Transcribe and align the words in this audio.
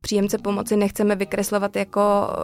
Příjemce 0.00 0.38
pomoci 0.38 0.76
nechceme 0.76 1.16
vykreslovat 1.16 1.76
jako 1.76 2.00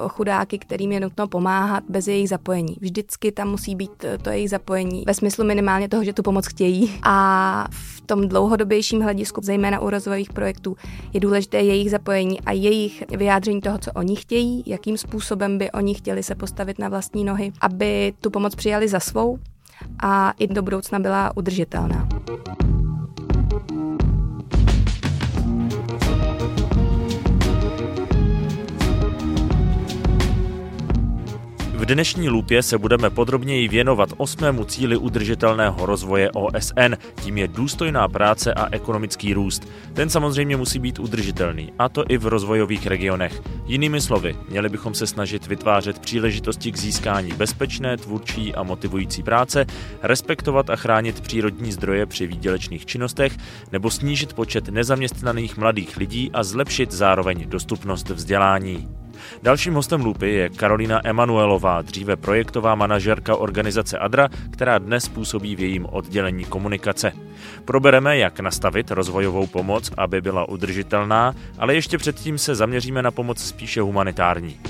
chudáky, 0.08 0.59
kterým 0.59 0.93
je 0.93 1.00
nutno 1.00 1.29
pomáhat 1.29 1.85
bez 1.88 2.08
jejich 2.08 2.29
zapojení. 2.29 2.77
Vždycky 2.80 3.32
tam 3.32 3.50
musí 3.50 3.74
být 3.74 4.04
to 4.22 4.30
jejich 4.30 4.50
zapojení 4.50 5.04
ve 5.06 5.14
smyslu 5.14 5.45
minimálně 5.45 5.88
toho, 5.88 6.04
že 6.04 6.12
tu 6.12 6.22
pomoc 6.22 6.46
chtějí. 6.46 7.00
A 7.03 7.66
v 7.71 8.00
tom 8.00 8.29
dlouhodobějším 8.29 9.00
hledisku, 9.00 9.41
zejména 9.45 9.80
u 9.80 9.91
rozvojových 9.91 10.32
projektů, 10.32 10.77
je 11.12 11.20
důležité 11.20 11.61
jejich 11.61 11.91
zapojení 11.91 12.41
a 12.41 12.52
jejich 12.52 13.04
vyjádření 13.09 13.61
toho, 13.61 13.79
co 13.79 13.93
oni 13.93 14.16
chtějí, 14.16 14.62
jakým 14.66 14.96
způsobem 14.96 15.59
by 15.59 15.70
oni 15.70 15.95
chtěli 15.95 16.23
se 16.23 16.34
postavit 16.34 16.79
na 16.79 16.89
vlastní 16.89 17.25
nohy, 17.25 17.52
aby 17.61 18.14
tu 18.20 18.30
pomoc 18.30 18.54
přijali 18.54 18.89
za 18.89 19.00
svou 19.00 19.39
a 20.03 20.35
i 20.39 20.46
do 20.46 20.62
budoucna 20.62 20.99
byla 20.99 21.37
udržitelná. 21.37 22.09
V 31.82 31.86
dnešní 31.86 32.28
lupě 32.28 32.62
se 32.62 32.78
budeme 32.78 33.11
podrobněji 33.11 33.69
věnovat 33.69 34.09
osmému 34.17 34.64
cíli 34.64 34.97
udržitelného 34.97 35.86
rozvoje 35.86 36.31
OSN, 36.31 36.95
tím 37.25 37.39
je 37.39 37.48
důstojná 37.48 38.09
práce 38.09 38.55
a 38.55 38.69
ekonomický 38.75 39.34
růst. 39.34 39.69
Ten 39.92 40.11
samozřejmě 40.11 40.56
musí 40.56 40.78
být 40.78 40.98
udržitelný, 40.98 41.73
a 41.78 41.89
to 41.89 42.05
i 42.09 42.19
v 42.19 42.27
rozvojových 42.27 42.87
regionech. 42.87 43.42
Jinými 43.67 44.00
slovy, 44.00 44.37
měli 44.48 44.69
bychom 44.69 44.95
se 44.95 45.06
snažit 45.06 45.47
vytvářet 45.47 45.98
příležitosti 45.98 46.73
k 46.73 46.78
získání 46.78 47.33
bezpečné, 47.33 47.97
tvůrčí 47.97 48.55
a 48.55 48.62
motivující 48.62 49.23
práce, 49.23 49.67
respektovat 50.03 50.70
a 50.70 50.77
chránit 50.77 51.20
přírodní 51.20 51.73
zdroje 51.73 52.06
při 52.06 52.27
výdělečných 52.27 52.87
činnostech 52.87 53.37
nebo 53.73 53.91
snížit 53.91 54.33
počet 54.33 54.69
nezaměstnaných 54.69 55.56
mladých 55.56 55.97
lidí 55.97 56.31
a 56.33 56.45
zlepšit 56.45 56.93
zároveň 56.93 57.49
dostupnost 57.49 58.11
vzdělání. 58.11 59.02
Dalším 59.42 59.75
hostem 59.75 60.05
Lupy 60.05 60.31
je 60.34 60.48
Karolina 60.48 61.01
Emanuelová, 61.05 61.83
dříve 61.83 62.17
projektová 62.17 62.75
manažerka 62.75 63.37
organizace 63.37 63.98
ADRA, 63.98 64.28
která 64.51 64.78
dnes 64.78 65.09
působí 65.09 65.56
v 65.56 65.61
jejím 65.61 65.87
oddělení 65.87 66.45
komunikace. 66.45 67.12
Probereme, 67.65 68.19
jak 68.19 68.41
nastavit 68.41 68.91
rozvojovou 68.91 69.47
pomoc, 69.47 69.91
aby 69.97 70.20
byla 70.20 70.48
udržitelná, 70.48 71.34
ale 71.59 71.75
ještě 71.75 71.98
předtím 71.98 72.39
se 72.39 72.55
zaměříme 72.55 73.03
na 73.03 73.11
pomoc 73.11 73.39
spíše 73.45 73.81
humanitární. 73.81 74.61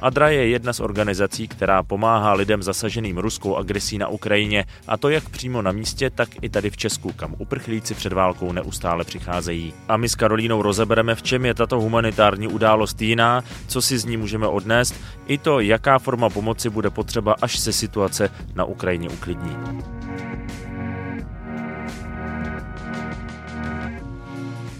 ADRA 0.00 0.28
je 0.28 0.48
jedna 0.48 0.72
z 0.72 0.80
organizací, 0.80 1.48
která 1.48 1.82
pomáhá 1.82 2.32
lidem 2.32 2.62
zasaženým 2.62 3.18
ruskou 3.18 3.56
agresí 3.56 3.98
na 3.98 4.08
Ukrajině, 4.08 4.64
a 4.86 4.96
to 4.96 5.08
jak 5.08 5.28
přímo 5.28 5.62
na 5.62 5.72
místě, 5.72 6.10
tak 6.10 6.28
i 6.42 6.48
tady 6.48 6.70
v 6.70 6.76
Česku, 6.76 7.12
kam 7.12 7.34
uprchlíci 7.38 7.94
před 7.94 8.12
válkou 8.12 8.52
neustále 8.52 9.04
přicházejí. 9.04 9.74
A 9.88 9.96
my 9.96 10.08
s 10.08 10.14
Karolínou 10.14 10.62
rozebereme, 10.62 11.14
v 11.14 11.22
čem 11.22 11.46
je 11.46 11.54
tato 11.54 11.80
humanitární 11.80 12.48
událost 12.48 13.02
jiná, 13.02 13.44
co 13.66 13.82
si 13.82 13.98
z 13.98 14.04
ní 14.04 14.16
můžeme 14.16 14.46
odnést, 14.46 14.94
i 15.26 15.38
to, 15.38 15.60
jaká 15.60 15.98
forma 15.98 16.30
pomoci 16.30 16.70
bude 16.70 16.90
potřeba, 16.90 17.36
až 17.42 17.58
se 17.58 17.72
situace 17.72 18.30
na 18.54 18.64
Ukrajině 18.64 19.08
uklidní. 19.08 19.56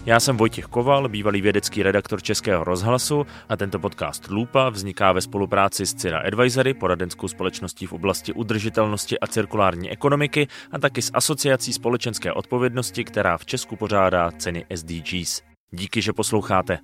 Já 0.09 0.19
jsem 0.19 0.37
Vojtěch 0.37 0.65
Koval, 0.65 1.09
bývalý 1.09 1.41
vědecký 1.41 1.83
redaktor 1.83 2.21
Českého 2.21 2.63
rozhlasu 2.63 3.25
a 3.49 3.57
tento 3.57 3.79
podcast 3.79 4.27
Lupa 4.27 4.69
vzniká 4.69 5.11
ve 5.11 5.21
spolupráci 5.21 5.85
s 5.85 5.93
Cira 5.93 6.19
Advisory, 6.19 6.73
poradenskou 6.73 7.27
společností 7.27 7.85
v 7.85 7.93
oblasti 7.93 8.33
udržitelnosti 8.33 9.19
a 9.19 9.27
cirkulární 9.27 9.91
ekonomiky 9.91 10.47
a 10.71 10.79
taky 10.79 11.01
s 11.01 11.11
Asociací 11.13 11.73
společenské 11.73 12.33
odpovědnosti, 12.33 13.03
která 13.03 13.37
v 13.37 13.45
Česku 13.45 13.75
pořádá 13.75 14.31
ceny 14.31 14.65
SDGs. 14.75 15.41
Díky, 15.71 16.01
že 16.01 16.13
posloucháte. 16.13 16.79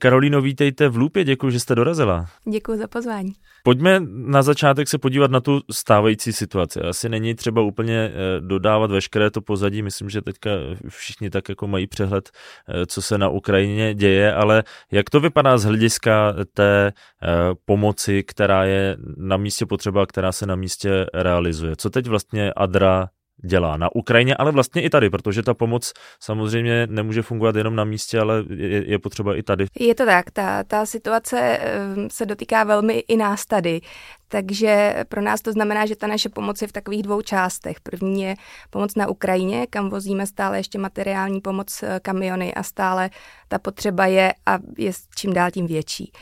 Karolíno, 0.00 0.40
vítejte 0.40 0.88
v 0.88 0.96
Lupě, 0.96 1.24
děkuji, 1.24 1.50
že 1.50 1.60
jste 1.60 1.74
dorazila. 1.74 2.26
Děkuji 2.50 2.78
za 2.78 2.88
pozvání. 2.88 3.32
Pojďme 3.62 4.00
na 4.08 4.42
začátek 4.42 4.88
se 4.88 4.98
podívat 4.98 5.30
na 5.30 5.40
tu 5.40 5.60
stávající 5.70 6.32
situaci. 6.32 6.80
Asi 6.80 7.08
není 7.08 7.34
třeba 7.34 7.62
úplně 7.62 7.96
eh, 7.96 8.40
dodávat 8.40 8.90
veškeré 8.90 9.30
to 9.30 9.40
pozadí, 9.40 9.82
myslím, 9.82 10.10
že 10.10 10.22
teďka 10.22 10.50
všichni 10.88 11.30
tak 11.30 11.48
jako 11.48 11.66
mají 11.66 11.86
přehled, 11.86 12.30
eh, 12.68 12.86
co 12.86 13.02
se 13.02 13.18
na 13.18 13.28
Ukrajině 13.28 13.94
děje, 13.94 14.34
ale 14.34 14.64
jak 14.92 15.10
to 15.10 15.20
vypadá 15.20 15.58
z 15.58 15.64
hlediska 15.64 16.34
té 16.54 16.86
eh, 16.86 17.26
pomoci, 17.64 18.22
která 18.22 18.64
je 18.64 18.96
na 19.16 19.36
místě 19.36 19.66
potřeba, 19.66 20.06
která 20.06 20.32
se 20.32 20.46
na 20.46 20.56
místě 20.56 21.06
realizuje? 21.14 21.76
Co 21.76 21.90
teď 21.90 22.06
vlastně 22.06 22.52
Adra 22.52 23.08
dělá 23.44 23.76
na 23.76 23.94
Ukrajině, 23.94 24.34
ale 24.34 24.52
vlastně 24.52 24.82
i 24.82 24.90
tady, 24.90 25.10
protože 25.10 25.42
ta 25.42 25.54
pomoc 25.54 25.92
samozřejmě 26.20 26.86
nemůže 26.90 27.22
fungovat 27.22 27.56
jenom 27.56 27.76
na 27.76 27.84
místě, 27.84 28.20
ale 28.20 28.44
je, 28.50 28.90
je 28.90 28.98
potřeba 28.98 29.36
i 29.36 29.42
tady. 29.42 29.66
Je 29.80 29.94
to 29.94 30.06
tak, 30.06 30.30
ta, 30.30 30.64
ta 30.64 30.86
situace 30.86 31.38
ehm, 31.40 32.08
se 32.10 32.26
dotýká 32.26 32.64
velmi 32.64 32.98
i 33.08 33.16
nás 33.16 33.46
tady, 33.46 33.80
takže 34.28 35.04
pro 35.08 35.22
nás 35.22 35.40
to 35.40 35.52
znamená, 35.52 35.86
že 35.86 35.96
ta 35.96 36.06
naše 36.06 36.28
pomoc 36.28 36.62
je 36.62 36.68
v 36.68 36.72
takových 36.72 37.02
dvou 37.02 37.22
částech. 37.22 37.80
První 37.80 38.22
je 38.22 38.34
pomoc 38.70 38.94
na 38.94 39.08
Ukrajině, 39.08 39.66
kam 39.70 39.90
vozíme 39.90 40.26
stále 40.26 40.58
ještě 40.58 40.78
materiální 40.78 41.40
pomoc 41.40 41.82
eh, 41.82 42.00
kamiony 42.02 42.54
a 42.54 42.62
stále 42.62 43.10
ta 43.48 43.58
potřeba 43.58 44.06
je 44.06 44.34
a 44.46 44.58
je 44.78 44.92
čím 45.16 45.32
dál 45.32 45.50
tím 45.50 45.66
větší. 45.66 46.12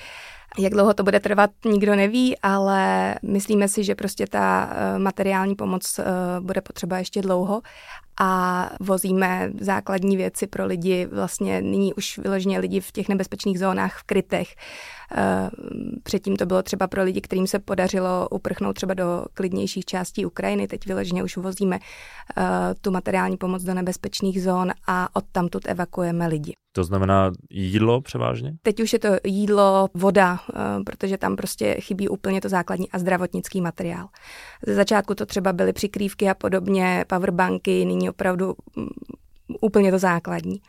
Jak 0.59 0.73
dlouho 0.73 0.95
to 0.95 1.03
bude 1.03 1.21
trvat, 1.21 1.51
nikdo 1.65 1.97
neví, 1.97 2.39
ale 2.39 3.15
myslíme 3.23 3.69
si, 3.69 3.85
že 3.85 3.95
prostě 3.95 4.27
ta 4.27 4.71
eh, 4.73 4.99
materiální 4.99 5.55
pomoc 5.55 5.99
eh, 5.99 6.05
bude 6.41 6.61
potřeba 6.61 6.99
ještě 6.99 7.23
dlouho 7.23 7.63
a 8.21 8.71
vozíme 8.81 9.51
základní 9.61 10.17
věci 10.17 10.47
pro 10.47 10.67
lidi, 10.67 11.07
vlastně 11.07 11.63
nyní 11.63 11.95
už 11.95 12.19
vyloženě 12.19 12.59
lidi 12.59 12.81
v 12.81 12.93
těch 12.93 13.09
nebezpečných 13.09 13.59
zónách, 13.59 13.99
v 13.99 14.03
krytech. 14.03 14.55
Eh, 15.17 15.51
předtím 16.03 16.37
to 16.37 16.47
bylo 16.47 16.63
třeba 16.63 16.87
pro 16.87 17.03
lidi, 17.03 17.21
kterým 17.21 17.47
se 17.47 17.59
podařilo 17.59 18.29
uprchnout 18.31 18.77
třeba 18.77 18.95
do 18.95 19.25
klidnějších 19.35 19.85
částí 19.85 20.27
Ukrajiny. 20.27 20.67
Teď 20.67 20.87
vyloženě 20.87 21.25
už 21.25 21.37
vozíme 21.37 21.79
tu 22.81 22.91
materiální 22.91 23.37
pomoc 23.37 23.63
do 23.63 23.75
nebezpečných 23.75 24.43
zón 24.43 24.71
a 24.87 25.09
odtamtud 25.17 25.63
evakuujeme 25.69 26.27
lidi. 26.27 26.55
To 26.77 26.85
znamená 26.85 27.33
jídlo 27.51 28.01
převážně? 28.01 28.53
Teď 28.63 28.81
už 28.81 28.93
je 28.93 28.99
to 28.99 29.09
jídlo, 29.25 29.89
voda, 29.95 30.39
eh, 30.51 30.85
protože 30.85 31.19
tam 31.19 31.37
prostě 31.37 31.77
chybí 31.81 32.09
úplně 32.09 32.41
to 32.41 32.49
základní 32.49 32.91
a 32.91 32.99
zdravotnický 32.99 33.61
materiál. 33.61 34.09
Ze 34.67 34.75
začátku 34.75 35.15
to 35.15 35.27
třeba 35.27 35.53
byly 35.53 35.73
přikrývky 35.73 36.31
a 36.31 36.35
podobně, 36.35 37.05
powerbanky, 37.09 37.85
nyní 37.85 38.06
opravdu 38.11 38.55
mm, 38.77 38.89
úplně 39.61 39.91
to 39.91 39.99
základní. 39.99 40.61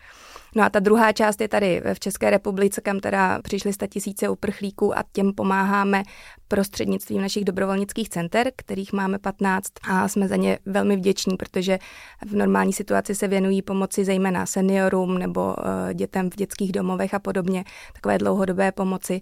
No 0.55 0.63
a 0.63 0.69
ta 0.69 0.79
druhá 0.79 1.11
část 1.11 1.41
je 1.41 1.47
tady 1.47 1.81
v 1.93 1.99
České 1.99 2.29
republice, 2.29 2.81
kam 2.81 2.99
teda 2.99 3.41
přišly 3.41 3.73
sta 3.73 3.87
tisíce 3.87 4.29
uprchlíků 4.29 4.97
a 4.97 5.03
těm 5.11 5.33
pomáháme 5.33 6.03
prostřednictvím 6.47 7.21
našich 7.21 7.45
dobrovolnických 7.45 8.09
center, 8.09 8.51
kterých 8.55 8.93
máme 8.93 9.19
15 9.19 9.71
a 9.89 10.07
jsme 10.07 10.27
za 10.27 10.35
ně 10.35 10.59
velmi 10.65 10.95
vděční, 10.95 11.37
protože 11.37 11.79
v 12.25 12.35
normální 12.35 12.73
situaci 12.73 13.15
se 13.15 13.27
věnují 13.27 13.61
pomoci 13.61 14.05
zejména 14.05 14.45
seniorům 14.45 15.17
nebo 15.17 15.55
eh, 15.59 15.93
dětem 15.93 16.29
v 16.29 16.35
dětských 16.35 16.71
domovech 16.71 17.13
a 17.13 17.19
podobně, 17.19 17.63
takové 17.93 18.17
dlouhodobé 18.17 18.71
pomoci 18.71 19.21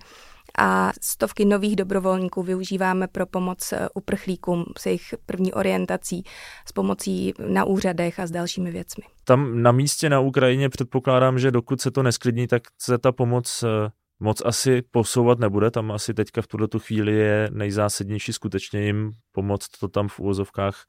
a 0.57 0.91
stovky 1.01 1.45
nových 1.45 1.75
dobrovolníků 1.75 2.43
využíváme 2.43 3.07
pro 3.07 3.25
pomoc 3.25 3.73
eh, 3.73 3.87
uprchlíkům 3.93 4.65
s 4.77 4.85
jejich 4.85 5.15
první 5.25 5.53
orientací, 5.53 6.23
s 6.67 6.71
pomocí 6.71 7.33
na 7.47 7.65
úřadech 7.65 8.19
a 8.19 8.27
s 8.27 8.31
dalšími 8.31 8.71
věcmi. 8.71 9.03
Tam 9.23 9.61
na 9.61 9.71
místě 9.71 10.09
na 10.09 10.19
Ukrajině 10.19 10.69
předpokládám, 10.69 11.39
že 11.39 11.51
dokud 11.51 11.81
se 11.81 11.91
to 11.91 12.03
nesklidní, 12.03 12.47
tak 12.47 12.63
se 12.81 12.97
ta 12.97 13.11
pomoc 13.11 13.63
eh, 13.63 13.89
moc 14.19 14.41
asi 14.45 14.81
posouvat 14.91 15.39
nebude. 15.39 15.71
Tam 15.71 15.91
asi 15.91 16.13
teďka 16.13 16.41
v 16.41 16.47
tuto 16.47 16.79
chvíli 16.79 17.13
je 17.13 17.49
nejzásadnější 17.51 18.33
skutečně 18.33 18.85
jim 18.85 19.11
pomoct 19.31 19.67
to 19.79 19.87
tam 19.87 20.07
v 20.07 20.19
úvozovkách 20.19 20.85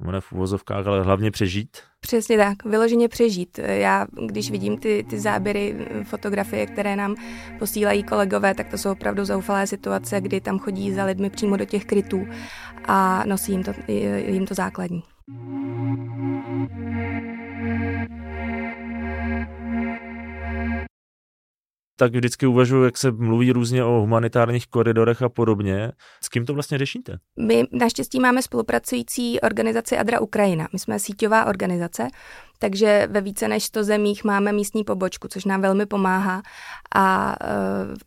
ne 0.00 0.20
v 0.20 0.32
uvozovkách, 0.32 0.86
ale 0.86 1.02
hlavně 1.02 1.30
přežít? 1.30 1.76
Přesně 2.00 2.36
tak, 2.36 2.64
vyloženě 2.64 3.08
přežít. 3.08 3.58
Já, 3.58 4.06
když 4.26 4.50
vidím 4.50 4.78
ty, 4.78 5.06
ty 5.10 5.20
záběry, 5.20 5.88
fotografie, 6.04 6.66
které 6.66 6.96
nám 6.96 7.14
posílají 7.58 8.02
kolegové, 8.02 8.54
tak 8.54 8.68
to 8.68 8.78
jsou 8.78 8.92
opravdu 8.92 9.24
zoufalé 9.24 9.66
situace, 9.66 10.20
kdy 10.20 10.40
tam 10.40 10.58
chodí 10.58 10.92
za 10.92 11.04
lidmi 11.04 11.30
přímo 11.30 11.56
do 11.56 11.64
těch 11.64 11.84
krytů 11.84 12.26
a 12.84 13.24
nosí 13.26 13.52
jim 13.52 13.62
to, 13.62 13.72
jim 14.26 14.46
to 14.46 14.54
základní. 14.54 15.02
Tak 21.96 22.12
vždycky 22.12 22.46
uvažuji, 22.46 22.84
jak 22.84 22.96
se 22.96 23.10
mluví 23.10 23.52
různě 23.52 23.84
o 23.84 24.00
humanitárních 24.00 24.66
koridorech 24.66 25.22
a 25.22 25.28
podobně. 25.28 25.92
S 26.24 26.28
kým 26.28 26.46
to 26.46 26.54
vlastně 26.54 26.78
řešíte? 26.78 27.18
My 27.38 27.64
naštěstí 27.72 28.20
máme 28.20 28.42
spolupracující 28.42 29.40
organizaci 29.40 29.98
Adra 29.98 30.20
Ukrajina. 30.20 30.68
My 30.72 30.78
jsme 30.78 30.98
síťová 30.98 31.44
organizace, 31.44 32.08
takže 32.58 33.08
ve 33.10 33.20
více 33.20 33.48
než 33.48 33.64
100 33.64 33.84
zemích 33.84 34.24
máme 34.24 34.52
místní 34.52 34.84
pobočku, 34.84 35.28
což 35.28 35.44
nám 35.44 35.62
velmi 35.62 35.86
pomáhá 35.86 36.42
a 36.94 37.36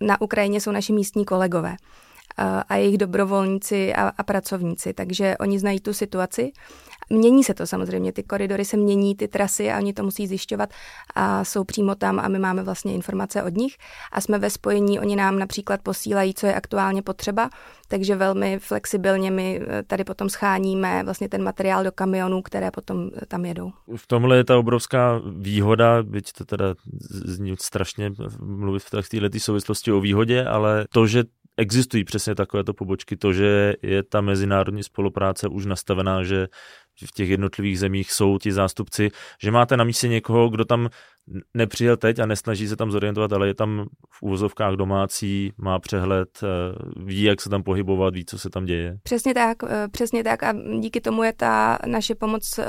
e, 0.02 0.06
na 0.06 0.22
Ukrajině 0.22 0.62
jsou 0.62 0.72
naši 0.72 0.94
místní 0.94 1.26
kolegové 1.26 1.76
a 2.70 2.76
jejich 2.76 2.98
dobrovolníci 2.98 3.94
a, 3.94 4.12
a 4.18 4.24
pracovníci, 4.24 4.94
takže 4.94 5.38
oni 5.40 5.60
znají 5.60 5.80
tu 5.80 5.94
situaci. 5.94 6.52
Mění 7.10 7.44
se 7.44 7.54
to 7.54 7.68
samozřejmě, 7.68 8.12
ty 8.12 8.24
koridory 8.24 8.66
se 8.66 8.78
mění, 8.78 9.16
ty 9.16 9.28
trasy 9.28 9.72
a 9.72 9.78
oni 9.78 9.94
to 9.94 10.04
musí 10.04 10.28
zjišťovat 10.28 10.70
a 11.16 11.44
jsou 11.44 11.64
přímo 11.64 11.96
tam 11.96 12.20
a 12.20 12.28
my 12.28 12.40
máme 12.40 12.64
vlastně 12.64 12.94
informace 12.94 13.44
od 13.44 13.58
nich 13.58 13.78
a 14.12 14.22
jsme 14.22 14.40
ve 14.40 14.50
spojení, 14.50 15.00
oni 15.00 15.16
nám 15.16 15.40
například 15.40 15.82
posílají, 15.82 16.34
co 16.34 16.48
je 16.48 16.56
aktuálně 16.56 17.02
potřeba, 17.02 17.50
takže 17.88 18.16
velmi 18.16 18.60
flexibilně 18.60 19.32
my 19.32 19.62
eh, 19.68 19.84
tady 19.84 20.04
potom 20.04 20.30
scháníme 20.30 21.04
vlastně 21.04 21.30
ten 21.30 21.44
materiál 21.44 21.84
do 21.84 21.92
kamionů, 21.92 22.42
které 22.42 22.72
potom 22.72 23.10
eh, 23.16 23.26
tam 23.26 23.46
jedou. 23.46 23.72
V 23.96 24.08
tomhle 24.08 24.38
je 24.38 24.44
ta 24.44 24.58
obrovská 24.58 25.22
výhoda, 25.38 26.04
byť 26.04 26.34
to 26.34 26.46
teda 26.46 26.76
zní 27.26 27.56
strašně 27.62 28.12
mluvit 28.40 28.84
v 28.84 28.90
této 28.90 29.40
souvislosti 29.40 29.92
o 29.92 30.00
výhodě, 30.00 30.46
ale 30.46 30.86
to, 30.90 31.08
že 31.08 31.24
existují 31.60 32.04
přesně 32.04 32.36
takovéto 32.36 32.74
pobočky, 32.74 33.18
to, 33.18 33.34
že 33.34 33.74
je 33.82 34.04
ta 34.04 34.22
mezinárodní 34.22 34.84
spolupráce 34.84 35.48
už 35.48 35.66
nastavená, 35.66 36.24
že 36.24 36.48
v 37.06 37.12
těch 37.12 37.30
jednotlivých 37.30 37.80
zemích 37.80 38.12
jsou 38.12 38.38
ti 38.38 38.52
zástupci, 38.52 39.12
že 39.42 39.52
máte 39.52 39.78
na 39.78 39.84
místě 39.84 40.08
někoho, 40.08 40.50
kdo 40.50 40.66
tam 40.66 40.90
nepřijel 41.54 41.98
teď 41.98 42.20
a 42.20 42.26
nesnaží 42.26 42.68
se 42.68 42.76
tam 42.76 42.92
zorientovat, 42.92 43.34
ale 43.34 43.48
je 43.48 43.54
tam 43.54 43.86
v 44.12 44.22
úvozovkách 44.24 44.74
domácí, 44.74 45.54
má 45.58 45.80
přehled, 45.80 46.30
eh, 46.44 46.48
ví, 47.06 47.24
jak 47.24 47.42
se 47.42 47.50
tam 47.50 47.64
pohybovat, 47.64 48.14
ví, 48.14 48.26
co 48.26 48.40
se 48.40 48.50
tam 48.50 48.66
děje. 48.66 48.98
Přesně 49.04 49.34
tak, 49.34 49.58
eh, 49.64 49.88
přesně 49.92 50.24
tak 50.24 50.44
a 50.44 50.54
díky 50.80 51.02
tomu 51.02 51.24
je 51.24 51.34
ta 51.34 51.80
naše 51.86 52.16
pomoc 52.16 52.60
eh, 52.60 52.66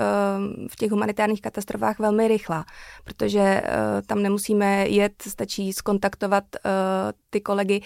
v 0.71 0.77
těch 0.77 0.91
humanitárních 0.91 1.41
katastrofách 1.41 1.99
velmi 1.99 2.29
rychlá, 2.29 2.65
protože 3.05 3.63
tam 4.07 4.23
nemusíme 4.23 4.89
jet, 4.89 5.23
stačí 5.23 5.73
skontaktovat 5.73 6.45
ty 7.31 7.41
kolegy 7.41 7.81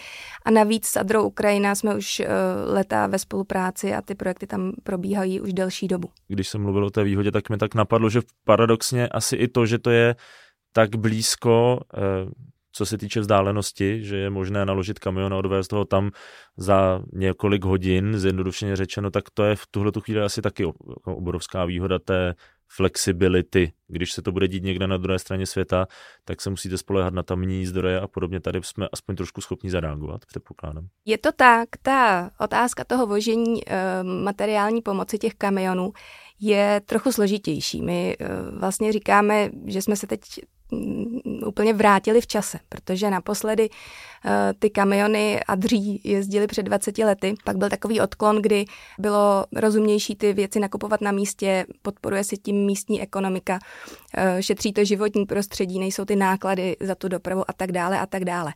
a 0.45 0.51
navíc 0.51 0.87
s 0.87 0.97
Adrou 0.97 1.27
Ukrajina 1.27 1.75
jsme 1.75 1.95
už 1.95 2.23
leta 2.67 3.07
ve 3.07 3.19
spolupráci 3.19 3.95
a 3.95 4.03
ty 4.03 4.15
projekty 4.15 4.47
tam 4.47 4.73
probíhají 4.83 5.41
už 5.41 5.53
delší 5.53 5.89
dobu. 5.89 6.09
Když 6.35 6.49
jsem 6.49 6.63
mluvil 6.63 6.85
o 6.85 6.91
té 6.91 7.05
výhodě, 7.05 7.33
tak 7.33 7.51
mi 7.51 7.57
tak 7.57 7.75
napadlo, 7.75 8.11
že 8.11 8.21
paradoxně 8.45 9.09
asi 9.09 9.37
i 9.37 9.49
to, 9.49 9.67
že 9.67 9.79
to 9.79 9.91
je 9.91 10.17
tak 10.73 10.97
blízko, 10.97 11.81
eh, 11.95 12.01
co 12.73 12.87
se 12.87 12.99
týče 12.99 13.21
vzdálenosti, 13.21 14.03
že 14.03 14.17
je 14.17 14.31
možné 14.31 14.67
naložit 14.67 14.99
kamion 14.99 15.35
a 15.35 15.37
odvést 15.37 15.73
ho 15.73 15.85
tam 15.85 16.11
za 16.57 17.03
několik 17.13 17.65
hodin, 17.65 18.19
zjednodušeně 18.19 18.77
řečeno, 18.77 19.11
tak 19.11 19.25
to 19.35 19.45
je 19.45 19.57
v 19.57 19.67
tuhle 19.71 19.93
chvíli 20.01 20.21
asi 20.21 20.43
taky 20.43 20.63
jako 20.63 21.17
obrovská 21.17 21.65
výhoda 21.65 21.99
té 21.99 22.35
flexibility. 22.77 23.73
Když 23.89 24.13
se 24.13 24.23
to 24.23 24.33
bude 24.33 24.49
dít 24.49 24.63
někde 24.63 24.87
na 24.87 24.97
druhé 24.97 25.19
straně 25.19 25.47
světa, 25.47 25.87
tak 26.25 26.41
se 26.41 26.51
musíte 26.51 26.79
spolehat 26.79 27.15
na 27.15 27.23
tamní 27.23 27.67
zdroje 27.67 28.01
a 28.01 28.07
podobně. 28.07 28.41
Tady 28.41 28.61
jsme 28.63 28.89
aspoň 28.93 29.17
trošku 29.17 29.41
schopni 29.41 29.71
zareagovat, 29.71 30.27
předpokládám. 30.27 30.87
Je 31.05 31.19
to 31.19 31.33
tak, 31.33 31.69
ta 31.83 32.31
otázka 32.41 32.85
toho 32.85 33.07
vožení 33.07 33.69
e, 33.69 34.03
materiální 34.03 34.83
pomoci 34.83 35.19
těch 35.19 35.35
kamionů 35.35 35.93
je 36.41 36.81
trochu 36.87 37.13
složitější. 37.13 37.83
My 37.83 38.17
e, 38.21 38.27
vlastně 38.59 38.93
říkáme, 38.93 39.51
že 39.67 39.83
jsme 39.83 39.97
se 39.97 40.07
teď 40.07 40.21
Mm, 40.73 41.21
úplně 41.47 41.73
vrátili 41.73 42.21
v 42.21 42.27
čase, 42.27 42.59
protože 42.69 43.11
naposledy 43.11 43.71
uh, 43.71 44.31
ty 44.59 44.71
kamiony 44.71 45.41
a 45.45 45.55
dří 45.55 46.01
jezdili 46.05 46.47
před 46.47 46.63
20 46.63 46.99
lety. 46.99 47.35
Pak 47.45 47.57
byl 47.57 47.71
takový 47.71 48.01
odklon, 48.01 48.43
kdy 48.43 48.65
bylo 48.99 49.47
rozumnější 49.57 50.17
ty 50.17 50.33
věci 50.33 50.61
nakupovat 50.61 51.01
na 51.01 51.13
místě, 51.13 51.67
podporuje 51.83 52.25
si 52.25 52.37
tím 52.37 52.67
místní 52.67 53.03
ekonomika, 53.03 53.59
uh, 54.19 54.41
šetří 54.41 54.73
to 54.73 54.85
životní 54.85 55.27
prostředí, 55.27 55.79
nejsou 55.79 56.05
ty 56.05 56.17
náklady 56.17 56.77
za 56.81 56.95
tu 56.95 57.09
dopravu 57.09 57.45
a 57.49 57.53
tak 57.53 57.73
dále 57.73 58.01
a 58.01 58.07
tak 58.07 58.25
dále 58.25 58.53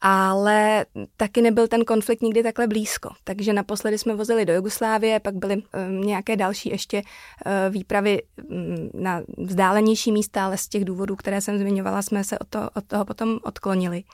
ale 0.00 0.86
taky 1.16 1.42
nebyl 1.42 1.68
ten 1.68 1.84
konflikt 1.84 2.22
nikdy 2.22 2.42
takhle 2.42 2.66
blízko. 2.66 3.10
Takže 3.24 3.52
naposledy 3.52 3.98
jsme 3.98 4.14
vozili 4.14 4.44
do 4.44 4.54
Jugoslávie, 4.54 5.20
pak 5.20 5.34
byly 5.34 5.56
um, 5.56 6.00
nějaké 6.00 6.36
další 6.36 6.68
ještě 6.68 7.02
uh, 7.02 7.52
výpravy 7.74 8.22
um, 8.50 8.90
na 8.94 9.22
vzdálenější 9.38 10.12
místa, 10.12 10.44
ale 10.44 10.58
z 10.58 10.68
těch 10.68 10.84
důvodů, 10.84 11.16
které 11.16 11.40
jsem 11.40 11.58
zmiňovala, 11.58 12.02
jsme 12.02 12.24
se 12.24 12.38
od, 12.38 12.48
to, 12.48 12.70
od 12.74 12.84
toho 12.84 13.04
potom 13.04 13.38
odklonili. 13.42 14.04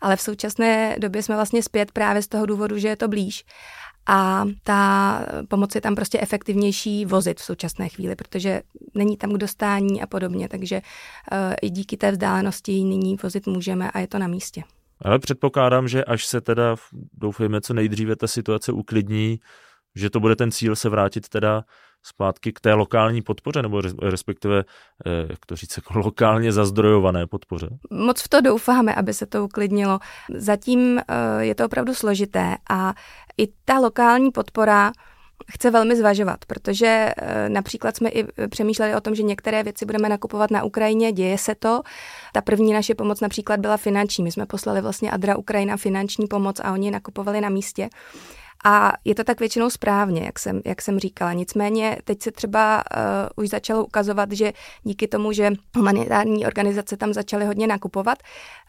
Ale 0.00 0.16
v 0.16 0.20
současné 0.20 0.96
době 0.98 1.22
jsme 1.22 1.34
vlastně 1.34 1.62
zpět 1.62 1.92
právě 1.92 2.22
z 2.22 2.28
toho 2.28 2.46
důvodu, 2.46 2.78
že 2.78 2.88
je 2.88 2.96
to 2.96 3.08
blíž. 3.08 3.44
A 4.06 4.44
ta 4.62 5.22
pomoc 5.48 5.74
je 5.74 5.80
tam 5.80 5.94
prostě 5.94 6.20
efektivnější 6.20 7.06
vozit 7.06 7.40
v 7.40 7.44
současné 7.44 7.88
chvíli, 7.88 8.16
protože 8.16 8.62
není 8.94 9.16
tam 9.16 9.30
kdo 9.30 9.48
stání 9.48 10.02
a 10.02 10.06
podobně, 10.06 10.48
takže 10.48 10.76
uh, 11.32 11.38
i 11.62 11.70
díky 11.70 11.96
té 11.96 12.10
vzdálenosti 12.10 12.72
nyní 12.84 13.16
vozit 13.22 13.46
můžeme 13.46 13.90
a 13.90 13.98
je 13.98 14.06
to 14.06 14.18
na 14.18 14.26
místě. 14.26 14.62
Ale 15.02 15.18
předpokládám, 15.18 15.88
že 15.88 16.04
až 16.04 16.26
se 16.26 16.40
teda, 16.40 16.76
doufejme, 17.12 17.60
co 17.60 17.74
nejdříve 17.74 18.16
ta 18.16 18.26
situace 18.26 18.72
uklidní, 18.72 19.40
že 19.96 20.10
to 20.10 20.20
bude 20.20 20.36
ten 20.36 20.50
cíl 20.50 20.76
se 20.76 20.88
vrátit 20.88 21.28
teda 21.28 21.64
zpátky 22.02 22.52
k 22.52 22.60
té 22.60 22.74
lokální 22.74 23.22
podpoře, 23.22 23.62
nebo 23.62 23.80
respektive, 24.02 24.64
eh, 25.06 25.26
jak 25.30 25.46
to 25.46 25.56
říct, 25.56 25.76
jako 25.76 25.98
lokálně 25.98 26.52
zazdrojované 26.52 27.26
podpoře? 27.26 27.68
Moc 27.90 28.22
v 28.22 28.28
to 28.28 28.40
doufáme, 28.40 28.94
aby 28.94 29.14
se 29.14 29.26
to 29.26 29.44
uklidnilo. 29.44 29.98
Zatím 30.34 30.98
eh, 30.98 31.04
je 31.44 31.54
to 31.54 31.66
opravdu 31.66 31.94
složité 31.94 32.56
a 32.70 32.94
i 33.38 33.48
ta 33.64 33.78
lokální 33.78 34.30
podpora 34.30 34.92
chce 35.48 35.70
velmi 35.70 35.96
zvažovat, 35.96 36.44
protože 36.44 37.12
eh, 37.16 37.48
například 37.48 37.96
jsme 37.96 38.08
i 38.10 38.24
přemýšleli 38.48 38.94
o 38.94 39.00
tom, 39.00 39.14
že 39.14 39.22
některé 39.22 39.62
věci 39.62 39.86
budeme 39.86 40.08
nakupovat 40.08 40.50
na 40.50 40.64
Ukrajině, 40.64 41.12
děje 41.12 41.38
se 41.38 41.54
to. 41.54 41.82
Ta 42.32 42.40
první 42.40 42.72
naše 42.72 42.94
pomoc 42.94 43.20
například 43.20 43.60
byla 43.60 43.76
finanční. 43.76 44.24
My 44.24 44.32
jsme 44.32 44.46
poslali 44.46 44.80
vlastně 44.80 45.10
Adra 45.10 45.36
Ukrajina 45.36 45.76
finanční 45.76 46.26
pomoc 46.26 46.60
a 46.60 46.72
oni 46.72 46.90
nakupovali 46.90 47.40
na 47.40 47.48
místě. 47.48 47.88
A 48.64 48.92
je 49.04 49.14
to 49.14 49.24
tak 49.24 49.40
většinou 49.40 49.70
správně, 49.70 50.22
jak 50.24 50.38
jsem, 50.38 50.60
jak 50.64 50.82
jsem 50.82 50.98
říkala. 50.98 51.32
Nicméně 51.32 51.96
teď 52.04 52.22
se 52.22 52.32
třeba 52.32 52.84
uh, 52.96 53.44
už 53.44 53.48
začalo 53.48 53.84
ukazovat, 53.84 54.32
že 54.32 54.52
díky 54.82 55.08
tomu, 55.08 55.32
že 55.32 55.52
humanitární 55.76 56.46
organizace 56.46 56.96
tam 56.96 57.12
začaly 57.12 57.44
hodně 57.44 57.66
nakupovat, 57.66 58.18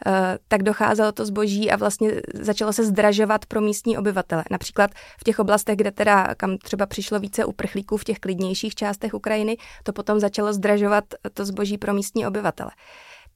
uh, 0.06 0.14
tak 0.48 0.64
docházelo 0.64 1.12
to 1.12 1.26
zboží 1.26 1.72
a 1.72 1.76
vlastně 1.76 2.12
začalo 2.34 2.74
se 2.74 2.86
zdražovat 2.86 3.46
pro 3.46 3.62
místní 3.62 3.98
obyvatele. 3.98 4.44
Například 4.52 4.92
v 5.20 5.24
těch 5.24 5.40
oblastech, 5.40 5.76
kde 5.76 5.92
teda 5.92 6.36
kam 6.36 6.58
třeba 6.58 6.86
přišlo 6.86 7.20
více 7.20 7.46
uprchlíků 7.46 7.98
v 7.98 8.04
těch 8.04 8.20
klidnějších 8.20 8.76
částech 8.76 9.14
Ukrajiny, 9.14 9.58
to 9.84 9.94
potom 9.94 10.20
začalo 10.20 10.54
zdražovat 10.54 11.04
to 11.34 11.46
zboží 11.46 11.78
pro 11.78 11.94
místní 11.94 12.28
obyvatele. 12.28 12.72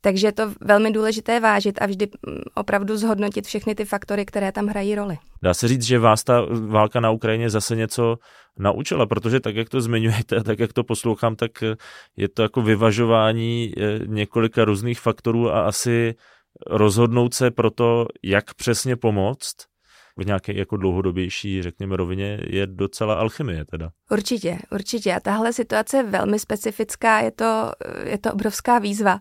Takže 0.05 0.27
je 0.27 0.31
to 0.31 0.53
velmi 0.61 0.91
důležité 0.91 1.39
vážit 1.39 1.81
a 1.81 1.85
vždy 1.85 2.07
mm, 2.27 2.41
opravdu 2.53 2.97
zhodnotit 2.97 3.45
všechny 3.45 3.75
ty 3.75 3.85
faktory, 3.85 4.25
které 4.25 4.51
tam 4.51 4.67
hrají 4.67 4.95
roli. 4.95 5.17
Dá 5.43 5.53
se 5.53 5.67
říct, 5.67 5.81
že 5.81 5.99
vás 5.99 6.23
ta 6.23 6.45
válka 6.67 6.99
na 6.99 7.11
Ukrajině 7.11 7.49
zase 7.49 7.75
něco 7.75 8.17
naučila, 8.59 9.05
protože 9.05 9.39
tak, 9.39 9.55
jak 9.55 9.69
to 9.69 9.81
zmiňujete, 9.81 10.43
tak, 10.43 10.59
jak 10.59 10.73
to 10.73 10.83
poslouchám, 10.83 11.35
tak 11.35 11.51
je 12.17 12.29
to 12.29 12.41
jako 12.41 12.61
vyvažování 12.61 13.71
eh, 13.77 13.99
několika 14.05 14.65
různých 14.65 14.99
faktorů 14.99 15.49
a 15.49 15.61
asi 15.61 16.15
rozhodnout 16.67 17.33
se 17.33 17.51
pro 17.51 17.71
to, 17.71 18.05
jak 18.23 18.53
přesně 18.53 18.95
pomoct 18.95 19.55
v 20.17 20.25
nějaké 20.25 20.53
jako 20.53 20.77
dlouhodobější, 20.77 21.61
řekněme, 21.61 21.97
rovině, 21.97 22.39
je 22.47 22.67
docela 22.67 23.15
alchymie 23.15 23.65
teda. 23.65 23.89
Určitě, 24.11 24.57
určitě. 24.71 25.13
A 25.13 25.19
tahle 25.19 25.53
situace 25.53 25.97
je 25.97 26.03
velmi 26.03 26.39
specifická, 26.39 27.19
je 27.19 27.31
to, 27.31 27.71
je 28.03 28.17
to 28.17 28.33
obrovská 28.33 28.79
výzva 28.79 29.19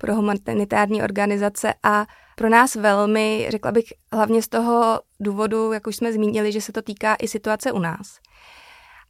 pro 0.00 0.14
humanitární 0.14 1.02
organizace 1.02 1.74
a 1.82 2.06
pro 2.36 2.48
nás 2.48 2.74
velmi, 2.74 3.46
řekla 3.50 3.72
bych, 3.72 3.84
hlavně 4.12 4.42
z 4.42 4.48
toho 4.48 5.00
důvodu, 5.20 5.72
jak 5.72 5.86
už 5.86 5.96
jsme 5.96 6.12
zmínili, 6.12 6.52
že 6.52 6.60
se 6.60 6.72
to 6.72 6.82
týká 6.82 7.14
i 7.14 7.28
situace 7.28 7.72
u 7.72 7.78
nás. 7.78 8.18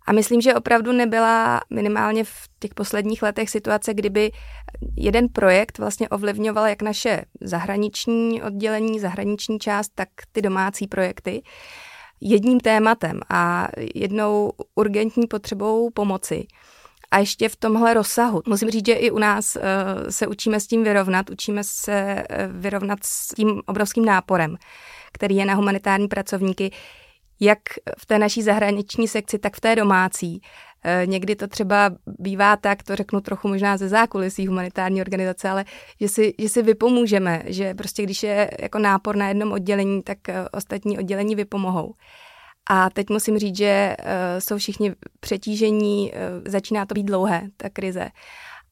A 0.06 0.12
myslím, 0.12 0.40
že 0.40 0.54
opravdu 0.54 0.92
nebyla 0.92 1.60
minimálně 1.70 2.24
v 2.24 2.32
těch 2.58 2.74
posledních 2.74 3.22
letech 3.22 3.50
situace, 3.50 3.94
kdyby 3.94 4.30
jeden 4.96 5.28
projekt 5.28 5.78
vlastně 5.78 6.08
ovlivňoval 6.08 6.66
jak 6.66 6.82
naše 6.82 7.24
zahraniční 7.40 8.42
oddělení, 8.42 9.00
zahraniční 9.00 9.58
část, 9.58 9.92
tak 9.94 10.08
ty 10.32 10.42
domácí 10.42 10.86
projekty 10.86 11.42
jedním 12.20 12.60
tématem 12.60 13.20
a 13.30 13.68
jednou 13.94 14.52
urgentní 14.74 15.26
potřebou 15.26 15.90
pomoci 15.90 16.46
a 17.10 17.18
ještě 17.18 17.48
v 17.48 17.56
tomhle 17.56 17.94
rozsahu. 17.94 18.42
Musím 18.46 18.70
říct, 18.70 18.86
že 18.86 18.92
i 18.92 19.10
u 19.10 19.18
nás 19.18 19.56
uh, 19.56 19.62
se 20.08 20.26
učíme 20.26 20.60
s 20.60 20.66
tím 20.66 20.84
vyrovnat, 20.84 21.30
učíme 21.30 21.64
se 21.64 22.14
uh, 22.14 22.60
vyrovnat 22.60 22.98
s 23.02 23.28
tím 23.28 23.62
obrovským 23.66 24.04
náporem, 24.04 24.56
který 25.12 25.36
je 25.36 25.44
na 25.44 25.54
humanitární 25.54 26.08
pracovníky. 26.08 26.70
jak 27.42 27.58
v 27.98 28.06
té 28.06 28.18
naší 28.18 28.42
zahraniční 28.42 29.08
sekci, 29.08 29.38
tak 29.38 29.56
v 29.56 29.60
té 29.60 29.76
domácí. 29.76 30.42
Eh, 30.84 31.06
někdy 31.06 31.36
to 31.36 31.46
třeba 31.46 31.90
bývá 32.06 32.56
tak, 32.56 32.82
to 32.82 32.96
řeknu 32.96 33.20
trochu 33.20 33.48
možná 33.48 33.76
ze 33.76 33.88
zákulisí 33.88 34.46
humanitární 34.46 35.00
organizace, 35.00 35.48
ale 35.48 35.64
že 36.00 36.08
si, 36.08 36.34
že 36.38 36.48
si 36.48 36.62
vypomůžeme, 36.62 37.42
že 37.46 37.74
prostě 37.74 38.02
když 38.02 38.22
je 38.22 38.50
jako 38.60 38.78
nápor 38.78 39.16
na 39.16 39.28
jednom 39.28 39.52
oddělení, 39.52 40.02
tak 40.02 40.28
eh, 40.28 40.48
ostatní 40.52 40.98
oddělení 40.98 41.34
vypomohou. 41.34 41.94
A 42.70 42.90
teď 42.90 43.10
musím 43.10 43.38
říct, 43.38 43.56
že 43.56 43.96
uh, 43.98 44.06
jsou 44.38 44.58
všichni 44.58 44.94
přetížení, 45.20 46.12
uh, 46.12 46.18
začíná 46.50 46.86
to 46.86 46.94
být 46.94 47.06
dlouhé, 47.06 47.42
ta 47.56 47.70
krize. 47.70 48.08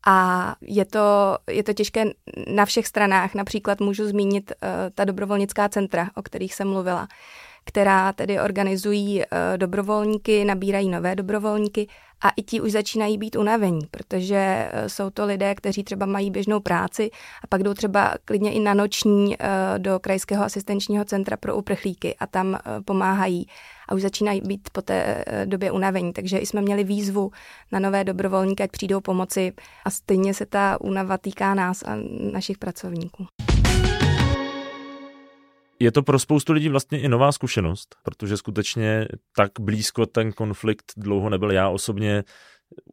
A 0.06 0.56
je 0.60 0.84
to, 0.84 1.38
je 1.50 1.62
to 1.62 1.72
těžké 1.72 2.04
na 2.54 2.64
všech 2.64 2.86
stranách. 2.86 3.34
Například 3.34 3.80
můžu 3.80 4.08
zmínit 4.08 4.52
uh, 4.52 4.68
ta 4.94 5.04
dobrovolnická 5.04 5.68
centra, 5.68 6.10
o 6.14 6.22
kterých 6.22 6.54
jsem 6.54 6.68
mluvila 6.68 7.08
která 7.68 8.12
tedy 8.12 8.40
organizují 8.40 9.22
eh, 9.22 9.26
dobrovolníky, 9.56 10.44
nabírají 10.44 10.88
nové 10.88 11.16
dobrovolníky 11.16 11.88
a 12.20 12.30
i 12.30 12.42
ti 12.42 12.60
už 12.60 12.72
začínají 12.72 13.18
být 13.18 13.36
unavení, 13.36 13.86
protože 13.90 14.36
eh, 14.36 14.88
jsou 14.88 15.10
to 15.10 15.26
lidé, 15.26 15.54
kteří 15.54 15.84
třeba 15.84 16.06
mají 16.06 16.30
běžnou 16.30 16.60
práci 16.60 17.10
a 17.44 17.46
pak 17.46 17.62
jdou 17.62 17.74
třeba 17.74 18.14
klidně 18.24 18.52
i 18.52 18.60
na 18.60 18.74
noční 18.74 19.36
eh, 19.38 19.48
do 19.78 19.98
Krajského 19.98 20.44
asistenčního 20.44 21.04
centra 21.04 21.36
pro 21.36 21.56
uprchlíky 21.56 22.16
a 22.20 22.26
tam 22.26 22.58
pomáhají 22.84 23.46
a 23.88 23.94
už 23.94 24.02
začínají 24.02 24.40
být 24.40 24.70
po 24.72 24.82
té 24.82 25.24
době 25.44 25.72
unavení. 25.72 26.12
Takže 26.12 26.38
jsme 26.38 26.62
měli 26.62 26.84
výzvu 26.84 27.30
na 27.72 27.78
nové 27.78 28.04
dobrovolníky, 28.04 28.62
ať 28.62 28.70
přijdou 28.70 29.00
pomoci 29.00 29.52
a 29.84 29.90
stejně 29.90 30.34
se 30.34 30.46
ta 30.46 30.80
únava 30.80 31.18
týká 31.18 31.54
nás 31.54 31.82
a 31.82 31.96
našich 32.32 32.58
pracovníků. 32.58 33.26
Je 35.80 35.92
to 35.92 36.02
pro 36.02 36.18
spoustu 36.18 36.52
lidí 36.52 36.68
vlastně 36.68 37.00
i 37.00 37.08
nová 37.08 37.32
zkušenost, 37.32 37.96
protože 38.02 38.36
skutečně 38.36 39.08
tak 39.36 39.50
blízko 39.60 40.06
ten 40.06 40.32
konflikt 40.32 40.92
dlouho 40.96 41.30
nebyl. 41.30 41.50
Já 41.50 41.68
osobně 41.68 42.24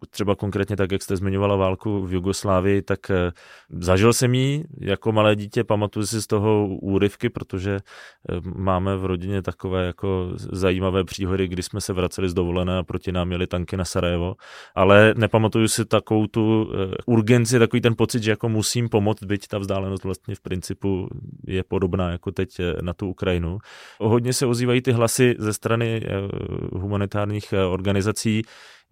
třeba 0.09 0.35
konkrétně 0.35 0.75
tak, 0.77 0.91
jak 0.91 1.03
jste 1.03 1.17
zmiňovala 1.17 1.55
válku 1.55 2.05
v 2.05 2.13
Jugoslávii, 2.13 2.81
tak 2.81 3.09
eh, 3.09 3.31
zažil 3.69 4.13
jsem 4.13 4.33
ji 4.33 4.63
jako 4.79 5.11
malé 5.11 5.35
dítě, 5.35 5.63
pamatuju 5.63 6.05
si 6.05 6.21
z 6.21 6.27
toho 6.27 6.67
úryvky, 6.67 7.29
protože 7.29 7.75
eh, 7.75 8.41
máme 8.55 8.97
v 8.97 9.05
rodině 9.05 9.41
takové 9.41 9.85
jako 9.85 10.31
zajímavé 10.35 11.03
příhody, 11.03 11.47
kdy 11.47 11.63
jsme 11.63 11.81
se 11.81 11.93
vraceli 11.93 12.29
z 12.29 12.33
dovolené 12.33 12.77
a 12.77 12.83
proti 12.83 13.11
nám 13.11 13.27
měli 13.27 13.47
tanky 13.47 13.77
na 13.77 13.85
Sarajevo, 13.85 14.35
ale 14.75 15.13
nepamatuju 15.17 15.67
si 15.67 15.85
takovou 15.85 16.27
tu 16.27 16.71
eh, 16.73 16.95
urgenci, 17.05 17.59
takový 17.59 17.81
ten 17.81 17.95
pocit, 17.95 18.23
že 18.23 18.31
jako 18.31 18.49
musím 18.49 18.89
pomoct, 18.89 19.23
byť 19.23 19.47
ta 19.47 19.57
vzdálenost 19.57 20.03
vlastně 20.03 20.35
v 20.35 20.41
principu 20.41 21.09
je 21.47 21.63
podobná 21.63 22.11
jako 22.11 22.31
teď 22.31 22.61
na 22.81 22.93
tu 22.93 23.09
Ukrajinu. 23.09 23.57
Hodně 23.99 24.33
se 24.33 24.45
ozývají 24.45 24.81
ty 24.81 24.91
hlasy 24.91 25.35
ze 25.39 25.53
strany 25.53 26.01
humanitárních 26.71 27.53
organizací, 27.69 28.43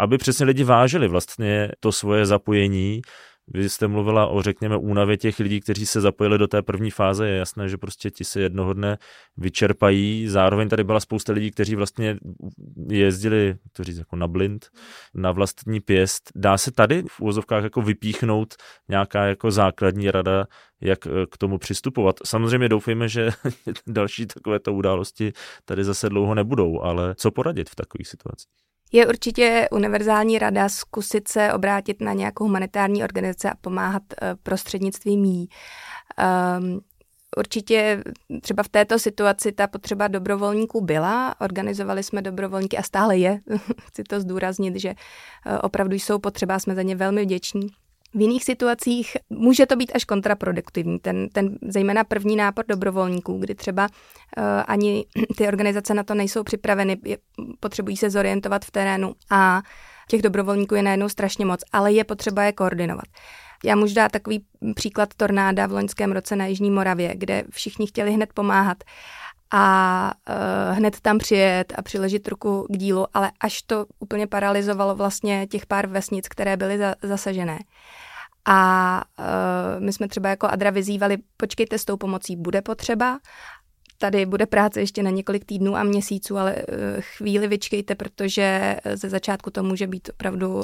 aby 0.03 0.17
přesně 0.17 0.45
lidi 0.45 0.63
vážili 0.63 1.07
vlastně 1.07 1.71
to 1.79 1.91
svoje 1.91 2.25
zapojení. 2.25 3.01
Vy 3.47 3.69
jste 3.69 3.87
mluvila 3.87 4.27
o, 4.27 4.41
řekněme, 4.41 4.77
únavě 4.77 5.17
těch 5.17 5.39
lidí, 5.39 5.61
kteří 5.61 5.85
se 5.85 6.01
zapojili 6.01 6.37
do 6.37 6.47
té 6.47 6.61
první 6.61 6.91
fáze. 6.91 7.27
Je 7.27 7.37
jasné, 7.37 7.69
že 7.69 7.77
prostě 7.77 8.11
ti 8.11 8.23
se 8.23 8.41
jednoho 8.41 8.73
dne 8.73 8.97
vyčerpají. 9.37 10.27
Zároveň 10.27 10.69
tady 10.69 10.83
byla 10.83 10.99
spousta 10.99 11.33
lidí, 11.33 11.51
kteří 11.51 11.75
vlastně 11.75 12.17
jezdili, 12.89 13.55
to 13.73 13.83
říct, 13.83 13.97
jako 13.97 14.15
na 14.15 14.27
blind, 14.27 14.69
na 15.13 15.31
vlastní 15.31 15.79
pěst. 15.79 16.31
Dá 16.35 16.57
se 16.57 16.71
tady 16.71 17.03
v 17.09 17.19
úvozovkách 17.19 17.63
jako 17.63 17.81
vypíchnout 17.81 18.53
nějaká 18.89 19.25
jako 19.25 19.51
základní 19.51 20.11
rada, 20.11 20.47
jak 20.81 21.07
eh, 21.07 21.09
k 21.31 21.37
tomu 21.37 21.57
přistupovat. 21.57 22.15
Samozřejmě 22.25 22.69
doufejme, 22.69 23.09
že 23.09 23.29
další 23.87 24.25
takovéto 24.25 24.73
události 24.73 25.33
tady 25.65 25.83
zase 25.83 26.09
dlouho 26.09 26.35
nebudou, 26.35 26.81
ale 26.81 27.15
co 27.15 27.31
poradit 27.31 27.69
v 27.69 27.75
takových 27.75 28.07
situacích? 28.07 28.72
Je 28.95 29.07
určitě 29.07 29.67
univerzální 29.71 30.39
rada 30.39 30.69
zkusit 30.69 31.27
se 31.27 31.53
obrátit 31.53 32.01
na 32.01 32.13
nějakou 32.13 32.43
humanitární 32.43 33.03
organizaci 33.03 33.47
a 33.47 33.55
pomáhat 33.61 34.03
eh, 34.21 34.35
prostřednictvím 34.43 35.25
jí. 35.25 35.49
Um, 36.59 36.81
Určitě 37.37 38.03
třeba 38.41 38.63
v 38.63 38.69
této 38.69 38.99
situaci 38.99 39.51
ta 39.51 39.67
potřeba 39.67 40.07
dobrovolníků 40.07 40.81
byla, 40.81 41.41
organizovali 41.41 42.03
jsme 42.03 42.21
dobrovolníky 42.21 42.77
a 42.77 42.83
stále 42.83 43.17
je, 43.17 43.39
chci 43.81 44.03
to 44.03 44.19
zdůraznit, 44.19 44.75
že 44.75 44.89
eh, 44.89 45.59
opravdu 45.59 45.95
jsou 45.95 46.19
potřeba, 46.19 46.59
jsme 46.59 46.75
za 46.75 46.81
ně 46.81 46.95
velmi 46.95 47.21
vděční. 47.21 47.67
V 48.15 48.21
jiných 48.21 48.43
situacích 48.43 49.17
může 49.29 49.65
to 49.65 49.75
být 49.75 49.91
až 49.95 50.05
kontraproduktivní, 50.05 50.99
ten, 50.99 51.29
ten 51.29 51.57
zejména 51.67 52.03
první 52.03 52.35
nápor 52.35 52.65
dobrovolníků, 52.67 53.37
kdy 53.37 53.55
třeba 53.55 53.87
uh, 53.87 54.43
ani 54.67 55.05
ty 55.37 55.47
organizace 55.47 55.93
na 55.93 56.03
to 56.03 56.13
nejsou 56.13 56.43
připraveny, 56.43 56.97
je, 57.05 57.17
potřebují 57.59 57.97
se 57.97 58.09
zorientovat 58.09 58.65
v 58.65 58.71
terénu 58.71 59.13
a 59.29 59.61
těch 60.09 60.21
dobrovolníků 60.21 60.75
je 60.75 60.83
najednou 60.83 61.09
strašně 61.09 61.45
moc, 61.45 61.61
ale 61.71 61.91
je 61.93 62.03
potřeba 62.03 62.43
je 62.43 62.51
koordinovat. 62.51 63.05
Já 63.63 63.75
můžu 63.75 63.95
dát 63.95 64.11
takový 64.11 64.45
příklad 64.75 65.09
tornáda 65.17 65.67
v 65.67 65.71
loňském 65.71 66.11
roce 66.11 66.35
na 66.35 66.45
Jižní 66.45 66.71
Moravě, 66.71 67.15
kde 67.15 67.43
všichni 67.49 67.87
chtěli 67.87 68.11
hned 68.11 68.33
pomáhat 68.33 68.83
a 69.51 70.11
uh, 70.29 70.77
hned 70.77 70.99
tam 71.01 71.17
přijet 71.17 71.73
a 71.77 71.81
přiležit 71.81 72.27
ruku 72.27 72.67
k 72.69 72.77
dílu, 72.77 73.05
ale 73.13 73.31
až 73.39 73.61
to 73.61 73.85
úplně 73.99 74.27
paralizovalo 74.27 74.95
vlastně 74.95 75.47
těch 75.47 75.65
pár 75.65 75.87
vesnic, 75.87 76.27
které 76.27 76.57
byly 76.57 76.77
za, 76.77 76.95
zasažené. 77.03 77.59
A 78.45 79.01
uh, 79.19 79.83
my 79.83 79.93
jsme 79.93 80.07
třeba 80.07 80.29
jako 80.29 80.47
Adra 80.47 80.69
vyzývali, 80.69 81.17
počkejte 81.37 81.77
s 81.77 81.85
tou 81.85 81.97
pomocí, 81.97 82.35
bude 82.35 82.61
potřeba, 82.61 83.19
tady 83.97 84.25
bude 84.25 84.45
práce 84.45 84.79
ještě 84.79 85.03
na 85.03 85.09
několik 85.09 85.45
týdnů 85.45 85.75
a 85.75 85.83
měsíců, 85.83 86.37
ale 86.37 86.55
uh, 86.55 86.63
chvíli 86.99 87.47
vyčkejte, 87.47 87.95
protože 87.95 88.77
ze 88.93 89.09
začátku 89.09 89.51
to 89.51 89.63
může 89.63 89.87
být 89.87 90.09
opravdu 90.09 90.55
uh, 90.55 90.63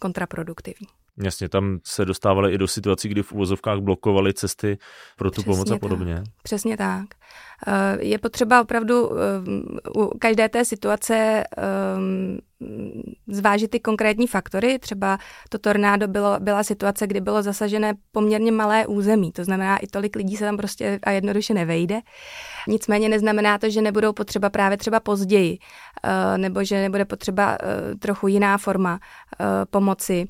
kontraproduktivní. 0.00 1.01
Jasně, 1.18 1.48
tam 1.48 1.78
se 1.84 2.04
dostávali 2.04 2.52
i 2.52 2.58
do 2.58 2.68
situací, 2.68 3.08
kdy 3.08 3.22
v 3.22 3.32
uvozovkách 3.32 3.78
blokovali 3.78 4.34
cesty 4.34 4.78
pro 5.16 5.30
tu 5.30 5.34
Přesně 5.34 5.52
pomoc 5.52 5.70
a 5.70 5.78
podobně. 5.78 6.14
Tak. 6.14 6.24
Přesně 6.42 6.76
tak. 6.76 7.06
Eh, 7.66 7.98
je 8.00 8.18
potřeba 8.18 8.60
opravdu 8.60 9.10
eh, 9.12 9.20
u 9.98 10.18
každé 10.18 10.48
té 10.48 10.64
situace 10.64 11.44
eh, 11.58 11.62
zvážit 13.26 13.70
ty 13.70 13.80
konkrétní 13.80 14.26
faktory. 14.26 14.78
Třeba 14.78 15.18
to 15.48 15.58
tornádo 15.58 16.08
bylo, 16.08 16.40
byla 16.40 16.62
situace, 16.62 17.06
kdy 17.06 17.20
bylo 17.20 17.42
zasažené 17.42 17.94
poměrně 18.12 18.52
malé 18.52 18.86
území, 18.86 19.32
to 19.32 19.44
znamená, 19.44 19.76
i 19.76 19.86
tolik 19.86 20.16
lidí 20.16 20.36
se 20.36 20.44
tam 20.44 20.56
prostě 20.56 21.00
a 21.02 21.10
jednoduše 21.10 21.54
nevejde. 21.54 22.00
Nicméně 22.68 23.08
neznamená 23.08 23.58
to, 23.58 23.70
že 23.70 23.82
nebudou 23.82 24.12
potřeba 24.12 24.50
právě 24.50 24.78
třeba 24.78 25.00
později, 25.00 25.58
nebo 26.36 26.64
že 26.64 26.80
nebude 26.80 27.04
potřeba 27.04 27.58
trochu 27.98 28.28
jiná 28.28 28.58
forma 28.58 29.00
pomoci. 29.70 30.26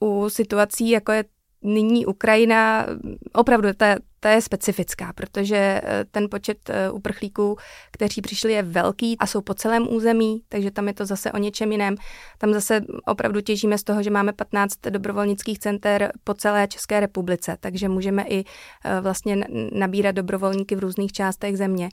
U 0.00 0.30
situací, 0.30 0.90
jako 0.90 1.12
je 1.12 1.24
nyní 1.64 2.06
Ukrajina, 2.06 2.86
opravdu 3.32 3.68
ta, 3.76 3.96
ta 4.20 4.30
je 4.30 4.40
specifická, 4.40 5.12
protože 5.12 5.56
eh, 5.56 6.04
ten 6.10 6.28
počet 6.30 6.70
eh, 6.70 6.90
uprchlíků, 6.90 7.56
kteří 7.90 8.20
přišli, 8.20 8.52
je 8.52 8.62
velký 8.62 9.18
a 9.18 9.26
jsou 9.26 9.40
po 9.40 9.54
celém 9.54 9.88
území, 9.94 10.42
takže 10.48 10.70
tam 10.70 10.88
je 10.88 10.94
to 10.94 11.06
zase 11.06 11.32
o 11.32 11.38
něčem 11.38 11.72
jiném. 11.72 11.94
Tam 12.38 12.52
zase 12.52 12.80
opravdu 13.06 13.40
těžíme 13.40 13.78
z 13.78 13.84
toho, 13.84 14.02
že 14.02 14.10
máme 14.10 14.32
15 14.32 14.80
dobrovolnických 14.90 15.58
center 15.58 16.12
po 16.24 16.34
celé 16.34 16.68
České 16.68 17.00
republice, 17.00 17.56
takže 17.60 17.88
můžeme 17.88 18.24
i 18.28 18.44
eh, 18.84 19.00
vlastně 19.00 19.46
nabírat 19.72 20.14
dobrovolníky 20.14 20.76
v 20.76 20.78
různých 20.78 21.12
částech 21.12 21.56
země. 21.56 21.88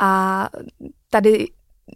A 0.00 0.48
tady 1.10 1.48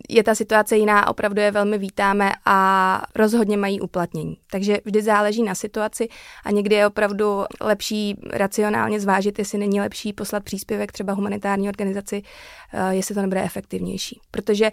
je 0.09 0.23
ta 0.23 0.35
situace 0.35 0.77
jiná, 0.77 1.09
opravdu 1.09 1.41
je 1.41 1.51
velmi 1.51 1.79
vítáme 1.79 2.33
a 2.45 3.03
rozhodně 3.15 3.57
mají 3.57 3.81
uplatnění. 3.81 4.37
Takže 4.51 4.79
vždy 4.85 5.03
záleží 5.03 5.43
na 5.43 5.55
situaci 5.55 6.09
a 6.45 6.51
někdy 6.51 6.75
je 6.75 6.87
opravdu 6.87 7.45
lepší 7.61 8.17
racionálně 8.33 9.01
zvážit, 9.01 9.39
jestli 9.39 9.59
není 9.59 9.81
lepší 9.81 10.13
poslat 10.13 10.45
příspěvek 10.45 10.93
třeba 10.93 11.13
humanitární 11.13 11.69
organizaci, 11.69 12.23
eh, 12.73 12.95
jestli 12.95 13.15
to 13.15 13.21
nebude 13.21 13.43
efektivnější. 13.43 14.21
Protože 14.31 14.71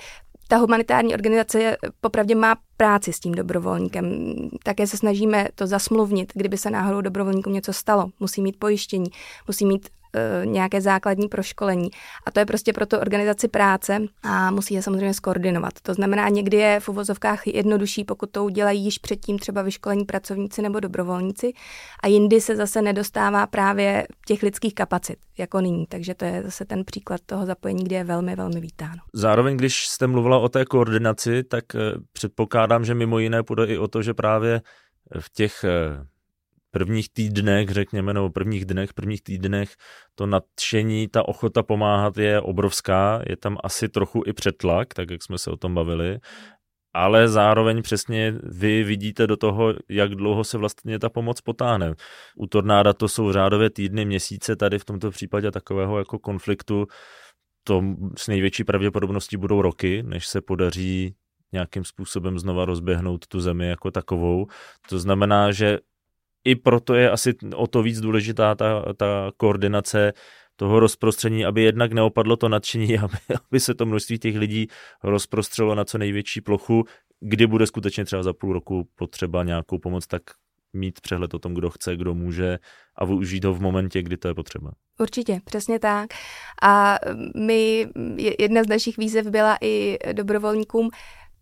ta 0.48 0.58
humanitární 0.58 1.14
organizace 1.14 1.78
popravdě 2.02 2.36
má 2.36 2.56
práci 2.78 3.14
s 3.14 3.20
tím 3.20 3.32
dobrovolníkem. 3.32 4.36
Také 4.64 4.88
se 4.88 4.98
snažíme 4.98 5.48
to 5.56 5.68
zasmluvnit, 5.68 6.32
kdyby 6.36 6.58
se 6.58 6.70
náhodou 6.70 7.02
dobrovolníkům 7.02 7.54
něco 7.54 7.74
stalo. 7.74 8.08
Musí 8.20 8.42
mít 8.42 8.60
pojištění, 8.60 9.10
musí 9.48 9.66
mít 9.66 9.90
nějaké 10.46 10.82
základní 10.82 11.28
proškolení. 11.28 11.90
A 12.26 12.32
to 12.32 12.40
je 12.40 12.46
prostě 12.46 12.74
pro 12.74 12.86
tu 12.86 12.98
organizaci 12.98 13.48
práce 13.48 14.02
a 14.24 14.52
musí 14.52 14.74
je 14.74 14.82
samozřejmě 14.82 15.14
skoordinovat. 15.14 15.74
To 15.82 15.94
znamená, 15.94 16.30
někdy 16.30 16.58
je 16.58 16.80
v 16.80 16.90
uvozovkách 16.90 17.48
jednodušší, 17.48 18.04
pokud 18.04 18.32
to 18.32 18.46
udělají 18.46 18.84
již 18.84 18.98
předtím 18.98 19.40
třeba 19.40 19.62
vyškolení 19.62 20.06
pracovníci 20.06 20.62
nebo 20.62 20.80
dobrovolníci 20.80 21.54
a 22.04 22.08
jindy 22.08 22.42
se 22.42 22.56
zase 22.56 22.82
nedostává 22.82 23.48
právě 23.48 24.08
těch 24.28 24.44
lidských 24.44 24.76
kapacit, 24.76 25.18
jako 25.38 25.62
nyní. 25.62 25.86
Takže 25.86 26.16
to 26.16 26.26
je 26.26 26.44
zase 26.44 26.66
ten 26.66 26.86
příklad 26.86 27.22
toho 27.26 27.46
zapojení, 27.46 27.84
kde 27.84 27.96
je 27.96 28.04
velmi, 28.04 28.36
velmi 28.36 28.60
vítáno. 28.60 29.02
Zároveň, 29.14 29.58
když 29.58 29.88
jste 29.88 30.08
mluvila 30.08 30.40
o 30.40 30.50
té 30.50 30.66
koordinaci, 30.66 31.44
tak 31.44 31.76
e, 31.76 31.80
předpokládám, 32.14 32.86
že 32.86 32.94
mimo 32.94 33.20
jiné 33.20 33.44
půjde 33.44 33.66
i 33.66 33.78
o 33.78 33.88
to, 33.88 34.02
že 34.02 34.14
právě 34.14 34.62
v 35.20 35.30
těch 35.30 35.64
e, 35.64 35.70
prvních 36.76 37.10
týdnech, 37.10 37.70
řekněme, 37.70 38.14
nebo 38.14 38.30
prvních 38.30 38.66
dnech, 38.66 38.94
prvních 38.94 39.22
týdnech 39.22 39.76
to 40.16 40.26
nadšení, 40.26 41.08
ta 41.08 41.28
ochota 41.28 41.64
pomáhat 41.64 42.18
je 42.18 42.42
obrovská, 42.42 43.22
je 43.30 43.38
tam 43.38 43.58
asi 43.64 43.90
trochu 43.90 44.24
i 44.26 44.34
přetlak, 44.34 44.94
tak 44.94 45.10
jak 45.12 45.24
jsme 45.24 45.38
se 45.38 45.52
o 45.52 45.58
tom 45.58 45.76
bavili, 45.76 46.20
ale 46.94 47.28
zároveň 47.28 47.82
přesně 47.82 48.36
vy 48.44 48.84
vidíte 48.84 49.28
do 49.28 49.38
toho, 49.38 49.74
jak 49.90 50.16
dlouho 50.16 50.44
se 50.44 50.58
vlastně 50.58 51.00
ta 51.00 51.10
pomoc 51.10 51.42
potáhne. 51.42 51.94
U 52.36 52.48
tornáda 52.48 52.94
to 52.94 53.08
jsou 53.08 53.32
řádově 53.32 53.70
týdny, 53.70 54.06
měsíce, 54.06 54.56
tady 54.56 54.80
v 54.80 54.86
tomto 54.86 55.12
případě 55.12 55.52
takového 55.52 55.98
jako 56.00 56.20
konfliktu 56.20 56.88
to 57.64 57.84
s 58.18 58.28
největší 58.28 58.64
pravděpodobností 58.64 59.38
budou 59.38 59.62
roky, 59.62 60.04
než 60.04 60.28
se 60.28 60.42
podaří 60.42 61.16
nějakým 61.52 61.84
způsobem 61.84 62.40
znova 62.40 62.66
rozběhnout 62.66 63.28
tu 63.28 63.40
zemi 63.40 63.68
jako 63.68 63.92
takovou. 63.92 64.48
To 64.90 65.00
znamená, 65.00 65.52
že 65.52 65.80
i 66.46 66.56
proto 66.56 66.94
je 66.94 67.12
asi 67.12 67.34
o 67.56 67.68
to 67.68 67.84
víc 67.84 68.00
důležitá 68.02 68.56
ta, 68.56 68.94
ta 68.98 69.32
koordinace 69.38 70.14
toho 70.56 70.80
rozprostření, 70.80 71.46
aby 71.46 71.62
jednak 71.62 71.94
neopadlo 71.94 72.36
to 72.36 72.50
nadšení, 72.50 72.98
aby, 73.00 73.18
aby 73.48 73.60
se 73.60 73.74
to 73.74 73.86
množství 73.86 74.20
těch 74.20 74.38
lidí 74.38 74.68
rozprostřelo 75.04 75.76
na 75.76 75.86
co 75.86 75.98
největší 75.98 76.42
plochu, 76.42 76.86
kdy 77.20 77.48
bude 77.48 77.68
skutečně 77.68 78.06
třeba 78.06 78.24
za 78.24 78.34
půl 78.34 78.54
roku 78.54 78.88
potřeba 78.96 79.44
nějakou 79.44 79.80
pomoc, 79.80 80.08
tak 80.08 80.22
mít 80.74 81.02
přehled 81.02 81.34
o 81.34 81.40
tom, 81.40 81.54
kdo 81.54 81.70
chce, 81.70 81.96
kdo 81.96 82.14
může 82.14 82.60
a 82.96 83.06
využít 83.06 83.46
ho 83.46 83.54
v 83.54 83.62
momentě, 83.62 84.02
kdy 84.02 84.18
to 84.18 84.28
je 84.28 84.34
potřeba. 84.34 84.72
Určitě, 85.00 85.40
přesně 85.46 85.80
tak. 85.80 86.10
A 86.62 87.00
my, 87.36 87.88
jedna 88.40 88.64
z 88.64 88.68
našich 88.68 88.98
výzev 88.98 89.28
byla 89.28 89.58
i 89.62 89.98
dobrovolníkům 90.14 90.90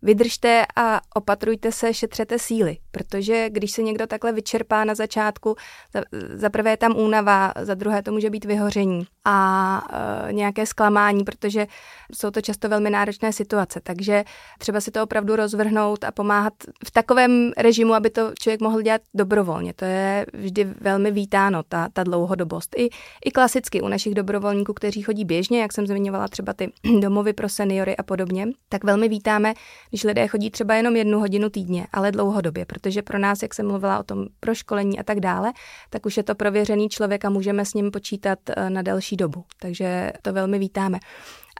vydržte 0.04 0.64
a 0.76 1.00
opatrujte 1.14 1.72
se, 1.72 1.94
šetřete 1.94 2.38
síly, 2.38 2.76
protože 2.90 3.50
když 3.50 3.70
se 3.70 3.82
někdo 3.82 4.06
takhle 4.06 4.32
vyčerpá 4.32 4.84
na 4.84 4.94
začátku, 4.94 5.56
za, 5.94 6.02
za 6.34 6.50
prvé 6.50 6.70
je 6.70 6.76
tam 6.76 6.96
únava, 6.96 7.52
za 7.62 7.74
druhé 7.74 8.02
to 8.02 8.12
může 8.12 8.30
být 8.30 8.44
vyhoření 8.44 9.06
a 9.24 9.82
e, 10.28 10.32
nějaké 10.32 10.66
zklamání, 10.66 11.24
protože 11.24 11.66
jsou 12.14 12.30
to 12.30 12.40
často 12.40 12.68
velmi 12.68 12.90
náročné 12.90 13.32
situace, 13.32 13.80
takže 13.82 14.24
třeba 14.58 14.80
si 14.80 14.90
to 14.90 15.02
opravdu 15.02 15.36
rozvrhnout 15.36 16.04
a 16.04 16.12
pomáhat 16.12 16.52
v 16.86 16.90
takovém 16.90 17.52
režimu, 17.56 17.94
aby 17.94 18.10
to 18.10 18.32
člověk 18.40 18.60
mohl 18.60 18.82
dělat 18.82 19.00
dobrovolně. 19.14 19.74
To 19.74 19.84
je 19.84 20.26
vždy 20.32 20.64
velmi 20.80 21.10
vítáno, 21.10 21.62
ta, 21.62 21.88
ta 21.92 22.04
dlouhodobost. 22.04 22.74
I, 22.76 22.88
I 23.24 23.30
klasicky 23.30 23.80
u 23.80 23.88
našich 23.88 24.14
dobrovolníků, 24.14 24.72
kteří 24.72 25.02
chodí 25.02 25.24
běžně, 25.24 25.60
jak 25.60 25.72
jsem 25.72 25.86
zmiňovala 25.86 26.28
třeba 26.28 26.52
ty 26.52 26.72
domovy 27.00 27.32
pro 27.32 27.48
seniory 27.48 27.96
a 27.96 28.02
podobně, 28.02 28.48
tak 28.68 28.84
velmi 28.84 29.08
vítáme, 29.08 29.54
když 29.94 30.04
lidé 30.04 30.28
chodí 30.28 30.50
třeba 30.50 30.74
jenom 30.74 30.96
jednu 30.96 31.20
hodinu 31.20 31.50
týdně, 31.50 31.86
ale 31.92 32.12
dlouhodobě, 32.12 32.66
protože 32.66 33.02
pro 33.02 33.18
nás, 33.18 33.42
jak 33.42 33.54
jsem 33.54 33.68
mluvila 33.68 33.98
o 33.98 34.02
tom 34.02 34.26
proškolení 34.40 34.98
a 34.98 35.02
tak 35.02 35.20
dále, 35.20 35.52
tak 35.90 36.06
už 36.06 36.16
je 36.16 36.22
to 36.22 36.34
prověřený 36.34 36.88
člověk 36.88 37.24
a 37.24 37.30
můžeme 37.30 37.64
s 37.64 37.74
ním 37.74 37.90
počítat 37.90 38.38
eh, 38.48 38.70
na 38.70 38.82
delší 38.82 39.16
dobu. 39.16 39.44
Takže 39.60 40.12
to 40.22 40.32
velmi 40.32 40.58
vítáme. 40.58 40.98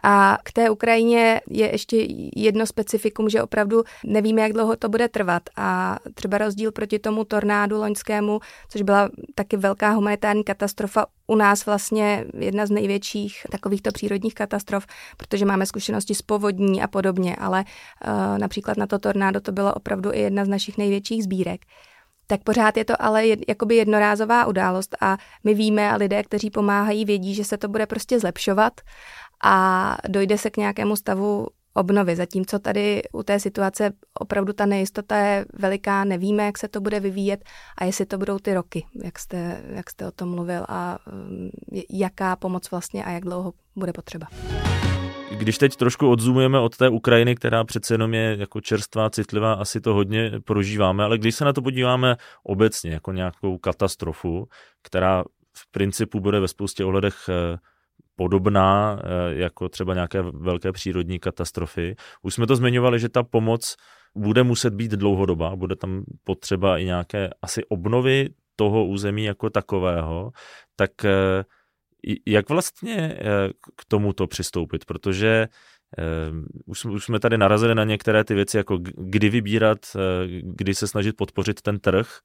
A 0.06 0.38
k 0.44 0.52
té 0.52 0.70
Ukrajině 0.70 1.40
je 1.50 1.72
ještě 1.72 2.06
jedno 2.36 2.66
specifikum, 2.66 3.28
že 3.28 3.42
opravdu 3.42 3.82
nevíme, 4.04 4.42
jak 4.42 4.52
dlouho 4.52 4.76
to 4.76 4.88
bude 4.88 5.08
trvat. 5.08 5.42
A 5.56 5.98
třeba 6.14 6.38
rozdíl 6.38 6.72
proti 6.72 6.98
tomu 6.98 7.24
tornádu 7.24 7.78
loňskému, 7.78 8.40
což 8.68 8.82
byla 8.82 9.10
taky 9.34 9.56
velká 9.56 9.90
humanitární 9.90 10.44
katastrofa, 10.44 11.06
u 11.26 11.34
nás 11.36 11.66
vlastně 11.66 12.24
jedna 12.38 12.66
z 12.66 12.70
největších 12.70 13.46
takovýchto 13.50 13.92
přírodních 13.92 14.34
katastrof, 14.34 14.86
protože 15.16 15.44
máme 15.44 15.66
zkušenosti 15.66 16.14
s 16.14 16.22
povodní 16.22 16.82
a 16.82 16.86
podobně, 16.86 17.36
ale 17.36 17.64
uh, 17.64 18.38
například 18.38 18.76
na 18.76 18.86
to 18.86 18.98
tornádo 18.98 19.40
to 19.40 19.52
bylo 19.52 19.74
opravdu 19.74 20.12
i 20.12 20.20
jedna 20.20 20.44
z 20.44 20.48
našich 20.48 20.78
největších 20.78 21.24
sbírek. 21.24 21.60
Tak 22.26 22.42
pořád 22.44 22.76
je 22.76 22.84
to 22.84 23.02
ale 23.02 23.26
jed, 23.26 23.40
jakoby 23.48 23.76
jednorázová 23.76 24.46
událost 24.46 24.96
a 25.00 25.16
my 25.44 25.54
víme 25.54 25.90
a 25.90 25.96
lidé, 25.96 26.22
kteří 26.22 26.50
pomáhají, 26.50 27.04
vědí, 27.04 27.34
že 27.34 27.44
se 27.44 27.56
to 27.56 27.68
bude 27.68 27.86
prostě 27.86 28.20
zlepšovat 28.20 28.80
a 29.44 29.96
dojde 30.08 30.38
se 30.38 30.50
k 30.50 30.56
nějakému 30.56 30.96
stavu 30.96 31.48
obnovy. 31.74 32.16
Zatímco 32.16 32.58
tady 32.58 33.02
u 33.12 33.22
té 33.22 33.40
situace 33.40 33.92
opravdu 34.20 34.52
ta 34.52 34.66
nejistota 34.66 35.16
je 35.16 35.44
veliká, 35.52 36.04
nevíme, 36.04 36.44
jak 36.44 36.58
se 36.58 36.68
to 36.68 36.80
bude 36.80 37.00
vyvíjet 37.00 37.44
a 37.78 37.84
jestli 37.84 38.06
to 38.06 38.18
budou 38.18 38.38
ty 38.38 38.54
roky, 38.54 38.86
jak 39.04 39.18
jste, 39.18 39.62
jak 39.68 39.90
jste 39.90 40.06
o 40.06 40.10
tom 40.10 40.28
mluvil 40.28 40.64
a 40.68 40.98
um, 41.12 41.50
jaká 41.90 42.36
pomoc 42.36 42.70
vlastně 42.70 43.04
a 43.04 43.10
jak 43.10 43.24
dlouho 43.24 43.52
bude 43.76 43.92
potřeba. 43.92 44.26
Když 45.38 45.58
teď 45.58 45.76
trošku 45.76 46.10
odzumujeme 46.10 46.58
od 46.58 46.76
té 46.76 46.88
Ukrajiny, 46.88 47.34
která 47.34 47.64
přece 47.64 47.94
jenom 47.94 48.14
je 48.14 48.36
jako 48.38 48.60
čerstvá, 48.60 49.10
citlivá, 49.10 49.52
asi 49.52 49.80
to 49.80 49.94
hodně 49.94 50.32
prožíváme, 50.44 51.04
ale 51.04 51.18
když 51.18 51.34
se 51.34 51.44
na 51.44 51.52
to 51.52 51.62
podíváme 51.62 52.16
obecně 52.42 52.92
jako 52.92 53.12
nějakou 53.12 53.58
katastrofu, 53.58 54.48
která 54.82 55.24
v 55.56 55.70
principu 55.70 56.20
bude 56.20 56.40
ve 56.40 56.48
spoustě 56.48 56.84
ohledech 56.84 57.14
eh, 57.28 57.58
podobná 58.16 58.98
eh, 59.02 59.34
jako 59.34 59.68
třeba 59.68 59.94
nějaké 59.94 60.22
velké 60.22 60.72
přírodní 60.72 61.18
katastrofy. 61.18 61.96
Už 62.22 62.34
jsme 62.34 62.46
to 62.46 62.56
zmiňovali, 62.56 63.00
že 63.00 63.08
ta 63.08 63.22
pomoc 63.22 63.76
bude 64.14 64.42
muset 64.42 64.74
být 64.74 64.90
dlouhodobá, 64.90 65.56
bude 65.56 65.76
tam 65.76 66.04
potřeba 66.24 66.78
i 66.78 66.84
nějaké 66.84 67.30
asi 67.42 67.64
obnovy 67.64 68.28
toho 68.56 68.86
území 68.86 69.24
jako 69.24 69.50
takového, 69.50 70.30
tak 70.76 71.04
eh, 71.04 71.44
jak 72.26 72.48
vlastně 72.48 72.96
eh, 72.96 73.48
k 73.76 73.84
tomuto 73.88 74.26
přistoupit, 74.26 74.84
protože 74.84 75.48
už, 76.66 76.84
už 76.84 77.04
jsme 77.04 77.20
tady 77.20 77.38
narazili 77.38 77.74
na 77.74 77.84
některé 77.84 78.24
ty 78.24 78.34
věci, 78.34 78.56
jako 78.56 78.78
kdy 78.96 79.28
vybírat, 79.28 79.78
kdy 80.42 80.74
se 80.74 80.88
snažit 80.88 81.16
podpořit 81.16 81.62
ten 81.62 81.78
trh, 81.78 82.18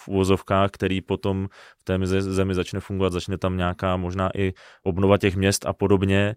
v 0.00 0.08
úvozovkách, 0.08 0.70
který 0.70 1.00
potom 1.00 1.48
v 1.78 1.84
té 1.84 1.98
zemi 2.20 2.54
začne 2.54 2.80
fungovat, 2.80 3.12
začne 3.12 3.38
tam 3.38 3.56
nějaká 3.56 3.96
možná 3.96 4.30
i 4.36 4.52
obnova 4.82 5.18
těch 5.18 5.36
měst 5.36 5.66
a 5.66 5.72
podobně, 5.72 6.36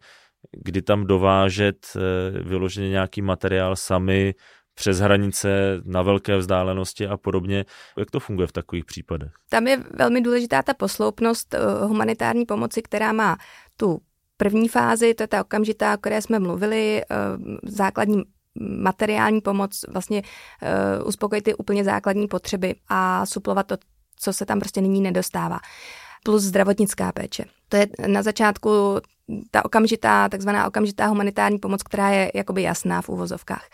kdy 0.52 0.82
tam 0.82 1.08
dovážet 1.08 1.88
eh, 1.96 2.00
vyloženě 2.44 2.90
nějaký 2.90 3.22
materiál 3.22 3.76
sami 3.76 4.34
přes 4.74 5.00
hranice 5.00 5.82
na 5.86 6.02
velké 6.02 6.38
vzdálenosti 6.38 7.08
a 7.08 7.18
podobně. 7.18 7.66
Jak 7.98 8.12
to 8.12 8.20
funguje 8.20 8.48
v 8.48 8.52
takových 8.52 8.86
případech? 8.86 9.32
Tam 9.50 9.68
je 9.68 9.84
velmi 9.94 10.22
důležitá 10.22 10.64
ta 10.64 10.74
posloupnost 10.74 11.54
eh, 11.54 11.60
humanitární 11.86 12.46
pomoci, 12.46 12.82
která 12.82 13.14
má 13.14 13.38
tu 13.78 14.00
první 14.38 14.68
fázi, 14.68 15.14
to 15.14 15.24
je 15.24 15.28
ta 15.28 15.42
okamžitá, 15.42 15.94
o 15.94 15.98
které 15.98 16.22
jsme 16.22 16.40
mluvili, 16.40 17.02
eh, 17.02 17.06
základní 17.64 18.24
materiální 18.60 19.42
pomoc, 19.42 19.86
vlastně 19.90 20.22
uh, 21.02 21.08
uspokojit 21.08 21.42
ty 21.42 21.56
úplně 21.56 21.84
základní 21.84 22.28
potřeby 22.28 22.76
a 22.88 23.26
suplovat 23.26 23.68
to, 23.68 23.78
co 24.20 24.34
se 24.34 24.46
tam 24.46 24.60
prostě 24.60 24.82
nyní 24.82 25.02
nedostává. 25.02 25.60
Plus 26.24 26.44
zdravotnická 26.44 27.12
péče. 27.12 27.46
To 27.70 27.78
je 27.78 27.88
na 28.08 28.24
začátku 28.24 28.70
ta 29.52 29.66
okamžitá, 29.66 30.30
takzvaná 30.30 30.68
okamžitá 30.68 31.06
humanitární 31.06 31.60
pomoc, 31.60 31.84
která 31.84 32.10
je 32.10 32.32
jakoby 32.36 32.62
jasná 32.62 33.02
v 33.02 33.10
úvozovkách. 33.10 33.70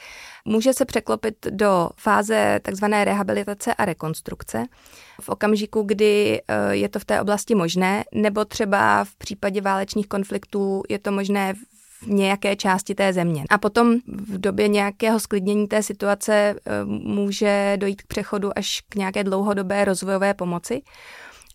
Může 0.45 0.73
se 0.73 0.85
překlopit 0.85 1.35
do 1.49 1.89
fáze 1.97 2.59
takzvané 2.63 3.05
rehabilitace 3.05 3.73
a 3.73 3.85
rekonstrukce 3.85 4.65
v 5.21 5.29
okamžiku, 5.29 5.83
kdy 5.83 6.41
eh, 6.47 6.75
je 6.75 6.89
to 6.89 6.99
v 6.99 7.05
té 7.05 7.21
oblasti 7.21 7.55
možné, 7.55 8.03
nebo 8.13 8.45
třeba 8.45 9.03
v 9.03 9.15
případě 9.15 9.61
válečných 9.61 10.07
konfliktů 10.07 10.83
je 10.89 10.99
to 10.99 11.11
možné 11.11 11.53
v 12.01 12.07
nějaké 12.07 12.55
části 12.55 12.95
té 12.95 13.13
země. 13.13 13.43
A 13.49 13.57
potom 13.57 13.95
v 14.07 14.37
době 14.37 14.67
nějakého 14.67 15.19
sklidnění 15.19 15.67
té 15.67 15.83
situace 15.83 16.33
eh, 16.33 16.71
může 16.85 17.73
dojít 17.75 18.01
k 18.01 18.07
přechodu 18.07 18.57
až 18.57 18.81
k 18.89 18.95
nějaké 18.95 19.23
dlouhodobé 19.23 19.85
rozvojové 19.85 20.33
pomoci. 20.33 20.81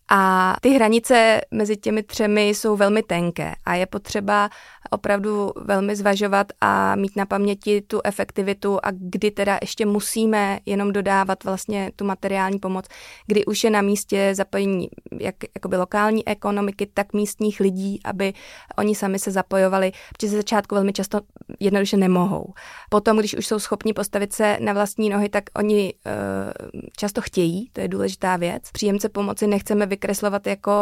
A 0.09 0.55
ty 0.61 0.71
hranice 0.71 1.41
mezi 1.51 1.77
těmi 1.77 2.03
třemi 2.03 2.49
jsou 2.49 2.77
velmi 2.77 3.03
tenké 3.03 3.55
a 3.65 3.75
je 3.75 3.87
potřeba 3.87 4.51
opravdu 4.91 5.53
velmi 5.57 5.97
zvažovat 5.97 6.53
a 6.61 6.97
mít 6.97 7.17
na 7.17 7.27
paměti 7.27 7.81
tu 7.81 8.01
efektivitu 8.05 8.79
a 8.83 8.91
kdy 8.91 9.31
teda 9.31 9.59
ještě 9.61 9.87
musíme 9.87 10.59
jenom 10.67 10.93
dodávat 10.93 11.45
vlastně 11.45 11.93
tu 11.97 12.05
materiální 12.05 12.59
pomoc, 12.59 12.85
kdy 13.27 13.45
už 13.45 13.65
je 13.65 13.71
na 13.71 13.83
místě 13.83 14.31
zapojení 14.35 14.89
jak 15.21 15.35
jakoby 15.57 15.77
lokální 15.77 16.29
ekonomiky, 16.29 16.89
tak 16.95 17.13
místních 17.13 17.61
lidí, 17.61 18.01
aby 18.05 18.33
oni 18.79 18.95
sami 18.95 19.19
se 19.19 19.31
zapojovali, 19.31 19.93
protože 20.13 20.29
ze 20.29 20.37
začátku 20.37 20.75
velmi 20.75 20.93
často 20.93 21.21
jednoduše 21.61 21.97
nemohou. 21.97 22.53
Potom, 22.91 23.17
když 23.17 23.37
už 23.37 23.47
jsou 23.47 23.59
schopni 23.59 23.93
postavit 23.93 24.33
se 24.33 24.59
na 24.61 24.73
vlastní 24.73 25.09
nohy, 25.09 25.29
tak 25.29 25.45
oni 25.57 25.95
uh, 25.95 26.81
často 26.97 27.21
chtějí, 27.21 27.71
to 27.73 27.81
je 27.81 27.89
důležitá 27.89 28.37
věc. 28.37 28.71
Příjemce 28.73 29.09
pomoci 29.09 29.47
nechceme 29.47 29.87
vykreslovat 29.97 30.47
jako 30.47 30.73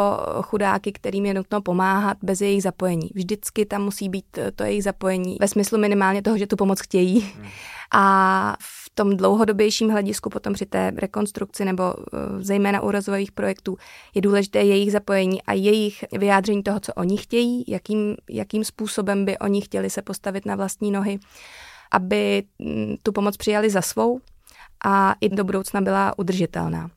chudáky, 0.41 0.91
kterým 0.91 1.25
je 1.25 1.33
nutno 1.33 1.61
pomáhat 1.61 2.17
bez 2.21 2.41
jejich 2.41 2.63
zapojení. 2.63 3.09
Vždycky 3.15 3.65
tam 3.65 3.83
musí 3.83 4.09
být 4.09 4.39
to 4.55 4.63
jejich 4.63 4.83
zapojení 4.83 5.37
ve 5.39 5.47
smyslu 5.47 5.77
minimálně 5.77 6.21
toho, 6.21 6.37
že 6.37 6.47
tu 6.47 6.55
pomoc 6.55 6.81
chtějí. 6.81 7.19
Hmm. 7.19 7.47
A 7.93 8.55
v 8.59 8.89
tom 8.95 9.17
dlouhodobějším 9.17 9.89
hledisku 9.89 10.29
potom 10.29 10.53
při 10.53 10.65
té 10.65 10.91
rekonstrukci 10.95 11.65
nebo 11.65 11.93
eh, 11.97 12.17
zejména 12.39 12.81
u 12.81 12.91
rozvojových 12.91 13.31
projektů 13.31 13.77
je 14.15 14.21
důležité 14.21 14.63
jejich 14.63 14.91
zapojení 14.91 15.41
a 15.43 15.53
jejich 15.53 16.05
vyjádření 16.11 16.63
toho, 16.63 16.79
co 16.79 16.93
oni 16.93 17.17
chtějí, 17.17 17.63
jakým, 17.67 18.15
jakým 18.29 18.63
způsobem 18.63 19.25
by 19.25 19.37
oni 19.37 19.61
chtěli 19.61 19.89
se 19.89 20.01
postavit 20.01 20.45
na 20.45 20.55
vlastní 20.55 20.91
nohy, 20.91 21.19
aby 21.91 22.43
mm, 22.59 22.95
tu 23.03 23.11
pomoc 23.11 23.37
přijali 23.37 23.69
za 23.69 23.81
svou 23.81 24.19
a 24.85 25.15
i 25.21 25.29
do 25.29 25.43
budoucna 25.43 25.81
byla 25.81 26.19
udržitelná. 26.19 26.89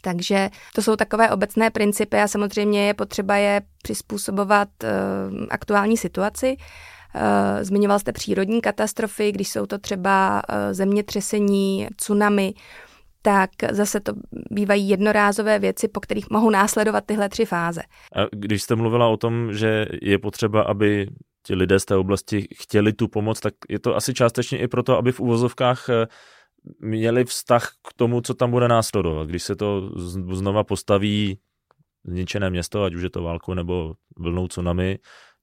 Takže 0.00 0.50
to 0.74 0.82
jsou 0.82 0.96
takové 0.96 1.30
obecné 1.30 1.70
principy 1.70 2.16
a 2.16 2.28
samozřejmě 2.28 2.86
je 2.86 2.94
potřeba 2.94 3.36
je 3.36 3.62
přizpůsobovat 3.82 4.68
uh, 4.82 4.88
aktuální 5.50 5.96
situaci. 5.96 6.56
Uh, 6.56 7.22
zmiňoval 7.62 7.98
jste 7.98 8.12
přírodní 8.12 8.60
katastrofy, 8.60 9.32
když 9.32 9.48
jsou 9.48 9.66
to 9.66 9.78
třeba 9.78 10.42
uh, 10.48 10.56
zemětřesení, 10.72 11.88
tsunami, 11.96 12.54
tak 13.22 13.50
zase 13.70 14.00
to 14.00 14.12
bývají 14.50 14.88
jednorázové 14.88 15.58
věci, 15.58 15.88
po 15.88 16.00
kterých 16.00 16.30
mohou 16.30 16.50
následovat 16.50 17.04
tyhle 17.06 17.28
tři 17.28 17.44
fáze. 17.44 17.80
A 18.16 18.20
když 18.32 18.62
jste 18.62 18.76
mluvila 18.76 19.08
o 19.08 19.16
tom, 19.16 19.52
že 19.52 19.86
je 20.02 20.18
potřeba, 20.18 20.62
aby 20.62 21.06
ti 21.46 21.54
lidé 21.54 21.80
z 21.80 21.84
té 21.84 21.96
oblasti 21.96 22.48
chtěli 22.54 22.92
tu 22.92 23.08
pomoc, 23.08 23.40
tak 23.40 23.54
je 23.68 23.78
to 23.78 23.96
asi 23.96 24.14
částečně 24.14 24.58
i 24.58 24.68
proto, 24.68 24.98
aby 24.98 25.12
v 25.12 25.20
uvozovkách 25.20 25.86
měli 26.80 27.24
vztah 27.24 27.70
k 27.88 27.92
tomu, 27.92 28.20
co 28.20 28.34
tam 28.34 28.50
bude 28.50 28.68
následovat. 28.68 29.28
Když 29.28 29.42
se 29.42 29.56
to 29.56 29.90
znova 30.32 30.64
postaví 30.64 31.38
zničené 32.04 32.50
město, 32.50 32.84
ať 32.84 32.94
už 32.94 33.02
je 33.02 33.10
to 33.10 33.22
válkou 33.22 33.54
nebo 33.54 33.94
vlnou 34.18 34.48
tsunami, 34.48 34.98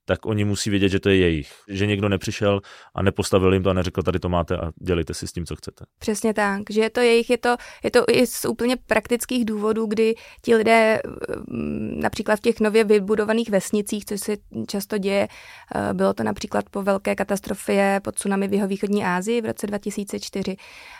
tak 0.07 0.25
oni 0.25 0.45
musí 0.45 0.69
vědět, 0.69 0.89
že 0.89 0.99
to 0.99 1.09
je 1.09 1.17
jejich. 1.17 1.51
Že 1.67 1.85
někdo 1.85 2.09
nepřišel 2.09 2.61
a 2.95 3.01
nepostavil 3.01 3.53
jim 3.53 3.63
to 3.63 3.69
a 3.69 3.73
neřekl, 3.73 4.03
tady 4.03 4.19
to 4.19 4.29
máte 4.29 4.57
a 4.57 4.71
dělejte 4.81 5.13
si 5.13 5.27
s 5.27 5.31
tím, 5.31 5.45
co 5.45 5.55
chcete. 5.55 5.85
Přesně 5.99 6.33
tak, 6.33 6.61
že 6.69 6.81
je 6.81 6.89
to 6.89 6.99
jejich, 6.99 7.29
je 7.29 7.37
to, 7.37 7.55
je 7.83 7.91
to 7.91 8.03
i 8.11 8.27
z 8.27 8.45
úplně 8.45 8.75
praktických 8.87 9.45
důvodů, 9.45 9.85
kdy 9.85 10.15
ti 10.41 10.55
lidé 10.55 11.01
mm, 11.47 11.99
například 11.99 12.35
v 12.35 12.41
těch 12.41 12.59
nově 12.59 12.83
vybudovaných 12.83 13.49
vesnicích, 13.49 14.05
což 14.05 14.19
se 14.19 14.37
často 14.67 14.97
děje, 14.97 15.27
eh, 15.75 15.93
bylo 15.93 16.13
to 16.13 16.23
například 16.23 16.69
po 16.69 16.83
velké 16.83 17.15
katastrofě 17.15 17.99
pod 18.03 18.15
tsunami 18.15 18.47
v 18.47 18.53
jeho 18.53 18.67
východní 18.67 19.05
Asii 19.05 19.41
v 19.41 19.45
roce 19.45 19.67
2004, 19.67 20.55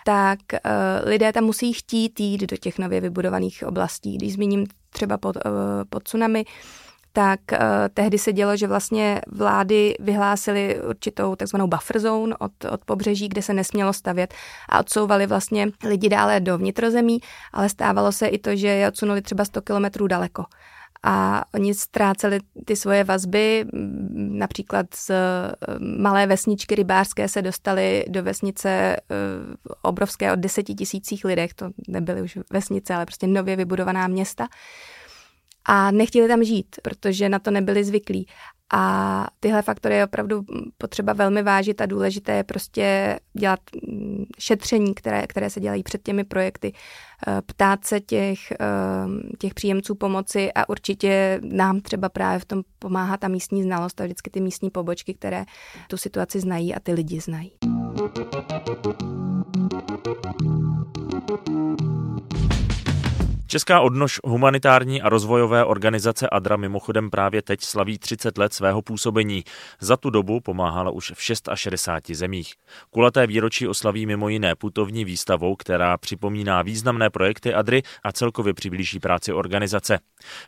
tak 0.05 0.39
eh, 0.53 0.59
lidé 1.03 1.33
tam 1.33 1.43
musí 1.43 1.73
chtít 1.73 2.19
jít 2.19 2.41
do 2.41 2.57
těch 2.57 2.79
nově 2.79 3.01
vybudovaných 3.01 3.63
oblastí. 3.67 4.17
Když 4.17 4.33
zmíním 4.33 4.65
třeba 4.89 5.17
pod, 5.17 5.37
eh, 5.37 5.49
pod 5.89 6.03
tsunami, 6.03 6.45
tak 7.17 7.39
uh, 7.51 7.57
tehdy 7.93 8.17
se 8.17 8.33
dělo, 8.33 8.57
že 8.57 8.67
vlastně 8.67 9.21
vlády 9.27 9.95
vyhlásily 9.99 10.81
určitou 10.89 11.35
takzvanou 11.35 11.67
buffer 11.67 11.99
zone 11.99 12.35
od, 12.39 12.51
od 12.71 12.85
pobřeží, 12.85 13.29
kde 13.29 13.41
se 13.41 13.53
nesmělo 13.53 13.93
stavět 13.93 14.33
a 14.69 14.79
odsouvali 14.79 15.27
vlastně 15.27 15.67
lidi 15.83 16.09
dále 16.09 16.39
do 16.39 16.57
vnitrozemí, 16.57 17.19
ale 17.53 17.69
stávalo 17.69 18.11
se 18.11 18.27
i 18.27 18.37
to, 18.37 18.55
že 18.55 18.67
je 18.67 18.87
odsunuli 18.87 19.21
třeba 19.21 19.45
100 19.45 19.61
kilometrů 19.61 20.07
daleko. 20.07 20.45
A 21.03 21.45
oni 21.53 21.73
ztráceli 21.73 22.39
ty 22.65 22.75
svoje 22.75 23.03
vazby, 23.03 23.65
například 24.13 24.85
z 24.95 25.09
eh, 25.09 25.15
malé 25.79 26.27
vesničky 26.27 26.75
rybářské 26.75 27.27
se 27.27 27.41
dostali 27.41 28.05
do 28.07 28.23
vesnice 28.23 28.69
eh, 28.69 28.95
obrovské 29.81 30.33
od 30.33 30.39
deseti 30.39 30.75
tisících 30.75 31.25
lidech, 31.25 31.53
to 31.53 31.69
nebyly 31.87 32.21
už 32.21 32.39
vesnice, 32.53 32.93
ale 32.95 33.05
prostě 33.05 33.27
nově 33.27 33.55
vybudovaná 33.55 34.07
města 34.07 34.47
a 35.67 35.91
nechtěli 35.91 36.27
tam 36.27 36.43
žít, 36.43 36.75
protože 36.81 37.29
na 37.29 37.39
to 37.39 37.51
nebyli 37.51 37.83
zvyklí. 37.83 38.27
A 38.73 39.27
tyhle 39.39 39.61
faktory 39.61 39.95
je 39.95 40.05
opravdu 40.05 40.41
potřeba 40.77 41.13
velmi 41.13 41.43
vážit 41.43 41.81
a 41.81 41.85
důležité 41.85 42.31
je 42.31 42.43
prostě 42.43 43.19
dělat 43.33 43.59
mm, 43.87 44.25
šetření, 44.39 44.95
které, 44.95 45.27
které 45.27 45.49
se 45.49 45.59
dělají 45.59 45.83
před 45.83 46.03
těmi 46.03 46.23
projekty, 46.23 46.73
eh, 47.27 47.41
ptát 47.45 47.85
se 47.85 47.99
těch, 47.99 48.51
eh, 48.51 48.57
těch 49.39 49.53
příjemců 49.53 49.95
pomoci 49.95 50.53
a 50.53 50.69
určitě 50.69 51.39
nám 51.43 51.79
třeba 51.79 52.09
právě 52.09 52.39
v 52.39 52.45
tom 52.45 52.61
pomáhá 52.79 53.17
ta 53.17 53.27
místní 53.27 53.63
znalost 53.63 54.01
a 54.01 54.03
vždycky 54.03 54.29
ty 54.29 54.41
místní 54.41 54.69
pobočky, 54.69 55.13
které 55.13 55.45
tu 55.89 55.97
situaci 55.97 56.39
znají 56.39 56.75
a 56.75 56.79
ty 56.79 56.93
lidi 56.93 57.19
znají. 57.19 57.51
Česká 63.49 63.81
odnož 63.81 64.19
humanitární 64.23 65.01
a 65.01 65.09
rozvojové 65.09 65.65
organizace 65.65 66.29
ADRA 66.29 66.57
mimochodem 66.57 67.09
právě 67.09 67.41
teď 67.41 67.61
slaví 67.61 67.99
30 67.99 68.37
let 68.37 68.53
svého 68.53 68.81
působení. 68.81 69.43
Za 69.79 69.97
tu 69.97 70.09
dobu 70.09 70.41
pomáhala 70.41 70.91
už 70.91 71.11
v 71.15 71.23
660 71.23 72.11
zemích. 72.11 72.53
Kulaté 72.89 73.27
výročí 73.27 73.67
oslaví 73.67 74.05
mimo 74.05 74.29
jiné 74.29 74.55
putovní 74.55 75.05
výstavou, 75.05 75.55
která 75.55 75.97
připomíná 75.97 76.61
významné 76.61 77.09
projekty 77.09 77.53
ADRY 77.53 77.83
a 78.03 78.11
celkově 78.11 78.53
přiblíží 78.53 78.99
práci 78.99 79.33
organizace. 79.33 79.99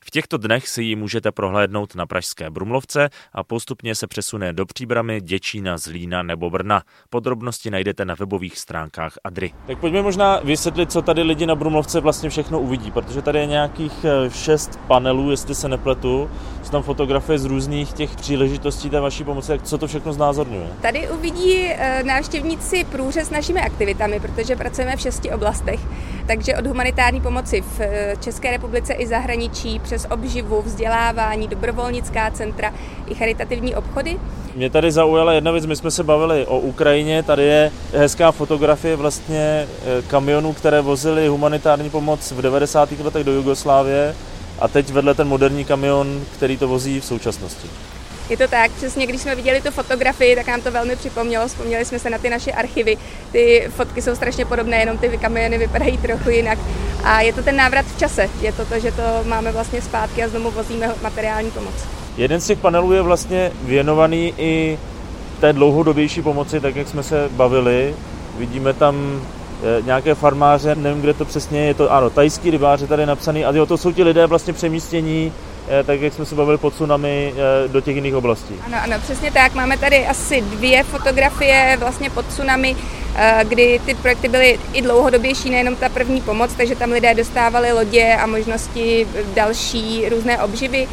V 0.01 0.11
těchto 0.11 0.37
dnech 0.37 0.67
si 0.67 0.83
ji 0.83 0.95
můžete 0.95 1.31
prohlédnout 1.31 1.95
na 1.95 2.05
Pražské 2.05 2.49
Brumlovce 2.49 3.09
a 3.33 3.43
postupně 3.43 3.95
se 3.95 4.07
přesune 4.07 4.53
do 4.53 4.65
Příbramy, 4.65 5.21
Děčína, 5.21 5.77
Zlína 5.77 6.23
nebo 6.23 6.49
Brna. 6.49 6.81
Podrobnosti 7.09 7.71
najdete 7.71 8.05
na 8.05 8.15
webových 8.15 8.57
stránkách 8.57 9.13
ADRY. 9.23 9.53
Tak 9.67 9.79
pojďme 9.79 10.01
možná 10.01 10.39
vysvětlit, 10.39 10.91
co 10.91 11.01
tady 11.01 11.21
lidi 11.21 11.45
na 11.45 11.55
Brumlovce 11.55 11.99
vlastně 11.99 12.29
všechno 12.29 12.59
uvidí 12.59 12.91
protože 12.91 13.21
tady 13.21 13.39
je 13.39 13.45
nějakých 13.45 14.05
eh, 14.05 14.29
šest 14.29 14.79
panelů, 14.87 15.31
jestli 15.31 15.55
se 15.55 15.69
nepletu. 15.69 16.29
Jsou 16.69 16.71
tam 16.71 16.83
fotografie 16.83 17.39
z 17.39 17.45
různých 17.45 17.93
těch 17.93 18.15
příležitostí 18.15 18.89
té 18.89 18.99
vaší 18.99 19.23
pomoci. 19.23 19.59
Co 19.63 19.77
to 19.77 19.87
všechno 19.87 20.13
znázorňuje? 20.13 20.67
Tady 20.81 21.09
uvidí 21.09 21.65
eh, 21.65 22.03
návštěvníci 22.03 22.83
průřez 22.83 23.27
s 23.27 23.31
našimi 23.31 23.61
aktivitami, 23.61 24.19
protože 24.19 24.55
pracujeme 24.55 24.95
v 24.95 24.99
šesti 24.99 25.31
oblastech. 25.31 25.79
Takže 26.27 26.55
od 26.55 26.67
humanitární 26.67 27.21
pomoci 27.21 27.61
v 27.61 27.79
eh, 27.79 28.13
České 28.19 28.51
republice 28.51 28.93
i 28.93 29.07
zahraničí, 29.07 29.79
přes 29.79 30.07
obživu, 30.11 30.61
vzdělávání, 30.61 31.47
dobrovolnická 31.47 32.31
centra 32.31 32.73
i 33.07 33.15
charitativní 33.15 33.75
obchody. 33.75 34.19
Mě 34.55 34.69
tady 34.69 34.91
zaujala 34.91 35.33
jedna 35.33 35.51
věc, 35.51 35.65
my 35.65 35.75
jsme 35.75 35.91
se 35.91 36.03
bavili 36.03 36.45
o 36.45 36.59
Ukrajině, 36.59 37.23
tady 37.23 37.43
je 37.43 37.71
hezká 37.93 38.31
fotografie 38.31 38.95
vlastně 38.95 39.67
kamionů, 40.07 40.53
které 40.53 40.81
vozily 40.81 41.27
humanitární 41.27 41.89
pomoc 41.89 42.31
v 42.31 42.41
90 42.41 42.91
letech 42.91 43.23
do 43.23 43.31
Jugoslávie 43.31 44.15
a 44.61 44.67
teď 44.67 44.91
vedle 44.91 45.13
ten 45.13 45.27
moderní 45.27 45.65
kamion, 45.65 46.21
který 46.33 46.57
to 46.57 46.67
vozí 46.67 46.99
v 46.99 47.05
současnosti. 47.05 47.67
Je 48.29 48.37
to 48.37 48.47
tak, 48.47 48.71
přesně 48.71 49.07
když 49.07 49.21
jsme 49.21 49.35
viděli 49.35 49.61
tu 49.61 49.71
fotografii, 49.71 50.35
tak 50.35 50.47
nám 50.47 50.61
to 50.61 50.71
velmi 50.71 50.95
připomnělo, 50.95 51.47
vzpomněli 51.47 51.85
jsme 51.85 51.99
se 51.99 52.09
na 52.09 52.17
ty 52.17 52.29
naše 52.29 52.51
archivy. 52.51 52.97
Ty 53.31 53.69
fotky 53.75 54.01
jsou 54.01 54.15
strašně 54.15 54.45
podobné, 54.45 54.79
jenom 54.79 54.97
ty 54.97 55.17
kamiony 55.17 55.57
vypadají 55.57 55.97
trochu 55.97 56.29
jinak. 56.29 56.59
A 57.03 57.21
je 57.21 57.33
to 57.33 57.43
ten 57.43 57.55
návrat 57.55 57.85
v 57.85 57.99
čase, 57.99 58.29
je 58.41 58.51
to 58.51 58.65
to, 58.65 58.79
že 58.79 58.91
to 58.91 59.03
máme 59.25 59.51
vlastně 59.51 59.81
zpátky 59.81 60.23
a 60.23 60.27
znovu 60.27 60.51
vozíme 60.51 60.91
materiální 61.01 61.51
pomoc. 61.51 61.73
Jeden 62.17 62.41
z 62.41 62.47
těch 62.47 62.59
panelů 62.59 62.93
je 62.93 63.01
vlastně 63.01 63.51
věnovaný 63.61 64.33
i 64.37 64.79
té 65.39 65.53
dlouhodobější 65.53 66.21
pomoci, 66.21 66.59
tak 66.59 66.75
jak 66.75 66.87
jsme 66.87 67.03
se 67.03 67.29
bavili. 67.31 67.95
Vidíme 68.37 68.73
tam 68.73 69.21
nějaké 69.81 70.15
farmáře, 70.15 70.75
nevím, 70.75 71.01
kde 71.01 71.13
to 71.13 71.25
přesně 71.25 71.65
je, 71.65 71.73
to 71.73 71.91
ano, 71.91 72.09
tajský 72.09 72.51
rybáři 72.51 72.87
tady 72.87 73.05
napsaný, 73.05 73.45
a 73.45 73.51
jo, 73.51 73.65
to 73.65 73.77
jsou 73.77 73.91
ti 73.91 74.03
lidé 74.03 74.27
vlastně 74.27 74.53
přemístění, 74.53 75.33
eh, 75.69 75.83
tak 75.83 76.01
jak 76.01 76.13
jsme 76.13 76.25
se 76.25 76.35
bavili 76.35 76.57
pod 76.57 76.73
tsunami, 76.73 77.33
eh, 77.33 77.67
do 77.67 77.81
těch 77.81 77.95
jiných 77.95 78.15
oblastí. 78.15 78.53
Ano, 78.65 78.77
ano, 78.83 78.95
přesně 79.01 79.31
tak. 79.31 79.53
Máme 79.53 79.77
tady 79.77 80.07
asi 80.07 80.41
dvě 80.41 80.83
fotografie 80.83 81.77
vlastně 81.79 82.09
pod 82.09 82.25
tsunami, 82.25 82.75
kdy 83.43 83.81
ty 83.85 83.95
projekty 83.95 84.27
byly 84.27 84.59
i 84.73 84.81
dlouhodobější, 84.81 85.49
nejenom 85.49 85.75
ta 85.75 85.89
první 85.89 86.21
pomoc, 86.21 86.51
takže 86.57 86.75
tam 86.75 86.91
lidé 86.91 87.13
dostávali 87.13 87.71
lodě 87.71 88.17
a 88.21 88.25
možnosti 88.25 89.07
další 89.33 90.09
různé 90.09 90.41
obživy. 90.41 90.87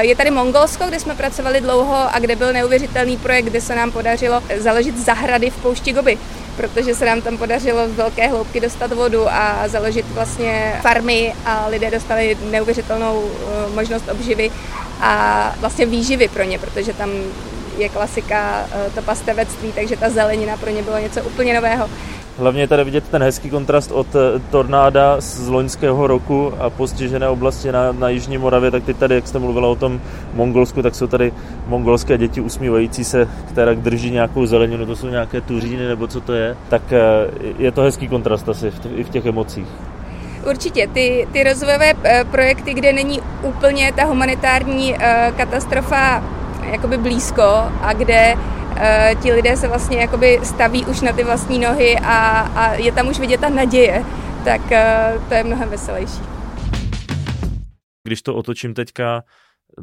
Je 0.00 0.16
tady 0.16 0.30
Mongolsko, 0.30 0.84
kde 0.88 1.00
jsme 1.00 1.14
pracovali 1.14 1.60
dlouho 1.60 1.96
a 2.14 2.18
kde 2.18 2.36
byl 2.36 2.52
neuvěřitelný 2.52 3.16
projekt, 3.16 3.44
kde 3.44 3.60
se 3.60 3.74
nám 3.74 3.92
podařilo 3.92 4.42
založit 4.58 4.98
zahrady 4.98 5.50
v 5.50 5.56
poušti 5.56 5.92
Gobi 5.92 6.18
protože 6.58 6.94
se 6.94 7.06
nám 7.06 7.22
tam 7.22 7.38
podařilo 7.38 7.88
z 7.88 7.92
velké 7.92 8.28
hloubky 8.28 8.60
dostat 8.60 8.92
vodu 8.92 9.28
a 9.30 9.68
založit 9.68 10.06
vlastně 10.10 10.78
farmy 10.82 11.34
a 11.44 11.66
lidé 11.66 11.90
dostali 11.90 12.36
neuvěřitelnou 12.50 13.30
eh, 13.30 13.74
možnost 13.74 14.08
obživy 14.08 14.50
a 15.00 15.54
vlastně 15.60 15.86
výživy 15.86 16.28
pro 16.28 16.42
ně, 16.42 16.58
protože 16.58 16.92
tam 16.92 17.10
je 17.78 17.88
klasika 17.88 18.66
eh, 18.72 18.90
to 18.94 19.02
pastevectví, 19.02 19.72
takže 19.72 19.96
ta 19.96 20.10
zelenina 20.10 20.56
pro 20.56 20.70
ně 20.70 20.82
bylo 20.82 20.98
něco 20.98 21.22
úplně 21.22 21.54
nového. 21.54 21.88
Hlavně 22.38 22.60
je 22.60 22.68
tady 22.68 22.84
vidět 22.84 23.08
ten 23.08 23.22
hezký 23.22 23.50
kontrast 23.50 23.92
od 23.92 24.06
eh, 24.14 24.40
tornáda 24.50 25.20
z 25.20 25.48
loňského 25.48 26.06
roku 26.06 26.52
a 26.58 26.70
postižené 26.70 27.28
oblasti 27.28 27.72
na, 27.72 27.92
na 27.92 28.08
Jižní 28.08 28.38
Moravě, 28.38 28.70
tak 28.70 28.84
teď 28.84 28.96
tady, 28.96 29.14
jak 29.14 29.28
jste 29.28 29.38
mluvila 29.38 29.68
o 29.68 29.74
tom 29.74 30.00
Mongolsku, 30.34 30.82
tak 30.82 30.94
jsou 30.94 31.06
tady 31.06 31.32
mongolské 31.66 32.18
děti 32.18 32.40
usmívající 32.40 33.04
se, 33.04 33.28
které 33.48 33.74
drží 33.74 34.10
nějakou 34.10 34.46
zeleninu, 34.46 34.86
to 34.86 34.96
jsou 34.96 35.08
nějaké 35.08 35.40
tuříny 35.40 35.88
nebo 35.88 36.06
co 36.06 36.20
to 36.20 36.32
je, 36.32 36.56
tak 36.68 36.82
eh, 36.92 37.00
je 37.58 37.72
to 37.72 37.82
hezký 37.82 38.08
kontrast 38.08 38.48
asi 38.48 38.72
i 38.94 39.04
v 39.04 39.08
těch 39.08 39.26
emocích. 39.26 39.66
Určitě, 40.50 40.86
ty, 40.86 41.28
ty 41.32 41.44
rozvojové 41.44 41.94
projekty, 42.30 42.74
kde 42.74 42.92
není 42.92 43.20
úplně 43.42 43.92
ta 43.92 44.04
humanitární 44.04 44.94
katastrofa 45.36 46.22
jakoby 46.72 46.98
blízko 46.98 47.42
a 47.80 47.92
kde 47.92 48.34
Eh, 48.80 49.14
ti 49.22 49.32
lidé 49.32 49.56
se 49.56 49.68
vlastně 49.68 49.98
jakoby 49.98 50.40
staví 50.42 50.86
už 50.86 51.00
na 51.00 51.12
ty 51.12 51.24
vlastní 51.24 51.58
nohy 51.58 51.96
a, 51.98 52.40
a 52.40 52.74
je 52.74 52.92
tam 52.92 53.08
už 53.08 53.18
vidět 53.20 53.40
ta 53.40 53.48
naděje, 53.48 54.04
tak 54.44 54.72
eh, 54.72 55.12
to 55.28 55.34
je 55.34 55.44
mnohem 55.44 55.68
veselější. 55.68 56.20
Když 58.04 58.22
to 58.22 58.34
otočím 58.34 58.74
teďka 58.74 59.22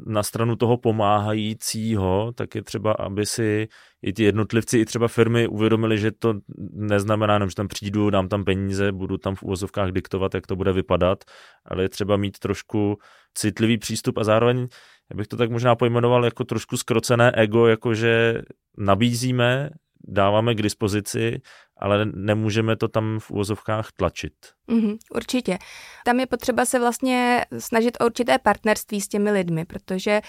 na 0.05 0.23
stranu 0.23 0.55
toho 0.55 0.77
pomáhajícího, 0.77 2.31
tak 2.35 2.55
je 2.55 2.63
třeba, 2.63 2.91
aby 2.91 3.25
si 3.25 3.67
i 4.01 4.13
ti 4.13 4.23
jednotlivci, 4.23 4.79
i 4.79 4.85
třeba 4.85 5.07
firmy 5.07 5.47
uvědomili, 5.47 5.97
že 5.97 6.11
to 6.11 6.33
neznamená 6.73 7.33
jenom, 7.33 7.49
že 7.49 7.55
tam 7.55 7.67
přijdu, 7.67 8.09
dám 8.09 8.27
tam 8.27 8.43
peníze, 8.43 8.91
budu 8.91 9.17
tam 9.17 9.35
v 9.35 9.43
úvozovkách 9.43 9.91
diktovat, 9.91 10.33
jak 10.33 10.47
to 10.47 10.55
bude 10.55 10.73
vypadat, 10.73 11.23
ale 11.65 11.83
je 11.83 11.89
třeba 11.89 12.17
mít 12.17 12.39
trošku 12.39 12.97
citlivý 13.33 13.77
přístup 13.77 14.17
a 14.17 14.23
zároveň, 14.23 14.67
já 15.11 15.17
bych 15.17 15.27
to 15.27 15.37
tak 15.37 15.51
možná 15.51 15.75
pojmenoval 15.75 16.25
jako 16.25 16.43
trošku 16.43 16.77
skrocené 16.77 17.31
ego, 17.31 17.67
jakože 17.67 18.41
nabízíme, 18.77 19.69
dáváme 20.07 20.55
k 20.55 20.61
dispozici, 20.61 21.41
ale 21.77 22.05
nemůžeme 22.05 22.75
to 22.75 22.87
tam 22.87 23.19
v 23.19 23.31
úvozovkách 23.31 23.91
tlačit. 23.91 24.33
Mm, 24.67 24.95
určitě. 25.15 25.57
Tam 26.05 26.19
je 26.19 26.25
potřeba 26.25 26.65
se 26.65 26.79
vlastně 26.79 27.45
snažit 27.57 27.97
o 27.99 28.05
určité 28.05 28.37
partnerství 28.39 29.01
s 29.01 29.07
těmi 29.07 29.31
lidmi, 29.31 29.65
protože 29.65 30.21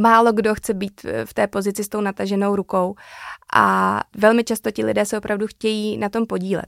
málo 0.00 0.32
kdo 0.32 0.54
chce 0.54 0.74
být 0.74 1.06
v 1.24 1.34
té 1.34 1.46
pozici 1.46 1.84
s 1.84 1.88
tou 1.88 2.00
nataženou 2.00 2.56
rukou 2.56 2.94
a 3.54 4.00
velmi 4.16 4.44
často 4.44 4.70
ti 4.70 4.84
lidé 4.84 5.04
se 5.04 5.18
opravdu 5.18 5.46
chtějí 5.46 5.98
na 5.98 6.08
tom 6.08 6.26
podílet. 6.26 6.66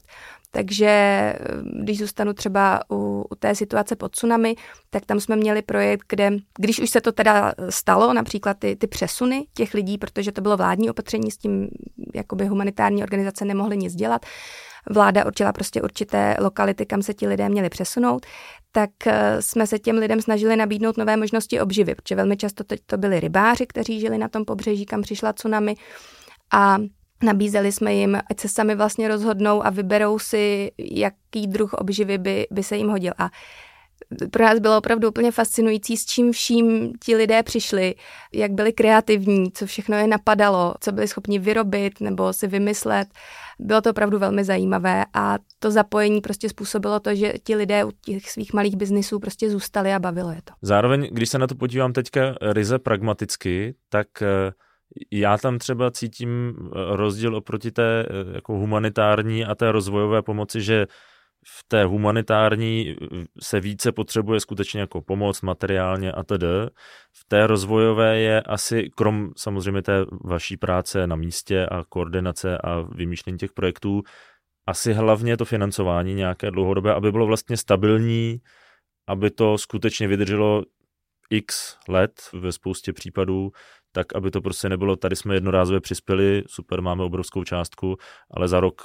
Takže 0.51 0.87
eh, 0.87 1.37
když 1.83 1.99
zůstanu 1.99 2.33
třeba 2.33 2.79
u, 2.91 3.25
u 3.31 3.35
té 3.35 3.55
situace 3.55 3.95
pod 3.95 4.11
tsunami, 4.11 4.55
tak 4.89 5.05
tam 5.05 5.19
jsme 5.19 5.35
měli 5.35 5.61
projekt, 5.61 6.03
kde, 6.09 6.31
když 6.59 6.79
už 6.79 6.89
se 6.89 7.01
to 7.01 7.11
teda 7.11 7.53
stalo, 7.69 8.13
například 8.13 8.57
ty, 8.59 8.75
ty 8.75 8.87
přesuny 8.87 9.45
těch 9.53 9.73
lidí, 9.73 9.97
protože 9.97 10.31
to 10.31 10.41
bylo 10.41 10.57
vládní 10.57 10.89
opatření, 10.89 11.31
s 11.31 11.37
tím 11.37 11.67
jakoby 12.15 12.45
humanitární 12.45 13.03
organizace 13.03 13.45
nemohly 13.45 13.77
nic 13.77 13.95
dělat, 13.95 14.25
vláda 14.89 15.25
určila 15.25 15.53
prostě 15.53 15.81
určité 15.81 16.35
lokality, 16.39 16.85
kam 16.85 17.01
se 17.01 17.13
ti 17.13 17.27
lidé 17.27 17.49
měli 17.49 17.69
přesunout, 17.69 18.25
tak 18.71 18.89
eh, 19.07 19.41
jsme 19.41 19.67
se 19.67 19.79
těm 19.79 19.97
lidem 19.97 20.21
snažili 20.21 20.55
nabídnout 20.55 20.97
nové 20.97 21.17
možnosti 21.17 21.61
obživy, 21.61 21.95
protože 21.95 22.15
velmi 22.15 22.37
často 22.37 22.63
to, 22.63 22.75
to 22.85 22.97
byli 22.97 23.19
rybáři, 23.19 23.67
kteří 23.67 23.99
žili 23.99 24.17
na 24.17 24.27
tom 24.27 24.45
pobřeží, 24.45 24.85
kam 24.85 25.01
přišla 25.01 25.33
tsunami 25.33 25.75
a 26.53 26.77
Nabízeli 27.23 27.71
jsme 27.71 27.93
jim, 27.93 28.15
ať 28.29 28.39
se 28.39 28.47
sami 28.47 28.75
vlastně 28.75 29.07
rozhodnou 29.07 29.65
a 29.65 29.69
vyberou 29.69 30.19
si, 30.19 30.71
jaký 30.77 31.47
druh 31.47 31.73
obživy 31.73 32.17
by, 32.17 32.47
by 32.51 32.63
se 32.63 32.77
jim 32.77 32.89
hodil. 32.89 33.13
A 33.17 33.29
pro 34.31 34.43
nás 34.43 34.59
bylo 34.59 34.77
opravdu 34.77 35.09
úplně 35.09 35.31
fascinující, 35.31 35.97
s 35.97 36.05
čím 36.05 36.31
vším 36.31 36.93
ti 37.03 37.15
lidé 37.15 37.43
přišli, 37.43 37.95
jak 38.33 38.51
byli 38.51 38.73
kreativní, 38.73 39.51
co 39.51 39.65
všechno 39.65 39.97
je 39.97 40.07
napadalo, 40.07 40.75
co 40.79 40.91
byli 40.91 41.07
schopni 41.07 41.39
vyrobit 41.39 42.01
nebo 42.01 42.33
si 42.33 42.47
vymyslet. 42.47 43.07
Bylo 43.59 43.81
to 43.81 43.89
opravdu 43.89 44.19
velmi 44.19 44.43
zajímavé 44.43 45.05
a 45.13 45.37
to 45.59 45.71
zapojení 45.71 46.21
prostě 46.21 46.49
způsobilo 46.49 46.99
to, 46.99 47.15
že 47.15 47.33
ti 47.43 47.55
lidé 47.55 47.83
u 47.83 47.91
těch 48.05 48.31
svých 48.31 48.53
malých 48.53 48.75
biznisů 48.75 49.19
prostě 49.19 49.49
zůstali 49.49 49.93
a 49.93 49.99
bavilo 49.99 50.31
je 50.31 50.41
to. 50.43 50.53
Zároveň, 50.61 51.09
když 51.11 51.29
se 51.29 51.37
na 51.37 51.47
to 51.47 51.55
podívám 51.55 51.93
teďka 51.93 52.35
ryze 52.41 52.79
pragmaticky, 52.79 53.75
tak 53.89 54.07
eh, 54.21 54.51
já 55.11 55.37
tam 55.37 55.57
třeba 55.57 55.91
cítím 55.91 56.55
eh, 56.57 56.95
rozdíl 56.95 57.35
oproti 57.35 57.71
té 57.71 58.05
eh, 58.09 58.35
jako 58.35 58.53
humanitární 58.53 59.45
a 59.45 59.55
té 59.55 59.71
rozvojové 59.71 60.21
pomoci, 60.21 60.61
že 60.61 60.87
v 61.47 61.63
té 61.67 61.83
humanitární 61.83 62.95
eh, 63.01 63.05
se 63.41 63.59
více 63.59 63.91
potřebuje 63.91 64.39
skutečně 64.39 64.79
jako 64.79 65.01
pomoc 65.01 65.41
materiálně 65.41 66.11
a 66.11 66.23
tedy. 66.23 66.47
V 67.13 67.25
té 67.27 67.47
rozvojové 67.47 68.19
je 68.19 68.41
asi, 68.41 68.89
krom 68.95 69.29
samozřejmě 69.37 69.81
té 69.81 70.05
vaší 70.25 70.57
práce 70.57 71.07
na 71.07 71.15
místě 71.15 71.65
a 71.65 71.83
koordinace 71.89 72.57
a 72.57 72.81
vymýšlení 72.81 73.37
těch 73.37 73.53
projektů, 73.53 74.01
asi 74.67 74.93
hlavně 74.93 75.37
to 75.37 75.45
financování 75.45 76.13
nějaké 76.13 76.51
dlouhodobé, 76.51 76.93
aby 76.93 77.11
bylo 77.11 77.25
vlastně 77.25 77.57
stabilní, 77.57 78.37
aby 79.07 79.31
to 79.31 79.57
skutečně 79.57 80.07
vydrželo 80.07 80.63
x 81.29 81.77
let 81.87 82.11
ve 82.33 82.51
spoustě 82.51 82.93
případů, 82.93 83.51
tak 83.97 84.15
aby 84.15 84.31
to 84.31 84.41
prostě 84.41 84.69
nebylo, 84.69 84.95
tady 84.95 85.15
jsme 85.15 85.35
jednorázově 85.35 85.81
přispěli, 85.81 86.43
super, 86.47 86.81
máme 86.81 87.03
obrovskou 87.03 87.43
částku, 87.43 87.97
ale 88.31 88.47
za 88.47 88.59
rok 88.59 88.81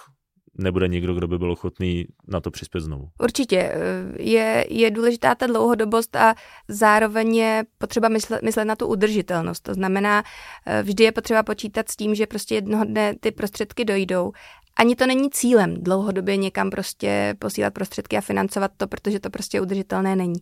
nebude 0.58 0.88
nikdo, 0.88 1.14
kdo 1.14 1.28
by 1.28 1.38
byl 1.38 1.52
ochotný 1.52 2.04
na 2.28 2.40
to 2.40 2.50
přispět 2.50 2.80
znovu. 2.80 3.08
Určitě. 3.22 3.74
Je, 4.18 4.66
je 4.68 4.90
důležitá 4.90 5.34
ta 5.34 5.46
dlouhodobost 5.46 6.16
a 6.16 6.34
zároveň 6.68 7.36
je 7.36 7.64
potřeba 7.78 8.08
myslet, 8.08 8.42
myslet 8.42 8.64
na 8.64 8.76
tu 8.76 8.86
udržitelnost. 8.86 9.60
To 9.60 9.74
znamená, 9.74 10.22
eh, 10.66 10.82
vždy 10.82 11.04
je 11.04 11.12
potřeba 11.12 11.42
počítat 11.42 11.88
s 11.88 11.96
tím, 11.96 12.14
že 12.14 12.26
prostě 12.26 12.54
jednoho 12.54 12.84
dne 12.84 13.14
ty 13.20 13.30
prostředky 13.30 13.84
dojdou 13.84 14.32
ani 14.76 14.96
to 14.96 15.06
není 15.06 15.30
cílem 15.30 15.74
dlouhodobě 15.74 16.36
někam 16.36 16.70
prostě 16.70 17.34
posílat 17.38 17.74
prostředky 17.74 18.16
a 18.16 18.20
financovat 18.20 18.70
to, 18.76 18.86
protože 18.86 19.20
to 19.20 19.30
prostě 19.30 19.60
udržitelné 19.60 20.16
není. 20.16 20.40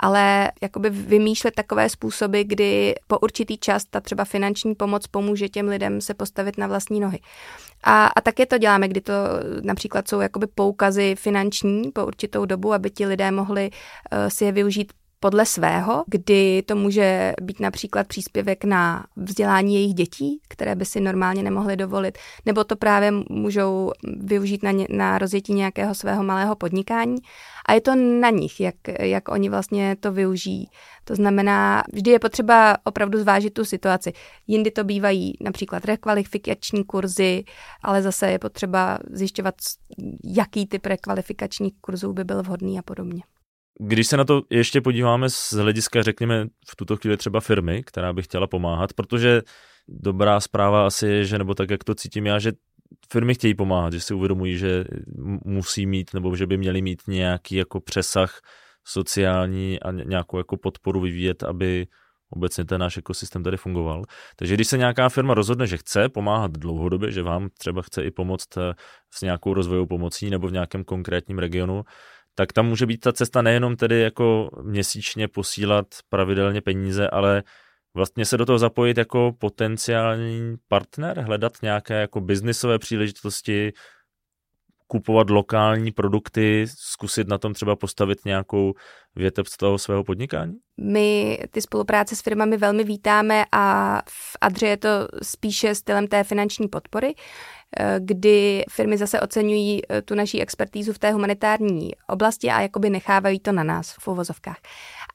Ale 0.00 0.52
jakoby 0.62 0.90
vymýšlet 0.90 1.54
takové 1.54 1.88
způsoby, 1.88 2.42
kdy 2.42 2.94
po 3.06 3.18
určitý 3.18 3.58
čas 3.58 3.84
ta 3.90 4.00
třeba 4.00 4.24
finanční 4.24 4.74
pomoc 4.74 5.06
pomůže 5.06 5.48
těm 5.48 5.68
lidem 5.68 6.00
se 6.00 6.14
postavit 6.14 6.58
na 6.58 6.66
vlastní 6.66 7.00
nohy. 7.00 7.18
A, 7.84 8.06
a 8.06 8.20
také 8.20 8.46
to 8.46 8.58
děláme, 8.58 8.88
kdy 8.88 9.00
to 9.00 9.12
například 9.62 10.08
jsou 10.08 10.20
jakoby 10.20 10.46
poukazy 10.46 11.14
finanční 11.18 11.90
po 11.90 12.06
určitou 12.06 12.44
dobu, 12.44 12.72
aby 12.72 12.90
ti 12.90 13.06
lidé 13.06 13.30
mohli 13.30 13.70
uh, 13.70 14.28
si 14.28 14.44
je 14.44 14.52
využít 14.52 14.92
podle 15.20 15.46
svého, 15.46 16.04
kdy 16.06 16.62
to 16.62 16.76
může 16.76 17.32
být 17.42 17.60
například 17.60 18.06
příspěvek 18.06 18.64
na 18.64 19.06
vzdělání 19.16 19.74
jejich 19.74 19.94
dětí, 19.94 20.40
které 20.48 20.74
by 20.74 20.84
si 20.84 21.00
normálně 21.00 21.42
nemohly 21.42 21.76
dovolit, 21.76 22.18
nebo 22.46 22.64
to 22.64 22.76
právě 22.76 23.10
můžou 23.30 23.92
využít 24.16 24.62
na, 24.62 24.70
ně, 24.70 24.86
na 24.90 25.18
rozjetí 25.18 25.54
nějakého 25.54 25.94
svého 25.94 26.22
malého 26.22 26.56
podnikání. 26.56 27.16
A 27.66 27.72
je 27.72 27.80
to 27.80 27.94
na 27.94 28.30
nich, 28.30 28.60
jak, 28.60 28.74
jak 29.00 29.28
oni 29.28 29.48
vlastně 29.48 29.96
to 30.00 30.12
využijí. 30.12 30.70
To 31.04 31.14
znamená, 31.14 31.82
vždy 31.92 32.10
je 32.10 32.18
potřeba 32.18 32.76
opravdu 32.84 33.18
zvážit 33.18 33.54
tu 33.54 33.64
situaci. 33.64 34.12
Jindy 34.46 34.70
to 34.70 34.84
bývají 34.84 35.32
například 35.40 35.84
rekvalifikační 35.84 36.84
kurzy, 36.84 37.44
ale 37.82 38.02
zase 38.02 38.30
je 38.30 38.38
potřeba 38.38 38.98
zjišťovat, 39.10 39.54
jaký 40.24 40.66
typ 40.66 40.86
rekvalifikačních 40.86 41.74
kurzů 41.80 42.12
by 42.12 42.24
byl 42.24 42.42
vhodný 42.42 42.78
a 42.78 42.82
podobně. 42.82 43.22
Když 43.80 44.06
se 44.06 44.16
na 44.16 44.24
to 44.24 44.42
ještě 44.50 44.80
podíváme 44.80 45.30
z 45.30 45.52
hlediska, 45.52 46.02
řekněme, 46.02 46.46
v 46.70 46.76
tuto 46.76 46.96
chvíli 46.96 47.16
třeba 47.16 47.40
firmy, 47.40 47.82
která 47.82 48.12
by 48.12 48.22
chtěla 48.22 48.46
pomáhat, 48.46 48.92
protože 48.92 49.42
dobrá 49.88 50.40
zpráva 50.40 50.86
asi 50.86 51.06
je, 51.06 51.24
že 51.24 51.38
nebo 51.38 51.54
tak, 51.54 51.70
jak 51.70 51.84
to 51.84 51.94
cítím 51.94 52.26
já, 52.26 52.38
že 52.38 52.52
firmy 53.12 53.34
chtějí 53.34 53.54
pomáhat, 53.54 53.92
že 53.92 54.00
si 54.00 54.14
uvědomují, 54.14 54.56
že 54.56 54.84
musí 55.44 55.86
mít 55.86 56.14
nebo 56.14 56.36
že 56.36 56.46
by 56.46 56.56
měli 56.56 56.82
mít 56.82 57.02
nějaký 57.08 57.54
jako 57.54 57.80
přesah 57.80 58.40
sociální 58.84 59.80
a 59.80 59.92
nějakou 59.92 60.38
jako 60.38 60.56
podporu 60.56 61.00
vyvíjet, 61.00 61.42
aby 61.42 61.86
obecně 62.30 62.64
ten 62.64 62.80
náš 62.80 62.96
ekosystém 62.96 63.42
tady 63.42 63.56
fungoval. 63.56 64.02
Takže 64.36 64.54
když 64.54 64.68
se 64.68 64.78
nějaká 64.78 65.08
firma 65.08 65.34
rozhodne, 65.34 65.66
že 65.66 65.76
chce 65.76 66.08
pomáhat 66.08 66.50
dlouhodobě, 66.50 67.10
že 67.12 67.22
vám 67.22 67.48
třeba 67.58 67.82
chce 67.82 68.02
i 68.02 68.10
pomoct 68.10 68.56
eh, 68.56 68.74
s 69.14 69.22
nějakou 69.22 69.54
rozvojovou 69.54 69.86
pomocí 69.86 70.30
nebo 70.30 70.48
v 70.48 70.52
nějakém 70.52 70.84
konkrétním 70.84 71.38
regionu, 71.38 71.82
tak 72.38 72.52
tam 72.52 72.66
může 72.66 72.86
být 72.86 73.00
ta 73.00 73.12
cesta 73.12 73.42
nejenom 73.42 73.76
tedy 73.76 74.00
jako 74.00 74.50
měsíčně 74.62 75.28
posílat 75.28 75.86
pravidelně 76.08 76.60
peníze, 76.60 77.08
ale 77.10 77.42
vlastně 77.94 78.24
se 78.24 78.36
do 78.36 78.46
toho 78.46 78.58
zapojit 78.58 78.98
jako 78.98 79.32
potenciální 79.38 80.56
partner, 80.68 81.20
hledat 81.20 81.52
nějaké 81.62 81.94
jako 81.94 82.20
biznisové 82.20 82.78
příležitosti, 82.78 83.72
kupovat 84.86 85.30
lokální 85.30 85.92
produkty, 85.92 86.66
zkusit 86.78 87.28
na 87.28 87.38
tom 87.38 87.54
třeba 87.54 87.76
postavit 87.76 88.24
nějakou 88.24 88.74
větev 89.14 89.48
z 89.48 89.56
toho 89.56 89.78
svého 89.78 90.04
podnikání? 90.04 90.54
My 90.80 91.38
ty 91.50 91.60
spolupráce 91.60 92.16
s 92.16 92.20
firmami 92.20 92.56
velmi 92.56 92.84
vítáme 92.84 93.44
a 93.52 93.98
v 94.08 94.36
Adře 94.40 94.66
je 94.66 94.76
to 94.76 94.88
spíše 95.22 95.74
stylem 95.74 96.08
té 96.08 96.24
finanční 96.24 96.68
podpory, 96.68 97.14
kdy 97.98 98.64
firmy 98.70 98.98
zase 98.98 99.20
oceňují 99.20 99.82
eh, 99.90 100.02
tu 100.02 100.14
naší 100.14 100.42
expertízu 100.42 100.92
v 100.92 100.98
té 100.98 101.12
humanitární 101.12 101.90
oblasti 102.08 102.50
a 102.50 102.60
jakoby 102.60 102.90
nechávají 102.90 103.40
to 103.40 103.52
na 103.52 103.62
nás 103.62 103.96
v 104.00 104.08
uvozovkách 104.08 104.56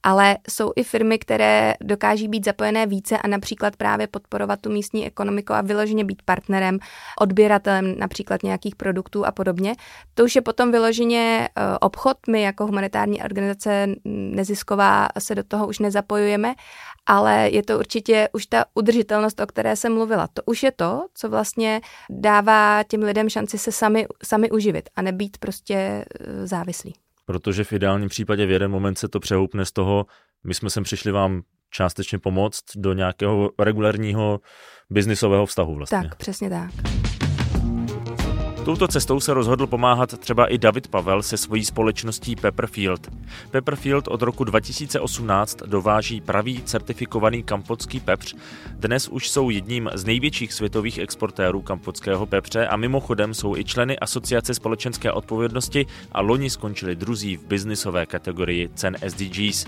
ale 0.03 0.37
jsou 0.49 0.71
i 0.75 0.83
firmy, 0.83 1.19
které 1.19 1.73
dokáží 1.81 2.27
být 2.27 2.45
zapojené 2.45 2.87
více 2.87 3.17
a 3.17 3.27
například 3.27 3.75
právě 3.75 4.07
podporovat 4.07 4.61
tu 4.61 4.69
místní 4.69 5.07
ekonomiku 5.07 5.53
a 5.53 5.61
vyloženě 5.61 6.05
být 6.05 6.21
partnerem, 6.21 6.79
odběratelem 7.21 7.99
například 7.99 8.43
nějakých 8.43 8.75
produktů 8.75 9.25
a 9.25 9.31
podobně. 9.31 9.75
To 10.13 10.23
už 10.23 10.35
je 10.35 10.41
potom 10.41 10.71
vyloženě 10.71 11.49
eh, 11.55 11.77
obchod. 11.79 12.17
My 12.29 12.41
jako 12.41 12.65
humanitární 12.65 13.23
organizace 13.23 13.87
nezisková 14.05 15.07
se 15.19 15.35
do 15.35 15.43
toho 15.43 15.67
už 15.67 15.79
nezapojujeme, 15.79 16.53
ale 17.05 17.49
je 17.49 17.63
to 17.63 17.79
určitě 17.79 18.29
už 18.33 18.45
ta 18.45 18.65
udržitelnost, 18.73 19.39
o 19.39 19.47
které 19.47 19.75
jsem 19.75 19.93
mluvila. 19.93 20.27
To 20.33 20.41
už 20.45 20.63
je 20.63 20.71
to, 20.71 21.05
co 21.13 21.29
vlastně 21.29 21.81
dává 22.09 22.83
těm 22.83 23.01
lidem 23.01 23.29
šanci 23.29 23.57
se 23.57 23.71
sami, 23.71 24.07
sami 24.23 24.51
uživit 24.51 24.89
a 24.95 25.01
nebýt 25.01 25.37
prostě 25.37 25.75
eh, 25.75 26.47
závislí 26.47 27.02
protože 27.25 27.63
v 27.63 27.73
ideálním 27.73 28.09
případě 28.09 28.45
v 28.45 28.51
jeden 28.51 28.71
moment 28.71 28.97
se 28.97 29.07
to 29.07 29.19
přehoupne 29.19 29.65
z 29.65 29.71
toho, 29.71 30.05
my 30.43 30.53
jsme 30.53 30.69
sem 30.69 30.83
přišli 30.83 31.11
vám 31.11 31.41
částečně 31.69 32.19
pomoct 32.19 32.63
do 32.75 32.93
nějakého 32.93 33.51
regulárního 33.59 34.39
biznisového 34.89 35.45
vztahu 35.45 35.75
vlastně. 35.75 36.01
Tak, 36.01 36.15
přesně 36.15 36.49
tak. 36.49 37.12
Touto 38.65 38.87
cestou 38.87 39.19
se 39.19 39.33
rozhodl 39.33 39.67
pomáhat 39.67 40.19
třeba 40.19 40.45
i 40.45 40.57
David 40.57 40.87
Pavel 40.87 41.23
se 41.23 41.37
svojí 41.37 41.65
společností 41.65 42.35
Pepperfield. 42.35 43.07
Pepperfield 43.51 44.07
od 44.07 44.21
roku 44.21 44.43
2018 44.43 45.57
dováží 45.65 46.21
pravý 46.21 46.61
certifikovaný 46.63 47.43
kampotský 47.43 47.99
pepř. 47.99 48.35
Dnes 48.71 49.07
už 49.07 49.29
jsou 49.29 49.49
jedním 49.49 49.89
z 49.93 50.05
největších 50.05 50.53
světových 50.53 50.97
exportérů 50.97 51.61
kampotského 51.61 52.25
pepře 52.25 52.67
a 52.67 52.77
mimochodem 52.77 53.33
jsou 53.33 53.55
i 53.55 53.63
členy 53.63 53.99
Asociace 53.99 54.53
společenské 54.53 55.11
odpovědnosti 55.11 55.85
a 56.11 56.21
loni 56.21 56.49
skončili 56.49 56.95
druzí 56.95 57.37
v 57.37 57.45
biznisové 57.45 58.05
kategorii 58.05 58.69
cen 58.75 58.97
SDGs. 59.07 59.65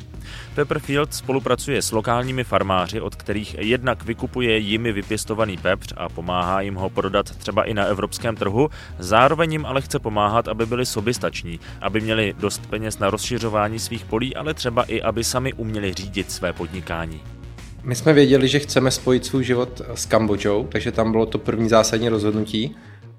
Pepperfield 0.55 1.13
spolupracuje 1.13 1.81
s 1.81 1.91
lokálními 1.91 2.43
farmáři, 2.43 3.01
od 3.01 3.15
kterých 3.15 3.55
jednak 3.59 4.03
vykupuje 4.03 4.57
jimi 4.57 4.91
vypěstovaný 4.91 5.57
pepř 5.57 5.93
a 5.97 6.09
pomáhá 6.09 6.61
jim 6.61 6.75
ho 6.75 6.89
prodat 6.89 7.35
třeba 7.35 7.63
i 7.63 7.73
na 7.73 7.85
evropském 7.85 8.35
trhu, 8.35 8.69
zároveň 8.99 9.51
jim 9.51 9.65
ale 9.65 9.81
chce 9.81 9.99
pomáhat, 9.99 10.47
aby 10.47 10.65
byli 10.65 10.85
soběstační, 10.85 11.59
aby 11.81 12.01
měli 12.01 12.33
dost 12.39 12.67
peněz 12.69 12.99
na 12.99 13.09
rozšiřování 13.09 13.79
svých 13.79 14.05
polí, 14.05 14.35
ale 14.35 14.53
třeba 14.53 14.83
i 14.83 15.01
aby 15.01 15.23
sami 15.23 15.53
uměli 15.53 15.93
řídit 15.93 16.31
své 16.31 16.53
podnikání. 16.53 17.21
My 17.83 17.95
jsme 17.95 18.13
věděli, 18.13 18.47
že 18.47 18.59
chceme 18.59 18.91
spojit 18.91 19.25
svůj 19.25 19.43
život 19.43 19.81
s 19.95 20.05
Kambodžou, 20.05 20.67
takže 20.71 20.91
tam 20.91 21.11
bylo 21.11 21.25
to 21.25 21.37
první 21.37 21.69
zásadní 21.69 22.09
rozhodnutí. 22.09 22.75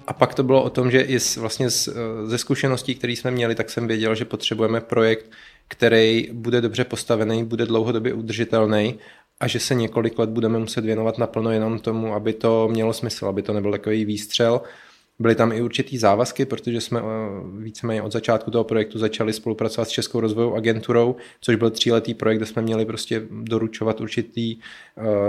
A 0.07 0.13
pak 0.13 0.35
to 0.35 0.43
bylo 0.43 0.63
o 0.63 0.71
tom, 0.71 0.91
že 0.91 1.01
i 1.01 1.21
z, 1.21 1.37
vlastně 1.37 1.71
z, 1.71 1.89
ze 2.25 2.39
zkušeností, 2.39 2.95
které 2.95 3.13
jsme 3.13 3.31
měli, 3.31 3.55
tak 3.55 3.71
jsem 3.71 3.87
věděl, 3.87 4.15
že 4.15 4.25
potřebujeme 4.25 4.81
projekt, 4.81 5.31
který 5.69 6.29
bude 6.33 6.61
dobře 6.61 6.85
postavený, 6.85 7.45
bude 7.45 7.67
dlouhodobě 7.67 8.13
udržitelný 8.13 8.99
a 9.41 9.47
že 9.47 9.61
se 9.61 9.75
několik 9.75 10.19
let 10.19 10.31
budeme 10.31 10.59
muset 10.59 10.85
věnovat 10.85 11.19
naplno 11.19 11.51
jenom 11.51 11.79
tomu, 11.79 12.15
aby 12.15 12.33
to 12.33 12.69
mělo 12.69 12.93
smysl, 12.93 13.27
aby 13.27 13.43
to 13.43 13.53
nebyl 13.53 13.73
takový 13.73 14.05
výstřel, 14.05 14.61
Byly 15.19 15.35
tam 15.35 15.53
i 15.53 15.63
určitý 15.63 15.99
závazky, 15.99 16.45
protože 16.45 16.81
jsme 16.81 17.01
eh, 17.01 17.03
víceméně 17.59 18.03
od 18.03 18.13
začátku 18.13 18.51
toho 18.51 18.65
projektu 18.65 18.99
začali 18.99 19.33
spolupracovat 19.33 19.85
s 19.85 19.91
Českou 19.91 20.21
rozvojovou 20.21 20.55
agenturou, 20.55 21.17
což 21.41 21.57
byl 21.57 21.71
tříletý 21.71 22.15
projekt, 22.15 22.39
kde 22.39 22.47
jsme 22.47 22.63
měli 22.63 22.87
prostě 22.87 23.23
doručovat 23.31 24.01
určitý 24.01 24.57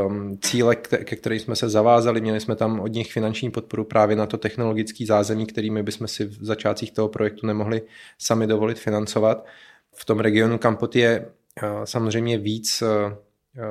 um, 0.08 0.38
cíle, 0.42 0.76
ke 0.76 1.16
kterým 1.16 1.40
jsme 1.40 1.56
se 1.56 1.70
zavázali. 1.70 2.22
Měli 2.22 2.40
jsme 2.40 2.56
tam 2.56 2.80
od 2.80 2.94
nich 2.94 3.12
finanční 3.12 3.52
podporu 3.52 3.84
právě 3.84 4.16
na 4.16 4.26
to 4.26 4.38
technologické 4.38 5.06
zázemí, 5.06 5.46
kterými 5.46 5.84
bychom 5.84 6.08
si 6.08 6.26
v 6.26 6.46
začátcích 6.46 6.92
toho 6.92 7.08
projektu 7.08 7.48
nemohli 7.48 7.82
sami 8.18 8.48
dovolit 8.48 8.80
financovat. 8.80 9.46
V 9.94 10.06
tom 10.06 10.20
regionu 10.20 10.58
Kampot 10.58 10.96
je 10.96 11.20
uh, 11.64 11.84
samozřejmě 11.84 12.38
víc 12.38 12.82
uh, 12.82 13.14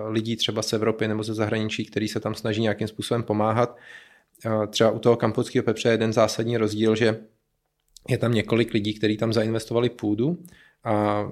lidí 0.09 0.37
třeba 0.37 0.63
z 0.63 0.73
Evropy 0.73 1.09
nebo 1.09 1.23
ze 1.23 1.35
zahraničí, 1.35 1.85
který 1.85 2.09
se 2.09 2.21
tam 2.21 2.35
snaží 2.35 2.63
nějakým 2.63 2.89
způsobem 2.89 3.23
pomáhat 3.23 3.77
třeba 4.71 4.91
u 4.91 4.99
toho 4.99 5.17
kampotského 5.17 5.65
pepře 5.65 5.89
je 5.89 5.93
jeden 5.93 6.13
zásadní 6.13 6.57
rozdíl, 6.57 6.97
že 6.97 7.21
je 8.09 8.19
tam 8.19 8.35
několik 8.35 8.73
lidí, 8.73 8.95
kteří 8.95 9.17
tam 9.17 9.33
zainvestovali 9.33 9.91
půdu 9.91 10.39
a 10.85 11.25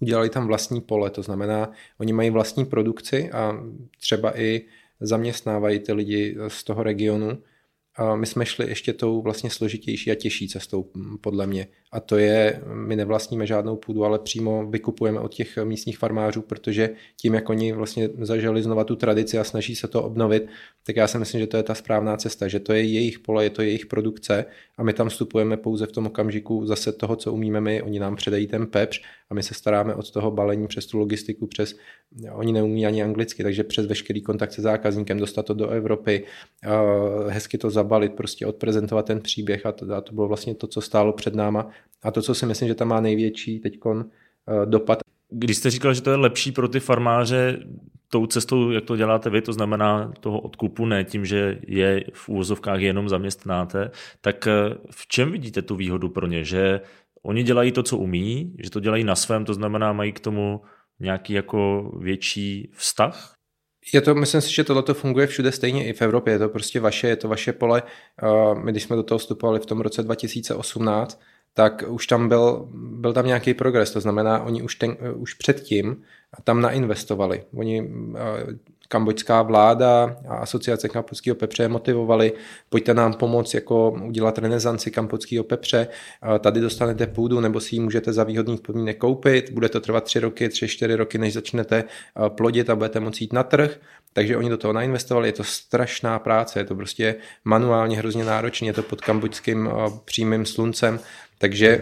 udělali 0.00 0.30
tam 0.30 0.46
vlastní 0.46 0.80
pole, 0.80 1.10
to 1.10 1.22
znamená, 1.22 1.72
oni 1.98 2.12
mají 2.12 2.30
vlastní 2.30 2.64
produkci 2.64 3.30
a 3.30 3.64
třeba 4.00 4.40
i 4.40 4.64
zaměstnávají 5.00 5.78
ty 5.78 5.92
lidi 5.92 6.36
z 6.48 6.64
toho 6.64 6.82
regionu 6.82 7.38
a 7.96 8.16
my 8.16 8.26
jsme 8.26 8.46
šli 8.46 8.68
ještě 8.68 8.92
tou 8.92 9.22
vlastně 9.22 9.50
složitější 9.50 10.10
a 10.10 10.14
těžší 10.14 10.48
cestou, 10.48 10.90
podle 11.20 11.46
mě. 11.46 11.66
A 11.92 12.00
to 12.00 12.18
je, 12.18 12.62
my 12.74 12.96
nevlastníme 12.96 13.46
žádnou 13.46 13.76
půdu, 13.76 14.04
ale 14.04 14.18
přímo 14.18 14.66
vykupujeme 14.66 15.20
od 15.20 15.34
těch 15.34 15.58
místních 15.64 15.98
farmářů, 15.98 16.42
protože 16.42 16.90
tím, 17.16 17.34
jak 17.34 17.48
oni 17.48 17.72
vlastně 17.72 18.08
zažili 18.20 18.62
znova 18.62 18.84
tu 18.84 18.96
tradici 18.96 19.38
a 19.38 19.44
snaží 19.44 19.76
se 19.76 19.88
to 19.88 20.02
obnovit, 20.02 20.46
tak 20.86 20.96
já 20.96 21.06
si 21.06 21.18
myslím, 21.18 21.40
že 21.40 21.46
to 21.46 21.56
je 21.56 21.62
ta 21.62 21.74
správná 21.74 22.16
cesta, 22.16 22.48
že 22.48 22.60
to 22.60 22.72
je 22.72 22.82
jejich 22.82 23.18
pole, 23.18 23.44
je 23.44 23.50
to 23.50 23.62
jejich 23.62 23.86
produkce 23.86 24.44
a 24.76 24.82
my 24.82 24.92
tam 24.92 25.08
vstupujeme 25.08 25.56
pouze 25.56 25.86
v 25.86 25.92
tom 25.92 26.06
okamžiku 26.06 26.66
zase 26.66 26.92
toho, 26.92 27.16
co 27.16 27.32
umíme 27.32 27.60
my, 27.60 27.82
oni 27.82 27.98
nám 27.98 28.16
předají 28.16 28.46
ten 28.46 28.66
pepř 28.66 29.02
a 29.30 29.34
my 29.34 29.42
se 29.42 29.54
staráme 29.54 29.94
od 29.94 30.10
toho 30.10 30.30
balení 30.30 30.66
přes 30.66 30.86
tu 30.86 30.98
logistiku, 30.98 31.46
přes, 31.46 31.76
oni 32.32 32.52
neumí 32.52 32.86
ani 32.86 33.02
anglicky, 33.02 33.42
takže 33.42 33.64
přes 33.64 33.86
veškerý 33.86 34.22
kontakt 34.22 34.52
se 34.52 34.62
zákazníkem 34.62 35.18
dostat 35.18 35.46
to 35.46 35.54
do 35.54 35.68
Evropy, 35.68 36.24
hezky 37.28 37.58
to 37.58 37.70
zabalit, 37.70 38.12
prostě 38.12 38.46
odprezentovat 38.46 39.06
ten 39.06 39.20
příběh 39.20 39.66
a 39.66 39.72
to, 39.72 39.94
a 39.94 40.00
to 40.00 40.12
bylo 40.12 40.28
vlastně 40.28 40.54
to, 40.54 40.66
co 40.66 40.80
stálo 40.80 41.12
před 41.12 41.34
náma 41.34 41.70
a 42.02 42.10
to, 42.10 42.22
co 42.22 42.34
si 42.34 42.46
myslím, 42.46 42.68
že 42.68 42.74
tam 42.74 42.88
má 42.88 43.00
největší 43.00 43.60
teďkon 43.60 44.04
dopad. 44.64 44.98
Když 45.30 45.56
jste 45.56 45.70
říkal, 45.70 45.94
že 45.94 46.02
to 46.02 46.10
je 46.10 46.16
lepší 46.16 46.52
pro 46.52 46.68
ty 46.68 46.80
farmáře 46.80 47.58
tou 48.08 48.26
cestou, 48.26 48.70
jak 48.70 48.84
to 48.84 48.96
děláte 48.96 49.30
vy, 49.30 49.42
to 49.42 49.52
znamená 49.52 50.12
toho 50.20 50.40
odkupu, 50.40 50.86
ne 50.86 51.04
tím, 51.04 51.24
že 51.26 51.58
je 51.66 52.04
v 52.12 52.28
úvozovkách 52.28 52.80
jenom 52.80 53.08
zaměstnáte, 53.08 53.90
tak 54.20 54.48
v 54.90 55.06
čem 55.08 55.32
vidíte 55.32 55.62
tu 55.62 55.76
výhodu 55.76 56.08
pro 56.08 56.26
ně? 56.26 56.44
Že 56.44 56.80
Oni 57.22 57.42
dělají 57.42 57.72
to, 57.72 57.82
co 57.82 57.96
umí, 57.96 58.56
že 58.58 58.70
to 58.70 58.80
dělají 58.80 59.04
na 59.04 59.16
svém, 59.16 59.44
to 59.44 59.54
znamená, 59.54 59.92
mají 59.92 60.12
k 60.12 60.20
tomu 60.20 60.60
nějaký 61.00 61.32
jako 61.32 61.90
větší 62.00 62.70
vztah? 62.74 63.34
Je 63.94 64.00
to, 64.00 64.14
myslím 64.14 64.40
si, 64.40 64.54
že 64.54 64.64
tohle 64.64 64.84
funguje 64.92 65.26
všude 65.26 65.52
stejně 65.52 65.88
i 65.88 65.92
v 65.92 66.02
Evropě. 66.02 66.32
Je 66.32 66.38
to 66.38 66.48
prostě 66.48 66.80
vaše, 66.80 67.08
je 67.08 67.16
to 67.16 67.28
vaše 67.28 67.52
pole. 67.52 67.82
My, 68.64 68.70
když 68.70 68.82
jsme 68.82 68.96
do 68.96 69.02
toho 69.02 69.18
vstupovali 69.18 69.60
v 69.60 69.66
tom 69.66 69.80
roce 69.80 70.02
2018, 70.02 71.20
tak 71.54 71.84
už 71.88 72.06
tam 72.06 72.28
byl, 72.28 72.68
byl 72.74 73.12
tam 73.12 73.26
nějaký 73.26 73.54
progres, 73.54 73.90
to 73.90 74.00
znamená, 74.00 74.42
oni 74.42 74.62
už, 74.62 74.74
ten, 74.74 74.96
už 75.14 75.34
předtím 75.34 76.02
tam 76.44 76.60
nainvestovali. 76.60 77.42
Oni 77.54 77.90
kambočská 78.88 79.42
vláda 79.42 80.16
a 80.28 80.34
asociace 80.36 80.88
kambočského 80.88 81.34
pepře 81.34 81.68
motivovali, 81.68 82.32
pojďte 82.68 82.94
nám 82.94 83.14
pomoct 83.14 83.54
jako 83.54 83.90
udělat 83.90 84.38
renesanci 84.38 84.90
kambočského 84.90 85.44
pepře, 85.44 85.88
tady 86.40 86.60
dostanete 86.60 87.06
půdu 87.06 87.40
nebo 87.40 87.60
si 87.60 87.76
ji 87.76 87.80
můžete 87.80 88.12
za 88.12 88.24
výhodných 88.24 88.60
podmínek 88.60 88.98
koupit, 88.98 89.50
bude 89.50 89.68
to 89.68 89.80
trvat 89.80 90.04
tři 90.04 90.20
roky, 90.20 90.48
tři, 90.48 90.68
čtyři 90.68 90.94
roky, 90.94 91.18
než 91.18 91.34
začnete 91.34 91.84
plodit 92.28 92.70
a 92.70 92.76
budete 92.76 93.00
moci 93.00 93.24
jít 93.24 93.32
na 93.32 93.42
trh, 93.42 93.78
takže 94.12 94.36
oni 94.36 94.50
do 94.50 94.56
toho 94.56 94.72
nainvestovali, 94.72 95.28
je 95.28 95.32
to 95.32 95.44
strašná 95.44 96.18
práce, 96.18 96.60
je 96.60 96.64
to 96.64 96.74
prostě 96.74 97.14
manuálně 97.44 97.98
hrozně 97.98 98.24
náročné, 98.24 98.66
je 98.66 98.72
to 98.72 98.82
pod 98.82 99.00
kambočským 99.00 99.70
přímým 100.04 100.46
sluncem, 100.46 101.00
takže 101.38 101.80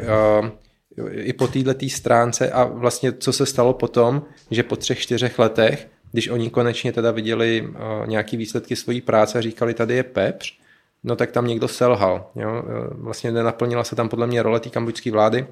i 1.11 1.33
po 1.33 1.49
této 1.49 1.89
stránce 1.89 2.51
a 2.51 2.65
vlastně 2.65 3.13
co 3.13 3.33
se 3.33 3.47
stalo 3.47 3.73
potom, 3.73 4.23
že 4.51 4.63
po 4.63 4.77
třech, 4.77 4.99
čtyřech 4.99 5.39
letech 5.39 5.89
když 6.13 6.29
oni 6.29 6.51
konečně 6.51 6.93
teda 6.93 7.11
viděli 7.11 7.69
uh, 7.69 8.07
nějaký 8.07 8.37
výsledky 8.37 8.77
svojí 8.77 9.01
práce 9.01 9.39
a 9.39 9.41
říkali, 9.41 9.75
tady 9.75 9.95
je 9.95 10.03
pepř, 10.03 10.59
no 11.05 11.17
tak 11.17 11.33
tam 11.33 11.47
někdo 11.47 11.69
selhal. 11.69 12.31
Jo? 12.35 12.63
Eh, 12.67 12.95
vlastně 12.95 13.33
nenaplnila 13.33 13.85
se 13.85 13.97
tam 13.97 14.09
podle 14.09 14.27
mě 14.27 14.43
role 14.43 14.61
té 14.61 14.71
kambučské 14.71 15.11
vlády, 15.11 15.47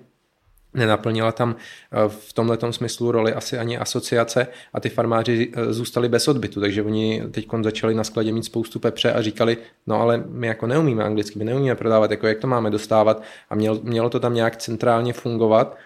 nenaplnila 0.75 1.33
tam 1.33 1.57
eh, 1.57 2.09
v 2.09 2.33
tomhle 2.33 2.59
smyslu 2.71 3.11
roli 3.11 3.33
asi 3.33 3.59
ani 3.59 3.79
asociace 3.79 4.47
a 4.73 4.81
ty 4.81 4.89
farmáři 4.89 5.53
zůstali 5.71 6.09
bez 6.09 6.29
odbytu, 6.29 6.61
takže 6.61 6.83
oni 6.83 7.23
teď 7.31 7.47
začali 7.63 7.95
na 7.95 8.05
skladě 8.05 8.33
mít 8.33 8.45
spoustu 8.45 8.79
pepře 8.79 9.13
a 9.13 9.23
říkali, 9.23 9.57
no 9.87 10.01
ale 10.01 10.25
my 10.29 10.47
jako 10.47 10.67
neumíme 10.67 11.05
anglicky, 11.05 11.39
my 11.39 11.45
neumíme 11.45 11.75
prodávat, 11.75 12.11
jako 12.11 12.27
jak 12.27 12.39
to 12.39 12.47
máme 12.47 12.71
dostávat 12.71 13.23
a 13.51 13.55
mělo, 13.83 14.11
to 14.11 14.21
tam 14.21 14.35
nějak 14.35 14.57
centrálně 14.57 15.13
fungovat 15.13 15.77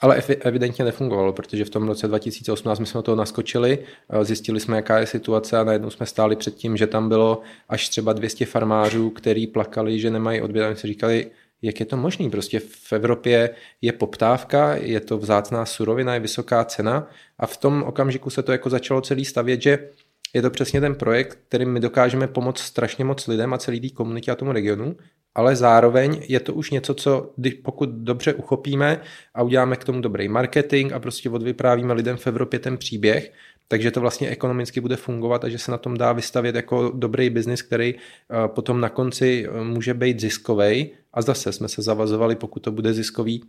ale 0.00 0.22
evidentně 0.40 0.84
nefungovalo, 0.84 1.32
protože 1.32 1.64
v 1.64 1.70
tom 1.70 1.88
roce 1.88 2.08
2018 2.08 2.78
my 2.78 2.86
jsme 2.86 3.02
toho 3.02 3.16
naskočili, 3.16 3.78
zjistili 4.22 4.60
jsme, 4.60 4.76
jaká 4.76 4.98
je 4.98 5.06
situace 5.06 5.58
a 5.58 5.64
najednou 5.64 5.90
jsme 5.90 6.06
stáli 6.06 6.36
před 6.36 6.54
tím, 6.54 6.76
že 6.76 6.86
tam 6.86 7.08
bylo 7.08 7.42
až 7.68 7.88
třeba 7.88 8.12
200 8.12 8.46
farmářů, 8.46 9.10
který 9.10 9.46
plakali, 9.46 10.00
že 10.00 10.10
nemají 10.10 10.40
odběr. 10.40 10.66
A 10.66 10.70
my 10.70 10.76
si 10.76 10.86
říkali, 10.86 11.30
jak 11.62 11.80
je 11.80 11.86
to 11.86 11.96
možné? 11.96 12.30
Prostě 12.30 12.60
v 12.60 12.92
Evropě 12.92 13.50
je 13.82 13.92
poptávka, 13.92 14.76
je 14.76 15.00
to 15.00 15.18
vzácná 15.18 15.66
surovina, 15.66 16.14
je 16.14 16.20
vysoká 16.20 16.64
cena 16.64 17.08
a 17.38 17.46
v 17.46 17.56
tom 17.56 17.82
okamžiku 17.82 18.30
se 18.30 18.42
to 18.42 18.52
jako 18.52 18.70
začalo 18.70 19.00
celý 19.00 19.24
stavět, 19.24 19.62
že 19.62 19.88
je 20.34 20.42
to 20.42 20.50
přesně 20.50 20.80
ten 20.80 20.94
projekt, 20.94 21.38
kterým 21.48 21.72
my 21.72 21.80
dokážeme 21.80 22.26
pomoct 22.26 22.58
strašně 22.58 23.04
moc 23.04 23.26
lidem 23.26 23.54
a 23.54 23.58
celý 23.58 23.80
té 23.80 23.88
komunitě 23.88 24.30
a 24.30 24.34
tomu 24.34 24.52
regionu, 24.52 24.96
ale 25.34 25.56
zároveň 25.56 26.22
je 26.28 26.40
to 26.40 26.54
už 26.54 26.70
něco, 26.70 26.94
co 26.94 27.32
pokud 27.62 27.88
dobře 27.88 28.34
uchopíme 28.34 29.00
a 29.34 29.42
uděláme 29.42 29.76
k 29.76 29.84
tomu 29.84 30.00
dobrý 30.00 30.28
marketing 30.28 30.92
a 30.92 30.98
prostě 30.98 31.30
odvyprávíme 31.30 31.94
lidem 31.94 32.16
v 32.16 32.26
Evropě 32.26 32.58
ten 32.58 32.76
příběh, 32.76 33.32
takže 33.68 33.90
to 33.90 34.00
vlastně 34.00 34.28
ekonomicky 34.28 34.80
bude 34.80 34.96
fungovat 34.96 35.44
a 35.44 35.48
že 35.48 35.58
se 35.58 35.70
na 35.70 35.78
tom 35.78 35.96
dá 35.96 36.12
vystavět 36.12 36.54
jako 36.54 36.92
dobrý 36.94 37.30
biznis, 37.30 37.62
který 37.62 37.94
eh, 37.94 38.48
potom 38.48 38.80
na 38.80 38.88
konci 38.88 39.46
eh, 39.48 39.64
může 39.64 39.94
být 39.94 40.20
ziskový. 40.20 40.90
A 41.12 41.22
zase 41.22 41.52
jsme 41.52 41.68
se 41.68 41.82
zavazovali, 41.82 42.36
pokud 42.36 42.60
to 42.60 42.72
bude 42.72 42.94
ziskový, 42.94 43.44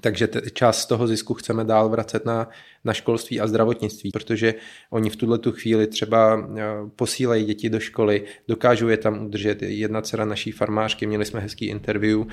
takže 0.00 0.28
část 0.52 0.78
z 0.78 0.86
toho 0.86 1.06
zisku 1.06 1.34
chceme 1.34 1.64
dál 1.64 1.88
vracet 1.88 2.24
na, 2.24 2.48
na 2.84 2.92
školství 2.92 3.40
a 3.40 3.46
zdravotnictví, 3.46 4.10
protože 4.12 4.54
oni 4.90 5.10
v 5.10 5.16
tuhle 5.16 5.38
tu 5.38 5.52
chvíli 5.52 5.86
třeba 5.86 6.48
eh, 6.56 6.62
posílají 6.96 7.44
děti 7.44 7.70
do 7.70 7.80
školy, 7.80 8.24
dokážou 8.48 8.88
je 8.88 8.96
tam 8.96 9.26
udržet. 9.26 9.62
Jedna 9.62 10.02
dcera 10.02 10.24
naší 10.24 10.52
farmářky, 10.52 11.06
měli 11.06 11.24
jsme 11.24 11.40
hezký 11.40 11.66
interview, 11.66 12.18
um, 12.18 12.28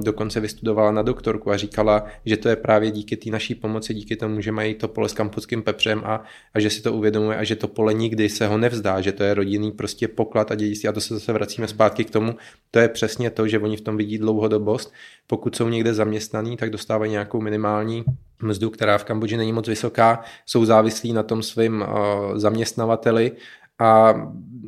dokonce 0.00 0.40
vystudovala 0.40 0.90
na 0.92 1.02
doktorku 1.02 1.50
a 1.50 1.56
říkala, 1.56 2.06
že 2.24 2.36
to 2.36 2.48
je 2.48 2.56
právě 2.56 2.90
díky 2.90 3.16
té 3.16 3.30
naší 3.30 3.54
pomoci, 3.54 3.94
díky 3.94 4.16
tomu, 4.16 4.40
že 4.40 4.52
mají 4.52 4.74
to 4.74 4.88
pole 4.88 5.08
s 5.08 5.12
kampusským 5.12 5.62
pepřem 5.62 6.02
a, 6.04 6.24
a 6.54 6.60
že 6.60 6.70
si 6.70 6.82
to 6.82 6.92
uvědomuje 6.92 7.36
a 7.36 7.44
že 7.44 7.56
to 7.56 7.68
pole 7.68 7.94
nikdy 7.94 8.28
se 8.28 8.46
ho 8.46 8.58
nevzdá, 8.58 9.00
že 9.00 9.12
to 9.12 9.22
je 9.22 9.34
rodinný 9.34 9.72
prostě 9.72 10.08
poklad 10.08 10.50
a 10.50 10.54
dědictví. 10.54 10.88
A 10.88 10.92
to 10.92 11.00
se 11.00 11.14
zase 11.14 11.32
vracíme 11.32 11.68
zpátky 11.68 12.04
k 12.04 12.10
tomu, 12.10 12.34
to 12.70 12.78
je 12.78 12.88
přesně 12.88 13.30
to, 13.30 13.48
že 13.48 13.58
oni 13.58 13.76
v 13.76 13.80
tom 13.80 13.96
vidí 13.96 14.18
dlouhodobost. 14.18 14.92
Pokud 15.26 15.56
jsou 15.56 15.68
někde 15.68 15.94
zaměstnaní, 15.94 16.56
tak 16.56 16.70
dostávají 16.70 16.97
nějakou 17.06 17.40
minimální 17.40 18.04
mzdu, 18.42 18.70
která 18.70 18.98
v 18.98 19.04
Kambodži 19.04 19.36
není 19.36 19.52
moc 19.52 19.68
vysoká, 19.68 20.20
jsou 20.46 20.64
závislí 20.64 21.12
na 21.12 21.22
tom 21.22 21.42
svým 21.42 21.82
uh, 21.82 22.38
zaměstnavateli. 22.38 23.32
A 23.78 24.14